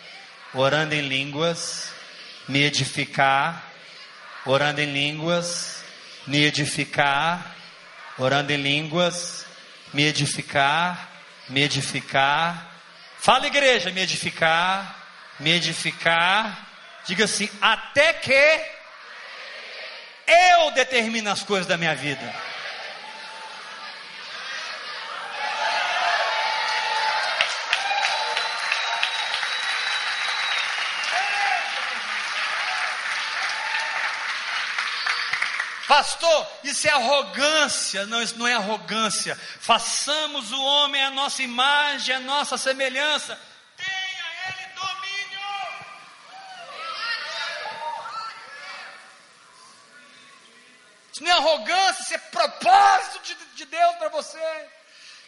orando 0.53 0.93
em 0.93 1.01
línguas, 1.01 1.91
me 2.47 2.63
edificar 2.63 3.63
orando 4.45 4.81
em 4.81 4.91
línguas, 4.91 5.83
me 6.25 6.43
edificar 6.43 7.55
orando 8.17 8.51
em 8.51 8.57
línguas, 8.57 9.45
me 9.93 10.03
edificar, 10.03 11.09
me 11.49 11.63
edificar 11.63 12.77
Fala, 13.19 13.47
igreja, 13.47 13.91
me 13.91 13.99
edificar, 13.99 14.96
me 15.39 15.51
edificar. 15.51 16.67
Diga 17.05 17.25
assim, 17.25 17.49
até 17.61 18.13
que 18.13 18.65
eu 20.27 20.71
determino 20.71 21.31
as 21.31 21.43
coisas 21.43 21.67
da 21.67 21.77
minha 21.77 21.95
vida. 21.95 22.33
Pastor, 35.87 36.47
isso 36.65 36.85
é 36.85 36.91
arrogância. 36.91 38.05
Não, 38.05 38.21
isso 38.21 38.37
não 38.37 38.45
é 38.45 38.53
arrogância. 38.53 39.35
Façamos 39.59 40.51
o 40.51 40.61
homem 40.61 41.01
a 41.01 41.09
nossa 41.09 41.41
imagem, 41.41 42.13
a 42.13 42.19
nossa 42.19 42.57
semelhança. 42.57 43.39
Tenha 43.77 43.89
ele 44.49 44.67
domínio. 44.75 45.39
Isso 51.13 51.23
não 51.23 51.26
é 51.26 51.26
arrogância, 51.37 52.03
isso 52.03 52.13
é 52.13 52.17
propósito 52.17 53.19
de, 53.23 53.35
de 53.55 53.65
Deus 53.65 53.95
para 53.95 54.09
você. 54.09 54.69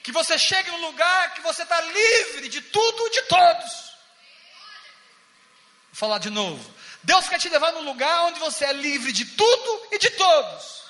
Que 0.03 0.11
você 0.11 0.37
chegue 0.37 0.71
num 0.71 0.81
lugar 0.81 1.33
que 1.33 1.41
você 1.41 1.63
está 1.63 1.79
livre 1.81 2.49
de 2.49 2.61
tudo 2.61 3.07
e 3.07 3.09
de 3.11 3.21
todos. 3.23 3.73
Vou 5.91 5.95
falar 5.95 6.19
de 6.19 6.29
novo. 6.29 6.73
Deus 7.03 7.27
quer 7.27 7.39
te 7.39 7.49
levar 7.49 7.71
num 7.73 7.83
lugar 7.83 8.25
onde 8.25 8.39
você 8.39 8.65
é 8.65 8.73
livre 8.73 9.11
de 9.11 9.25
tudo 9.25 9.87
e 9.91 9.97
de 9.97 10.09
todos. 10.11 10.83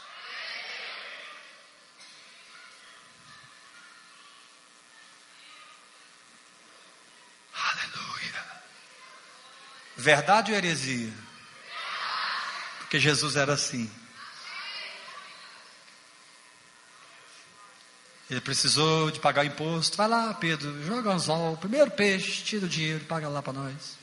Aleluia. 7.54 8.46
Verdade 9.96 10.52
ou 10.52 10.58
heresia? 10.58 11.14
Porque 12.80 13.00
Jesus 13.00 13.36
era 13.36 13.54
assim. 13.54 13.92
Ele 18.30 18.42
precisou 18.42 19.10
de 19.10 19.20
pagar 19.20 19.44
imposto. 19.44 19.98
Vai 19.98 20.08
lá, 20.08 20.34
Pedro, 20.34 20.86
joga 20.86 21.12
anzol, 21.12 21.58
primeiro 21.58 21.90
peixe, 21.90 22.44
tira 22.44 22.66
o 22.66 22.70
dinheiro, 22.70 23.04
paga 23.06 23.28
lá 23.28 23.42
para 23.42 23.54
nós. 23.54 23.98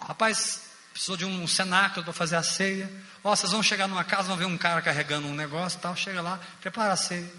Rapaz, 0.00 0.62
precisou 0.92 1.16
de 1.16 1.24
um 1.24 1.46
cenáculo 1.48 2.04
para 2.04 2.12
fazer 2.12 2.36
a 2.36 2.42
ceia. 2.42 2.90
Ó, 3.24 3.34
vocês 3.34 3.50
vão 3.50 3.62
chegar 3.62 3.88
numa 3.88 4.04
casa, 4.04 4.28
vão 4.28 4.36
ver 4.36 4.44
um 4.44 4.56
cara 4.56 4.80
carregando 4.80 5.26
um 5.26 5.34
negócio 5.34 5.78
e 5.78 5.80
tal. 5.80 5.96
Chega 5.96 6.22
lá, 6.22 6.40
prepara 6.60 6.92
a 6.92 6.96
ceia. 6.96 7.30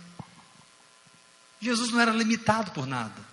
Jesus 1.62 1.92
não 1.92 2.02
era 2.02 2.12
limitado 2.12 2.72
por 2.72 2.86
nada. 2.86 3.32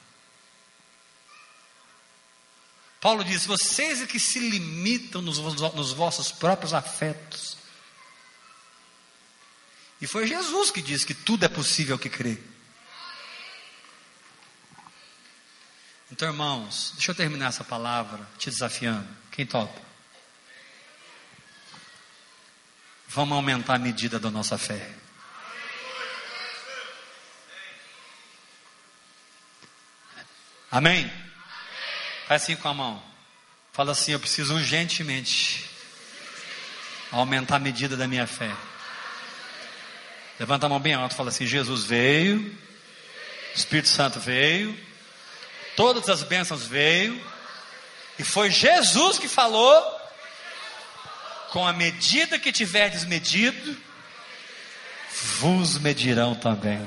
Paulo 3.00 3.24
diz: 3.24 3.44
vocês 3.44 4.00
é 4.02 4.06
que 4.06 4.20
se 4.20 4.38
limitam 4.38 5.20
nos, 5.20 5.38
nos 5.38 5.92
vossos 5.92 6.30
próprios 6.30 6.72
afetos. 6.72 7.57
E 10.00 10.06
foi 10.06 10.26
Jesus 10.26 10.70
que 10.70 10.80
disse 10.80 11.04
que 11.04 11.14
tudo 11.14 11.44
é 11.44 11.48
possível 11.48 11.98
que 11.98 12.08
crê. 12.08 12.38
Então, 16.10 16.28
irmãos, 16.28 16.92
deixa 16.94 17.10
eu 17.10 17.14
terminar 17.14 17.48
essa 17.48 17.64
palavra 17.64 18.26
te 18.38 18.48
desafiando. 18.48 19.08
Quem 19.30 19.44
topa? 19.44 19.80
Vamos 23.08 23.36
aumentar 23.36 23.74
a 23.74 23.78
medida 23.78 24.18
da 24.18 24.30
nossa 24.30 24.56
fé. 24.56 24.94
Amém? 30.70 31.10
Faz 32.26 32.42
assim 32.42 32.56
com 32.56 32.68
a 32.68 32.74
mão. 32.74 33.02
Fala 33.72 33.92
assim: 33.92 34.12
Eu 34.12 34.20
preciso 34.20 34.54
urgentemente 34.54 35.68
aumentar 37.10 37.56
a 37.56 37.60
medida 37.60 37.96
da 37.96 38.06
minha 38.06 38.26
fé. 38.26 38.54
Levanta 40.38 40.66
a 40.66 40.68
mão 40.68 40.78
bem 40.78 40.94
alto 40.94 41.12
e 41.12 41.16
fala 41.16 41.30
assim: 41.30 41.46
Jesus 41.46 41.84
veio, 41.84 42.56
Espírito 43.54 43.88
Santo 43.88 44.20
veio, 44.20 44.78
todas 45.74 46.08
as 46.08 46.22
bênçãos 46.22 46.64
veio, 46.64 47.20
e 48.18 48.22
foi 48.22 48.50
Jesus 48.50 49.18
que 49.18 49.28
falou: 49.28 50.00
com 51.50 51.66
a 51.66 51.72
medida 51.72 52.38
que 52.38 52.52
tiverdes 52.52 53.04
medido, 53.04 53.76
vos 55.40 55.76
medirão 55.78 56.34
também. 56.36 56.86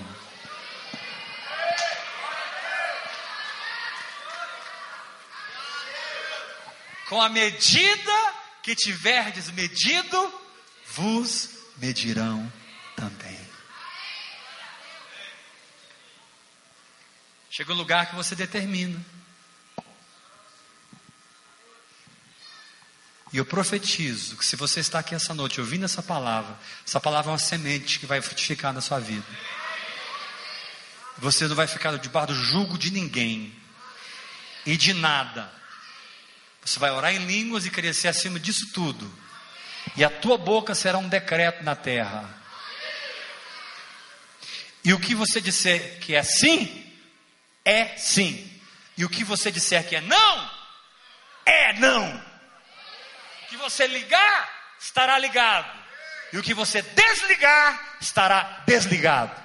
Com 7.10 7.22
a 7.22 7.28
medida 7.28 8.34
que 8.64 8.74
tiverdes 8.74 9.52
medido, 9.52 10.34
vos 10.86 11.50
medirão 11.76 12.50
Chega 17.62 17.74
o 17.74 17.76
lugar 17.76 18.10
que 18.10 18.16
você 18.16 18.34
determina. 18.34 19.00
E 23.32 23.38
eu 23.38 23.46
profetizo 23.46 24.36
que 24.36 24.44
se 24.44 24.56
você 24.56 24.80
está 24.80 24.98
aqui 24.98 25.14
essa 25.14 25.36
noite 25.36 25.62
ouvindo 25.62 25.86
essa 25.86 26.02
palavra, 26.02 26.58
essa 26.84 27.00
palavra 27.00 27.30
é 27.30 27.34
uma 27.34 27.38
semente 27.38 28.00
que 28.00 28.08
vai 28.08 28.20
frutificar 28.20 28.74
na 28.74 28.82
sua 28.82 29.00
vida. 29.00 29.28
Você 31.20 31.48
não 31.48 31.56
vai 31.56 31.68
ficar 31.68 31.96
debaixo 32.00 32.34
do 32.34 32.34
jugo 32.34 32.80
de 32.80 32.90
ninguém 32.90 33.56
e 34.66 34.76
de 34.76 34.92
nada. 34.94 35.54
Você 36.66 36.80
vai 36.80 36.90
orar 36.90 37.14
em 37.14 37.28
línguas 37.28 37.68
e 37.68 37.70
crescer 37.70 38.08
acima 38.08 38.40
disso 38.40 38.72
tudo. 38.74 39.08
E 39.96 40.04
a 40.04 40.10
tua 40.10 40.36
boca 40.36 40.74
será 40.74 40.98
um 40.98 41.08
decreto 41.08 41.64
na 41.64 41.76
terra. 41.76 42.28
E 44.84 44.92
o 44.96 45.00
que 45.00 45.14
você 45.14 45.40
disser 45.40 46.00
que 46.00 46.16
é 46.16 46.24
sim, 46.24 46.91
é 47.66 47.98
sim. 47.98 48.62
E 48.98 49.06
o 49.06 49.10
que 49.10 49.24
você 49.24 49.52
disser 49.52 49.88
que 49.88 49.96
é 49.96 50.02
não, 50.02 50.52
é 51.46 51.74
não. 51.74 52.16
O 53.44 53.50
que 53.50 53.58
você 53.58 53.88
ligar, 53.88 54.50
estará 54.80 55.18
ligado. 55.18 55.80
E 56.34 56.38
o 56.38 56.44
que 56.44 56.54
você 56.54 56.82
desligar, 56.82 57.98
estará 58.00 58.64
desligado. 58.66 59.41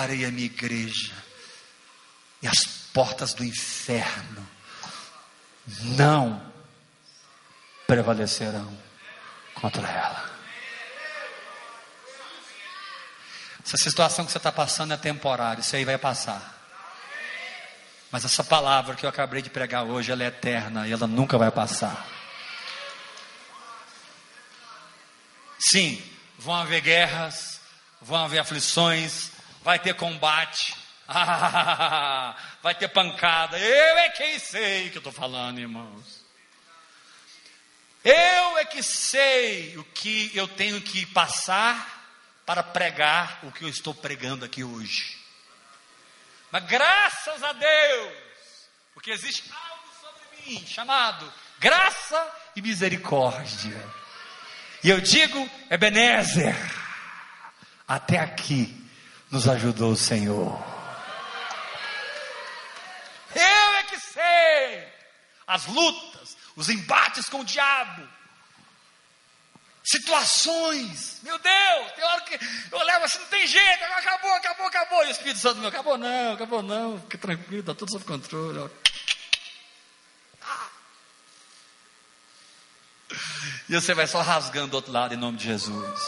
Edificarei 0.00 0.24
a 0.24 0.30
minha 0.30 0.46
igreja, 0.46 1.12
e 2.42 2.46
as 2.46 2.64
portas 2.92 3.34
do 3.34 3.44
inferno 3.44 4.48
não 5.96 6.40
prevalecerão 7.86 8.76
contra 9.54 9.86
ela. 9.88 10.30
Essa 13.64 13.76
situação 13.76 14.24
que 14.24 14.32
você 14.32 14.38
está 14.38 14.50
passando 14.50 14.94
é 14.94 14.96
temporária, 14.96 15.60
isso 15.60 15.76
aí 15.76 15.84
vai 15.84 15.98
passar. 15.98 16.58
Mas 18.10 18.24
essa 18.24 18.42
palavra 18.42 18.96
que 18.96 19.04
eu 19.04 19.10
acabei 19.10 19.42
de 19.42 19.50
pregar 19.50 19.84
hoje, 19.84 20.10
ela 20.10 20.24
é 20.24 20.26
eterna 20.26 20.88
e 20.88 20.92
ela 20.92 21.06
nunca 21.06 21.38
vai 21.38 21.50
passar. 21.50 22.06
Sim, 25.70 26.02
vão 26.38 26.56
haver 26.56 26.80
guerras, 26.80 27.60
vão 28.00 28.24
haver 28.24 28.38
aflições, 28.38 29.30
vai 29.62 29.78
ter 29.78 29.94
combate, 29.94 30.74
vai 32.62 32.74
ter 32.74 32.88
pancada. 32.88 33.58
Eu 33.58 33.98
é 33.98 34.10
quem 34.10 34.38
sei 34.38 34.90
que 34.90 34.96
eu 34.96 35.00
estou 35.00 35.12
falando, 35.12 35.58
irmãos. 35.58 36.20
Eu 38.02 38.58
é 38.58 38.64
que 38.64 38.82
sei 38.82 39.76
o 39.76 39.84
que 39.84 40.30
eu 40.34 40.48
tenho 40.48 40.80
que 40.80 41.04
passar 41.06 41.98
para 42.46 42.62
pregar 42.62 43.40
o 43.42 43.52
que 43.52 43.64
eu 43.64 43.68
estou 43.68 43.94
pregando 43.94 44.44
aqui 44.44 44.64
hoje. 44.64 45.18
Mas 46.50 46.64
graças 46.64 47.42
a 47.42 47.52
Deus, 47.52 48.12
porque 48.94 49.10
existe 49.10 49.50
algo 49.52 49.88
sobre 50.00 50.50
mim 50.50 50.66
chamado 50.66 51.30
graça 51.58 52.26
e 52.56 52.62
misericórdia. 52.62 53.86
E 54.82 54.88
eu 54.88 54.98
digo, 55.00 55.48
Ebenezer, 55.70 56.56
até 57.86 58.18
aqui 58.18 58.79
nos 59.30 59.48
ajudou 59.48 59.92
o 59.92 59.96
Senhor. 59.96 60.58
Eu 63.34 63.74
é 63.74 63.82
que 63.84 63.98
sei 63.98 64.88
as 65.46 65.66
lutas, 65.66 66.36
os 66.56 66.68
embates 66.68 67.28
com 67.28 67.40
o 67.40 67.44
diabo, 67.44 68.06
situações. 69.84 71.20
Meu 71.22 71.38
Deus, 71.38 71.92
tem 71.92 72.04
hora 72.04 72.20
que 72.22 72.38
eu 72.70 72.84
levo 72.84 73.04
assim, 73.04 73.18
não 73.18 73.26
tem 73.26 73.46
jeito, 73.46 73.84
acabou, 73.84 74.32
acabou, 74.32 74.66
acabou. 74.66 75.04
E 75.04 75.08
o 75.08 75.10
Espírito 75.10 75.38
Santo 75.38 75.58
meu, 75.58 75.68
acabou 75.68 75.96
não, 75.96 76.32
acabou 76.32 76.62
não, 76.62 77.00
fique 77.00 77.18
tranquilo, 77.18 77.60
está 77.60 77.74
tudo 77.74 77.92
sob 77.92 78.04
controle. 78.04 78.70
E 83.68 83.74
você 83.74 83.94
vai 83.94 84.06
só 84.06 84.20
rasgando 84.20 84.68
do 84.68 84.74
outro 84.74 84.92
lado 84.92 85.14
em 85.14 85.16
nome 85.16 85.38
de 85.38 85.44
Jesus. 85.44 86.00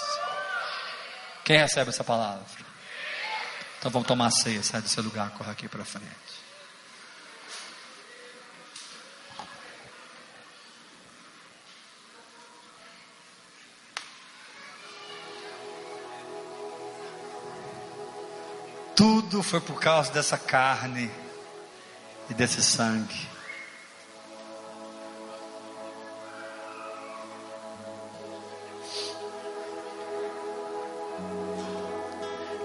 Quem 1.45 1.59
recebe 1.59 1.91
essa 1.91 2.05
palavra? 2.05 2.45
Então 3.83 3.91
vamos 3.91 4.07
tomar 4.07 4.31
ceia, 4.31 4.63
sai 4.63 4.81
do 4.81 4.89
seu 4.89 5.03
lugar, 5.03 5.31
corre 5.31 5.51
aqui 5.51 5.67
para 5.67 5.85
frente. 5.85 6.07
Tudo 18.95 19.43
foi 19.43 19.61
por 19.61 19.81
causa 19.81 20.13
dessa 20.13 20.39
carne 20.39 21.11
e 22.31 22.35
desse 22.35 22.63
sangue. 22.63 23.32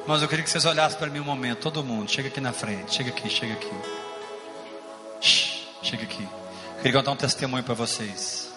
Mas 0.08 0.22
eu 0.22 0.28
queria 0.30 0.42
que 0.42 0.50
vocês 0.50 0.64
olhassem 0.64 0.98
para 0.98 1.10
mim 1.10 1.20
um 1.20 1.26
momento, 1.26 1.60
todo 1.60 1.84
mundo. 1.84 2.10
Chega 2.10 2.30
aqui 2.30 2.40
na 2.40 2.54
frente, 2.54 2.96
chega 2.96 3.10
aqui, 3.10 3.30
chega 3.30 3.54
aqui. 3.54 3.72
Shhh, 5.20 5.68
chega 5.84 6.04
aqui. 6.04 6.24
Eu 6.24 6.78
queria 6.78 6.94
contar 6.94 7.12
um 7.12 7.16
testemunho 7.18 7.64
para 7.64 7.74
vocês. 7.74 8.48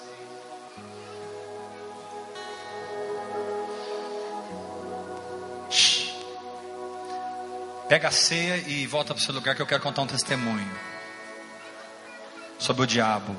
Pega 7.88 8.06
a 8.06 8.12
ceia 8.12 8.56
e 8.68 8.86
volta 8.86 9.12
para 9.12 9.20
o 9.20 9.24
seu 9.24 9.34
lugar 9.34 9.56
que 9.56 9.60
eu 9.60 9.66
quero 9.66 9.82
contar 9.82 10.02
um 10.02 10.06
testemunho 10.06 10.70
sobre 12.56 12.84
o 12.84 12.86
diabo. 12.86 13.36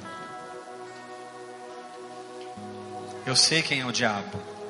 Eu 3.25 3.37
sei 3.37 3.61
quem 3.61 3.79
é 3.79 3.85
o 3.85 3.91
diabo. 3.93 4.60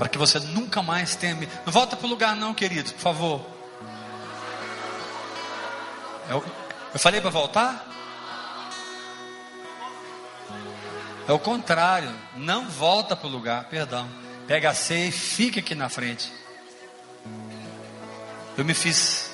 Para 0.00 0.08
que 0.08 0.16
você 0.16 0.38
nunca 0.38 0.82
mais 0.82 1.14
tenha. 1.14 1.34
Não 1.66 1.70
volta 1.70 1.94
para 1.94 2.06
o 2.06 2.08
lugar, 2.08 2.34
não, 2.34 2.54
querido, 2.54 2.90
por 2.94 3.00
favor. 3.00 3.46
Eu, 6.26 6.42
eu 6.94 6.98
falei 6.98 7.20
para 7.20 7.28
voltar? 7.28 7.86
É 11.28 11.32
o 11.34 11.38
contrário, 11.38 12.10
não 12.34 12.66
volta 12.66 13.14
para 13.14 13.26
o 13.26 13.30
lugar, 13.30 13.64
perdão. 13.64 14.08
Pega 14.46 14.70
a 14.70 14.74
ceia 14.74 15.08
e 15.08 15.12
fica 15.12 15.60
aqui 15.60 15.74
na 15.74 15.90
frente. 15.90 16.32
Eu 18.56 18.64
me 18.64 18.72
fiz. 18.72 19.30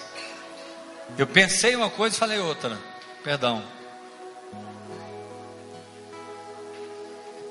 Eu 1.17 1.29
pensei 1.29 1.77
uma 1.77 1.91
coisa 1.91 2.17
e 2.17 2.19
falei 2.19 2.41
outra. 2.41 2.77
Perdão. 3.23 3.63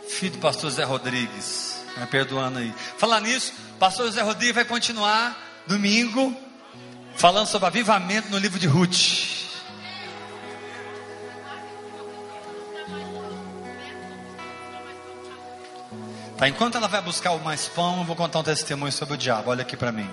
Filho 0.09 0.34
do 0.34 0.39
pastor 0.39 0.70
Zé 0.70 0.84
Rodrigues. 0.84 1.74
Me 1.97 2.05
perdoando 2.07 2.59
aí. 2.59 2.73
Falar 2.97 3.21
nisso, 3.21 3.53
pastor 3.79 4.07
José 4.07 4.21
Rodrigues 4.21 4.55
vai 4.55 4.65
continuar 4.65 5.35
domingo 5.65 6.35
falando 7.15 7.47
sobre 7.47 7.67
avivamento 7.67 8.29
no 8.29 8.37
livro 8.37 8.59
de 8.59 8.67
Ruth. 8.67 9.35
Tá, 16.37 16.49
enquanto 16.49 16.75
ela 16.75 16.89
vai 16.89 17.01
buscar 17.01 17.31
o 17.31 17.39
mais 17.39 17.67
pão, 17.67 17.99
eu 17.99 18.03
vou 18.03 18.15
contar 18.15 18.39
um 18.39 18.43
testemunho 18.43 18.91
sobre 18.91 19.13
o 19.13 19.17
diabo. 19.17 19.51
Olha 19.51 19.61
aqui 19.61 19.77
para 19.77 19.91
mim. 19.91 20.09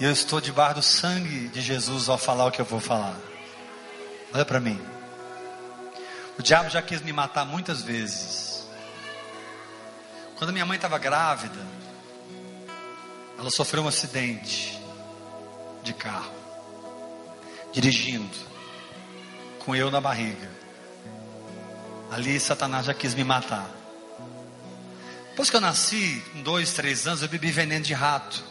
E 0.00 0.04
eu 0.04 0.10
estou 0.10 0.40
debaixo 0.40 0.74
do 0.74 0.82
sangue 0.82 1.48
de 1.48 1.60
Jesus 1.60 2.08
ao 2.08 2.18
falar 2.18 2.46
o 2.46 2.50
que 2.50 2.60
eu 2.60 2.64
vou 2.64 2.80
falar. 2.80 3.16
Olha 4.34 4.44
para 4.44 4.58
mim. 4.58 4.80
O 6.36 6.42
diabo 6.42 6.68
já 6.68 6.82
quis 6.82 7.00
me 7.00 7.12
matar 7.12 7.46
muitas 7.46 7.80
vezes. 7.80 8.45
Quando 10.36 10.52
minha 10.52 10.66
mãe 10.66 10.76
estava 10.76 10.98
grávida, 10.98 11.66
ela 13.38 13.50
sofreu 13.50 13.82
um 13.82 13.88
acidente. 13.88 14.76
de 15.82 15.92
carro, 15.92 16.34
dirigindo, 17.72 18.36
com 19.60 19.76
eu 19.76 19.88
na 19.88 20.00
barriga. 20.00 20.50
Ali 22.10 22.40
Satanás 22.40 22.86
já 22.86 22.92
quis 22.92 23.14
me 23.14 23.22
matar. 23.22 23.70
Depois 25.28 25.48
que 25.48 25.54
eu 25.54 25.60
nasci, 25.60 26.24
com 26.32 26.42
dois, 26.42 26.72
três 26.72 27.06
anos, 27.06 27.22
eu 27.22 27.28
bebi 27.28 27.52
veneno 27.52 27.84
de 27.84 27.94
rato. 27.94 28.42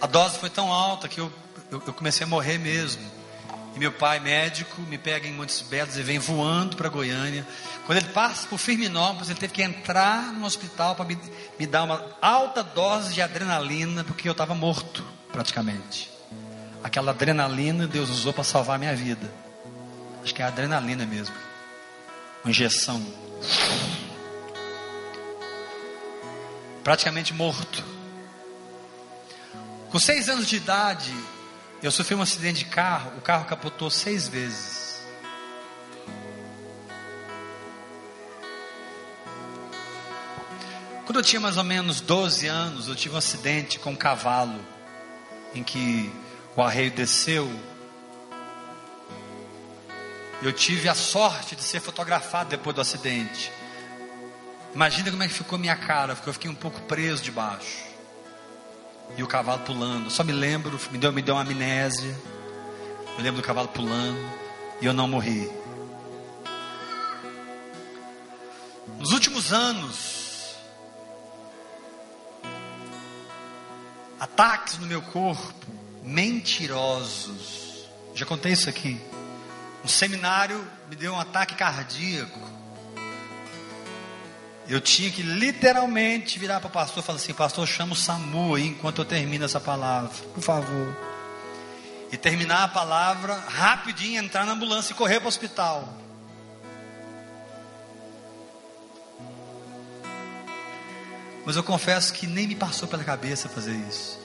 A 0.00 0.06
dose 0.08 0.38
foi 0.38 0.50
tão 0.50 0.72
alta 0.72 1.06
que 1.06 1.20
eu, 1.20 1.32
eu, 1.70 1.80
eu 1.86 1.92
comecei 1.92 2.24
a 2.24 2.28
morrer 2.28 2.58
mesmo. 2.58 3.19
E 3.74 3.78
meu 3.78 3.92
pai, 3.92 4.18
médico, 4.18 4.80
me 4.82 4.98
pega 4.98 5.28
em 5.28 5.32
Montes 5.32 5.62
Belos 5.62 5.96
e 5.96 6.02
vem 6.02 6.18
voando 6.18 6.76
para 6.76 6.88
Goiânia. 6.88 7.46
Quando 7.86 7.98
ele 7.98 8.08
passa 8.08 8.46
por 8.48 8.58
Firminópolis, 8.58 9.30
ele 9.30 9.38
teve 9.38 9.52
que 9.52 9.62
entrar 9.62 10.32
no 10.32 10.44
hospital 10.44 10.96
para 10.96 11.04
me, 11.04 11.18
me 11.58 11.66
dar 11.66 11.84
uma 11.84 12.04
alta 12.20 12.62
dose 12.62 13.14
de 13.14 13.22
adrenalina, 13.22 14.02
porque 14.02 14.28
eu 14.28 14.32
estava 14.32 14.54
morto, 14.54 15.04
praticamente. 15.32 16.10
Aquela 16.82 17.12
adrenalina 17.12 17.86
Deus 17.86 18.10
usou 18.10 18.32
para 18.32 18.42
salvar 18.42 18.76
a 18.76 18.78
minha 18.78 18.96
vida. 18.96 19.30
Acho 20.22 20.34
que 20.34 20.42
é 20.42 20.44
adrenalina 20.44 21.06
mesmo. 21.06 21.34
Uma 22.42 22.50
injeção. 22.50 23.04
Praticamente 26.82 27.32
morto. 27.32 27.84
Com 29.90 29.98
seis 29.98 30.28
anos 30.28 30.48
de 30.48 30.56
idade, 30.56 31.12
eu 31.82 31.90
sofri 31.90 32.14
um 32.14 32.22
acidente 32.22 32.64
de 32.64 32.70
carro. 32.70 33.12
O 33.16 33.20
carro 33.20 33.46
capotou 33.46 33.90
seis 33.90 34.28
vezes. 34.28 35.02
Quando 41.06 41.18
eu 41.18 41.22
tinha 41.24 41.40
mais 41.40 41.56
ou 41.56 41.64
menos 41.64 42.00
12 42.00 42.46
anos, 42.46 42.86
eu 42.86 42.94
tive 42.94 43.14
um 43.14 43.18
acidente 43.18 43.78
com 43.78 43.90
um 43.90 43.96
cavalo, 43.96 44.64
em 45.52 45.64
que 45.64 46.12
o 46.54 46.62
arreio 46.62 46.92
desceu. 46.92 47.50
Eu 50.40 50.52
tive 50.52 50.88
a 50.88 50.94
sorte 50.94 51.56
de 51.56 51.62
ser 51.62 51.80
fotografado 51.80 52.50
depois 52.50 52.76
do 52.76 52.80
acidente. 52.80 53.50
Imagina 54.72 55.10
como 55.10 55.22
é 55.22 55.28
que 55.28 55.34
ficou 55.34 55.58
minha 55.58 55.74
cara, 55.74 56.14
porque 56.14 56.28
eu 56.28 56.32
fiquei 56.32 56.50
um 56.50 56.54
pouco 56.54 56.80
preso 56.82 57.22
debaixo. 57.22 57.89
E 59.16 59.22
o 59.22 59.26
cavalo 59.26 59.60
pulando. 59.64 60.10
Só 60.10 60.24
me 60.24 60.32
lembro, 60.32 60.78
me 60.90 60.98
deu, 60.98 61.12
me 61.12 61.22
deu 61.22 61.34
uma 61.34 61.42
amnésia. 61.42 62.16
Eu 63.16 63.22
lembro 63.22 63.40
do 63.40 63.46
cavalo 63.46 63.68
pulando. 63.68 64.18
E 64.80 64.86
eu 64.86 64.92
não 64.92 65.06
morri. 65.06 65.50
Nos 68.98 69.12
últimos 69.12 69.52
anos, 69.52 70.54
ataques 74.18 74.78
no 74.78 74.86
meu 74.86 75.00
corpo, 75.00 75.66
mentirosos. 76.02 77.88
Já 78.14 78.26
contei 78.26 78.52
isso 78.52 78.68
aqui. 78.68 79.00
Um 79.82 79.88
seminário 79.88 80.62
me 80.88 80.96
deu 80.96 81.14
um 81.14 81.20
ataque 81.20 81.54
cardíaco. 81.54 82.38
Eu 84.70 84.80
tinha 84.80 85.10
que 85.10 85.20
literalmente 85.20 86.38
virar 86.38 86.60
para 86.60 86.68
o 86.68 86.70
pastor 86.70 87.02
e 87.02 87.06
falar 87.06 87.16
assim: 87.16 87.34
Pastor, 87.34 87.66
chama 87.66 87.92
o 87.92 87.96
SAMU 87.96 88.54
aí 88.54 88.68
enquanto 88.68 88.98
eu 88.98 89.04
termino 89.04 89.44
essa 89.44 89.58
palavra, 89.58 90.08
por 90.32 90.40
favor. 90.40 90.96
E 92.12 92.16
terminar 92.16 92.62
a 92.62 92.68
palavra 92.68 93.34
rapidinho, 93.34 94.22
entrar 94.22 94.46
na 94.46 94.52
ambulância 94.52 94.92
e 94.92 94.94
correr 94.94 95.18
para 95.18 95.24
o 95.24 95.28
hospital. 95.28 95.92
Mas 101.44 101.56
eu 101.56 101.64
confesso 101.64 102.12
que 102.12 102.28
nem 102.28 102.46
me 102.46 102.54
passou 102.54 102.86
pela 102.86 103.02
cabeça 103.02 103.48
fazer 103.48 103.74
isso. 103.88 104.20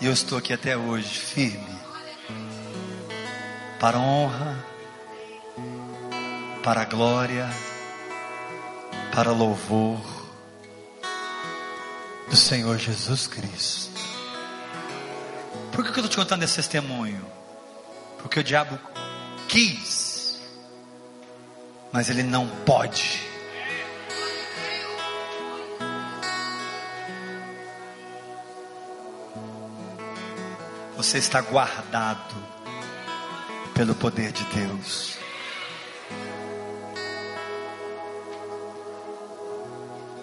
E 0.00 0.06
eu 0.06 0.12
estou 0.12 0.36
aqui 0.36 0.52
até 0.52 0.76
hoje, 0.76 1.16
firme, 1.16 1.78
para 3.78 4.00
honra 4.00 4.71
para 6.62 6.84
glória, 6.84 7.50
para 9.12 9.32
louvor 9.32 10.00
do 12.28 12.36
Senhor 12.36 12.78
Jesus 12.78 13.26
Cristo. 13.26 14.00
Por 15.72 15.82
que 15.82 15.90
eu 15.90 16.04
estou 16.04 16.08
te 16.08 16.16
contando 16.16 16.44
esse 16.44 16.56
testemunho? 16.56 17.24
Porque 18.18 18.38
o 18.38 18.44
diabo 18.44 18.78
quis, 19.48 20.40
mas 21.90 22.08
ele 22.08 22.22
não 22.22 22.46
pode. 22.64 23.20
Você 30.96 31.18
está 31.18 31.40
guardado 31.40 32.36
pelo 33.74 33.96
poder 33.96 34.30
de 34.30 34.44
Deus. 34.44 35.21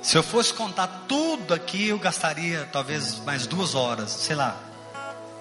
Se 0.09 0.17
eu 0.17 0.23
fosse 0.23 0.51
contar 0.51 0.87
tudo 1.07 1.53
aqui, 1.53 1.89
eu 1.89 1.99
gastaria 1.99 2.67
talvez 2.71 3.19
mais 3.19 3.45
duas 3.45 3.75
horas, 3.75 4.09
sei 4.09 4.35
lá. 4.35 4.57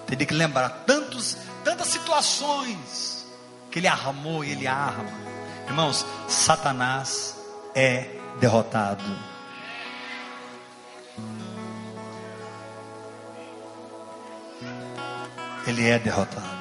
Teria 0.05 0.27
que 0.27 0.33
lembrar 0.35 0.83
tantos, 0.85 1.37
tantas 1.63 1.87
situações 1.87 3.25
que 3.71 3.79
ele 3.79 3.87
armou 3.87 4.45
e 4.45 4.51
ele 4.51 4.67
arma. 4.67 5.09
Irmãos, 5.65 6.05
Satanás 6.27 7.35
é 7.73 8.15
derrotado. 8.39 9.03
Ele 15.65 15.89
é 15.89 15.97
derrotado. 15.97 16.59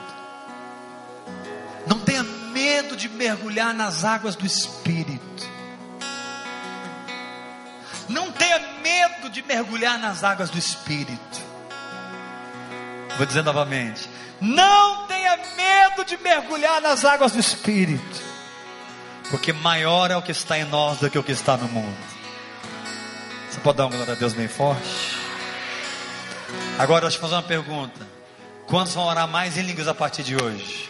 Não 1.87 2.01
tenha 2.01 2.23
medo 2.23 2.97
de 2.97 3.07
mergulhar 3.11 3.75
nas 3.75 4.03
águas 4.03 4.35
do 4.35 4.47
Espírito. 4.47 5.18
Medo 9.29 9.31
de 9.31 9.43
mergulhar 9.43 9.99
nas 9.99 10.25
águas 10.25 10.51
do 10.51 10.59
Espírito. 10.59 11.41
Vou 13.17 13.27
dizer 13.27 13.43
novamente: 13.43 14.09
não 14.41 15.07
tenha 15.07 15.37
medo 15.57 16.05
de 16.05 16.17
mergulhar 16.19 16.81
nas 16.81 17.05
águas 17.05 17.33
do 17.33 17.39
Espírito, 17.39 18.23
porque 19.31 19.53
maior 19.53 20.11
é 20.11 20.17
o 20.17 20.23
que 20.23 20.33
está 20.33 20.59
em 20.59 20.65
nós 20.65 20.99
do 20.99 21.11
que 21.11 21.19
o 21.19 21.23
que 21.23 21.33
está 21.33 21.57
no 21.57 21.69
mundo. 21.69 21.97
Você 23.51 23.61
pode 23.61 23.79
dar 23.79 23.87
uma 23.87 23.97
glória 23.97 24.15
a 24.15 24.17
Deus 24.17 24.33
bem 24.33 24.49
forte? 24.49 25.17
Agora, 26.79 27.03
deixa 27.03 27.17
eu 27.17 27.21
fazer 27.21 27.35
uma 27.35 27.43
pergunta: 27.43 28.01
quantos 28.67 28.95
vão 28.95 29.05
orar 29.05 29.29
mais 29.29 29.57
em 29.57 29.63
línguas 29.63 29.89
a 29.89 29.95
partir 29.95 30.23
de 30.23 30.37
hoje? 30.37 30.89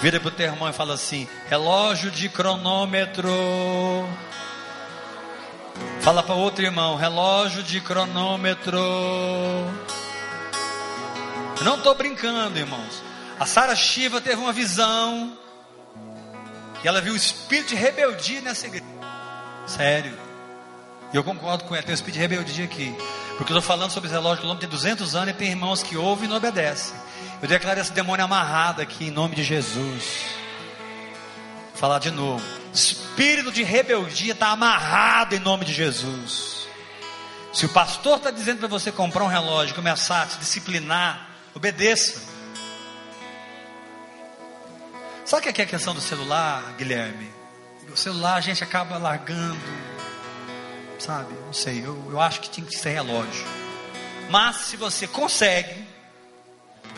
Vira 0.00 0.20
para 0.20 0.28
o 0.28 0.32
teu 0.32 0.46
irmão 0.46 0.68
e 0.68 0.72
fala 0.72 0.94
assim: 0.94 1.28
relógio 1.48 2.10
de 2.10 2.28
cronômetro. 2.28 3.32
Fala 6.04 6.22
para 6.22 6.34
outro 6.34 6.62
irmão, 6.62 6.96
relógio 6.96 7.62
de 7.62 7.80
cronômetro. 7.80 8.78
Não 11.62 11.76
estou 11.76 11.94
brincando, 11.94 12.58
irmãos. 12.58 13.02
A 13.40 13.46
Sara 13.46 13.74
Shiva 13.74 14.20
teve 14.20 14.36
uma 14.36 14.52
visão. 14.52 15.32
E 16.84 16.86
ela 16.86 17.00
viu 17.00 17.14
o 17.14 17.16
espírito 17.16 17.70
de 17.70 17.76
rebeldia 17.76 18.42
nessa 18.42 18.66
igreja. 18.66 18.84
Sério. 19.66 20.12
E 21.10 21.16
eu 21.16 21.24
concordo 21.24 21.64
com 21.64 21.74
ela, 21.74 21.82
tem 21.82 21.92
um 21.92 21.94
espírito 21.94 22.16
de 22.16 22.20
rebeldia 22.20 22.66
aqui. 22.66 22.94
Porque 23.38 23.50
eu 23.50 23.56
estou 23.56 23.62
falando 23.62 23.90
sobre 23.90 24.08
esse 24.08 24.14
relógio 24.14 24.46
que 24.46 24.60
tem 24.60 24.68
200 24.68 25.16
anos 25.16 25.30
e 25.30 25.32
tem 25.32 25.48
irmãos 25.48 25.82
que 25.82 25.96
ouvem 25.96 26.26
e 26.26 26.28
não 26.28 26.36
obedecem. 26.36 26.94
Eu 27.40 27.48
declaro 27.48 27.80
esse 27.80 27.92
demônio 27.92 28.26
amarrado 28.26 28.82
aqui 28.82 29.06
em 29.06 29.10
nome 29.10 29.36
de 29.36 29.42
Jesus. 29.42 30.43
Falar 31.84 31.98
de 31.98 32.10
novo 32.10 32.42
espírito 32.72 33.52
de 33.52 33.62
rebeldia 33.62 34.32
está 34.32 34.48
amarrado 34.48 35.34
em 35.34 35.38
nome 35.38 35.66
de 35.66 35.74
Jesus. 35.74 36.66
Se 37.52 37.66
o 37.66 37.68
pastor 37.68 38.16
está 38.16 38.30
dizendo 38.30 38.60
para 38.60 38.68
você 38.68 38.90
comprar 38.90 39.22
um 39.22 39.26
relógio, 39.26 39.74
começar 39.74 40.22
a 40.22 40.26
se 40.26 40.38
disciplinar, 40.38 41.28
obedeça. 41.54 42.22
Sabe 45.26 45.50
o 45.50 45.52
que 45.52 45.60
é 45.60 45.64
a 45.64 45.68
questão 45.68 45.94
do 45.94 46.00
celular, 46.00 46.72
Guilherme? 46.78 47.30
O 47.92 47.96
celular 47.98 48.36
a 48.36 48.40
gente 48.40 48.64
acaba 48.64 48.96
largando, 48.96 49.60
sabe? 50.98 51.34
Não 51.44 51.52
sei, 51.52 51.84
eu, 51.84 52.02
eu 52.10 52.18
acho 52.18 52.40
que 52.40 52.48
tinha 52.48 52.66
que 52.66 52.78
ser 52.78 52.94
relógio. 52.94 53.44
Mas 54.30 54.56
se 54.56 54.78
você 54.78 55.06
consegue, 55.06 55.84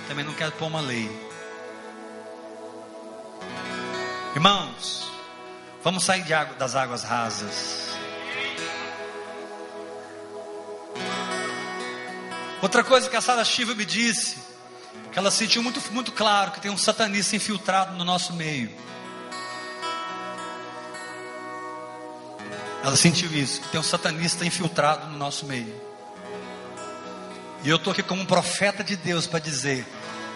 também 0.06 0.24
não 0.24 0.34
quero 0.34 0.52
pôr 0.52 0.66
uma 0.66 0.80
lei. 0.80 1.25
Irmãos, 4.36 5.06
Vamos 5.82 6.02
sair 6.02 6.34
água, 6.34 6.56
das 6.56 6.74
águas 6.74 7.04
rasas. 7.04 7.86
Outra 12.60 12.82
coisa 12.82 13.08
que 13.08 13.14
a 13.14 13.20
Sara 13.20 13.44
Shiva 13.44 13.72
me 13.72 13.84
disse, 13.86 14.36
que 15.12 15.18
ela 15.18 15.30
sentiu 15.30 15.62
muito, 15.62 15.80
muito 15.92 16.10
claro 16.10 16.50
que 16.50 16.60
tem 16.60 16.70
um 16.70 16.76
satanista 16.76 17.36
infiltrado 17.36 17.96
no 17.96 18.04
nosso 18.04 18.34
meio. 18.34 18.68
Ela 22.82 22.96
sentiu 22.96 23.32
isso. 23.32 23.62
Tem 23.70 23.80
um 23.80 23.84
satanista 23.84 24.44
infiltrado 24.44 25.06
no 25.06 25.16
nosso 25.16 25.46
meio. 25.46 25.80
E 27.62 27.70
eu 27.70 27.76
estou 27.76 27.92
aqui 27.92 28.02
como 28.02 28.20
um 28.22 28.26
profeta 28.26 28.82
de 28.82 28.96
Deus 28.96 29.26
para 29.26 29.38
dizer: 29.38 29.86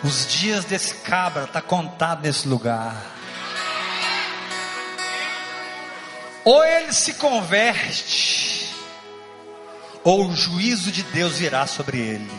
os 0.05 0.27
dias 0.29 0.65
desse 0.65 0.95
cabra 0.95 1.43
está 1.43 1.61
contado 1.61 2.23
nesse 2.23 2.47
lugar. 2.47 3.20
Ou 6.45 6.65
ele 6.65 6.93
se 6.93 7.15
converte, 7.15 8.75
ou 10.03 10.27
o 10.27 10.37
juízo 10.37 10.91
de 10.91 11.03
Deus 11.05 11.39
virá 11.39 11.67
sobre 11.67 11.99
ele. 11.99 12.31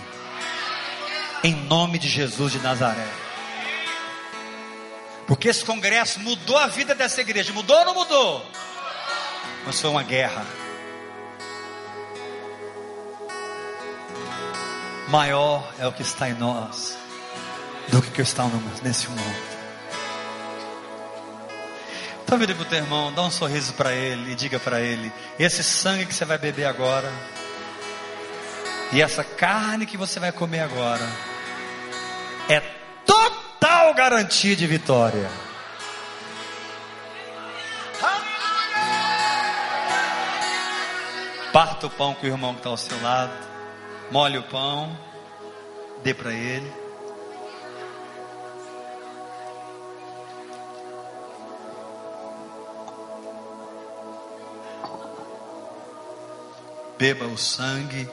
Em 1.44 1.56
nome 1.56 1.98
de 2.00 2.08
Jesus 2.08 2.52
de 2.52 2.60
Nazaré. 2.60 3.08
Porque 5.28 5.48
esse 5.48 5.64
congresso 5.64 6.20
mudou 6.20 6.58
a 6.58 6.68
vida 6.68 6.94
dessa 6.94 7.22
igreja. 7.22 7.54
Mudou 7.54 7.78
ou 7.78 7.86
não 7.86 7.94
mudou? 7.94 8.46
Mas 9.66 9.80
foi 9.80 9.90
uma 9.90 10.04
guerra. 10.04 10.46
Maior 15.08 15.74
é 15.80 15.88
o 15.88 15.92
que 15.92 16.02
está 16.02 16.30
em 16.30 16.34
nós 16.34 16.98
do 17.90 18.02
que 18.02 18.08
o 18.08 18.12
que 18.12 18.22
está 18.22 18.46
nesse 18.82 19.10
mundo. 19.10 19.51
Então 22.32 22.40
vira 22.40 22.56
para 22.56 22.62
o 22.62 22.66
teu 22.66 22.78
irmão, 22.78 23.12
dá 23.12 23.24
um 23.24 23.30
sorriso 23.30 23.74
para 23.74 23.92
ele 23.92 24.32
e 24.32 24.36
diga 24.36 24.58
para 24.58 24.80
ele: 24.80 25.12
esse 25.38 25.62
sangue 25.62 26.06
que 26.06 26.16
você 26.16 26.24
vai 26.24 26.38
beber 26.38 26.64
agora, 26.64 27.12
e 28.94 29.02
essa 29.02 29.22
carne 29.22 29.86
que 29.86 29.98
você 29.98 30.18
vai 30.18 30.32
comer 30.32 30.62
agora, 30.62 31.06
é 32.48 32.62
total 33.06 33.94
garantia 33.94 34.56
de 34.56 34.66
vitória. 34.66 35.30
Parta 41.52 41.88
o 41.88 41.90
pão 41.90 42.14
com 42.14 42.26
o 42.26 42.30
irmão 42.30 42.54
que 42.54 42.62
está 42.62 42.70
ao 42.70 42.78
seu 42.78 43.02
lado, 43.02 43.34
molhe 44.10 44.38
o 44.38 44.44
pão, 44.44 44.98
dê 46.02 46.14
para 46.14 46.32
ele. 46.32 46.81
Beba 57.02 57.26
o 57.26 57.36
sangue. 57.36 58.08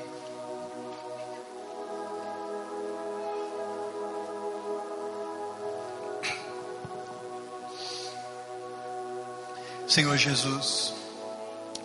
Senhor 9.86 10.16
Jesus, 10.16 10.94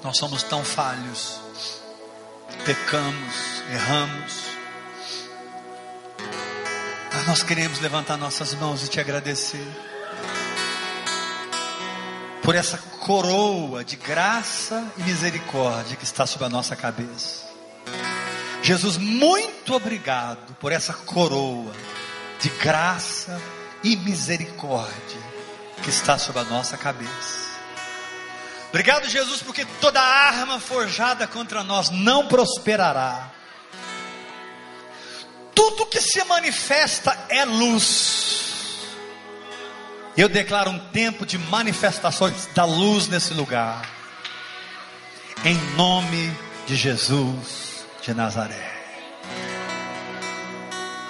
nós 0.01 0.17
somos 0.17 0.43
tão 0.43 0.63
falhos, 0.63 1.41
pecamos, 2.63 3.35
erramos, 3.69 4.33
mas 7.11 7.27
nós 7.27 7.43
queremos 7.43 7.81
levantar 7.81 8.15
nossas 8.15 8.53
mãos 8.53 8.81
e 8.85 8.87
te 8.87 9.01
agradecer 9.01 9.92
por 12.43 12.55
essa 12.55 12.77
coroa 12.77 13.85
de 13.85 13.95
graça 13.95 14.85
e 14.97 15.03
misericórdia 15.03 15.95
que 15.95 16.03
está 16.03 16.27
sobre 16.27 16.45
a 16.45 16.49
nossa 16.49 16.75
cabeça. 16.75 17.47
Jesus, 18.61 18.97
muito 18.97 19.73
obrigado 19.73 20.53
por 20.55 20.71
essa 20.73 20.93
coroa 20.93 21.73
de 22.39 22.49
graça 22.49 23.41
e 23.81 23.95
misericórdia 23.95 25.21
que 25.81 25.89
está 25.89 26.17
sobre 26.17 26.41
a 26.41 26.45
nossa 26.45 26.77
cabeça. 26.77 27.43
Obrigado, 28.69 29.07
Jesus, 29.07 29.41
porque 29.41 29.65
toda 29.79 30.01
arma 30.01 30.59
forjada 30.59 31.27
contra 31.27 31.63
nós 31.63 31.89
não 31.89 32.27
prosperará. 32.27 33.31
Tudo 35.55 35.85
que 35.85 36.01
se 36.01 36.23
manifesta 36.25 37.17
é 37.29 37.45
luz. 37.45 38.42
Eu 40.15 40.29
declaro 40.29 40.69
um 40.69 40.79
tempo 40.79 41.25
de 41.25 41.37
manifestações 41.37 42.47
da 42.53 42.65
luz 42.65 43.07
nesse 43.07 43.33
lugar. 43.33 43.89
Em 45.43 45.55
nome 45.75 46.31
de 46.67 46.75
Jesus 46.75 47.85
de 48.03 48.13
Nazaré. 48.13 48.71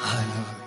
Aleluia. 0.01 0.62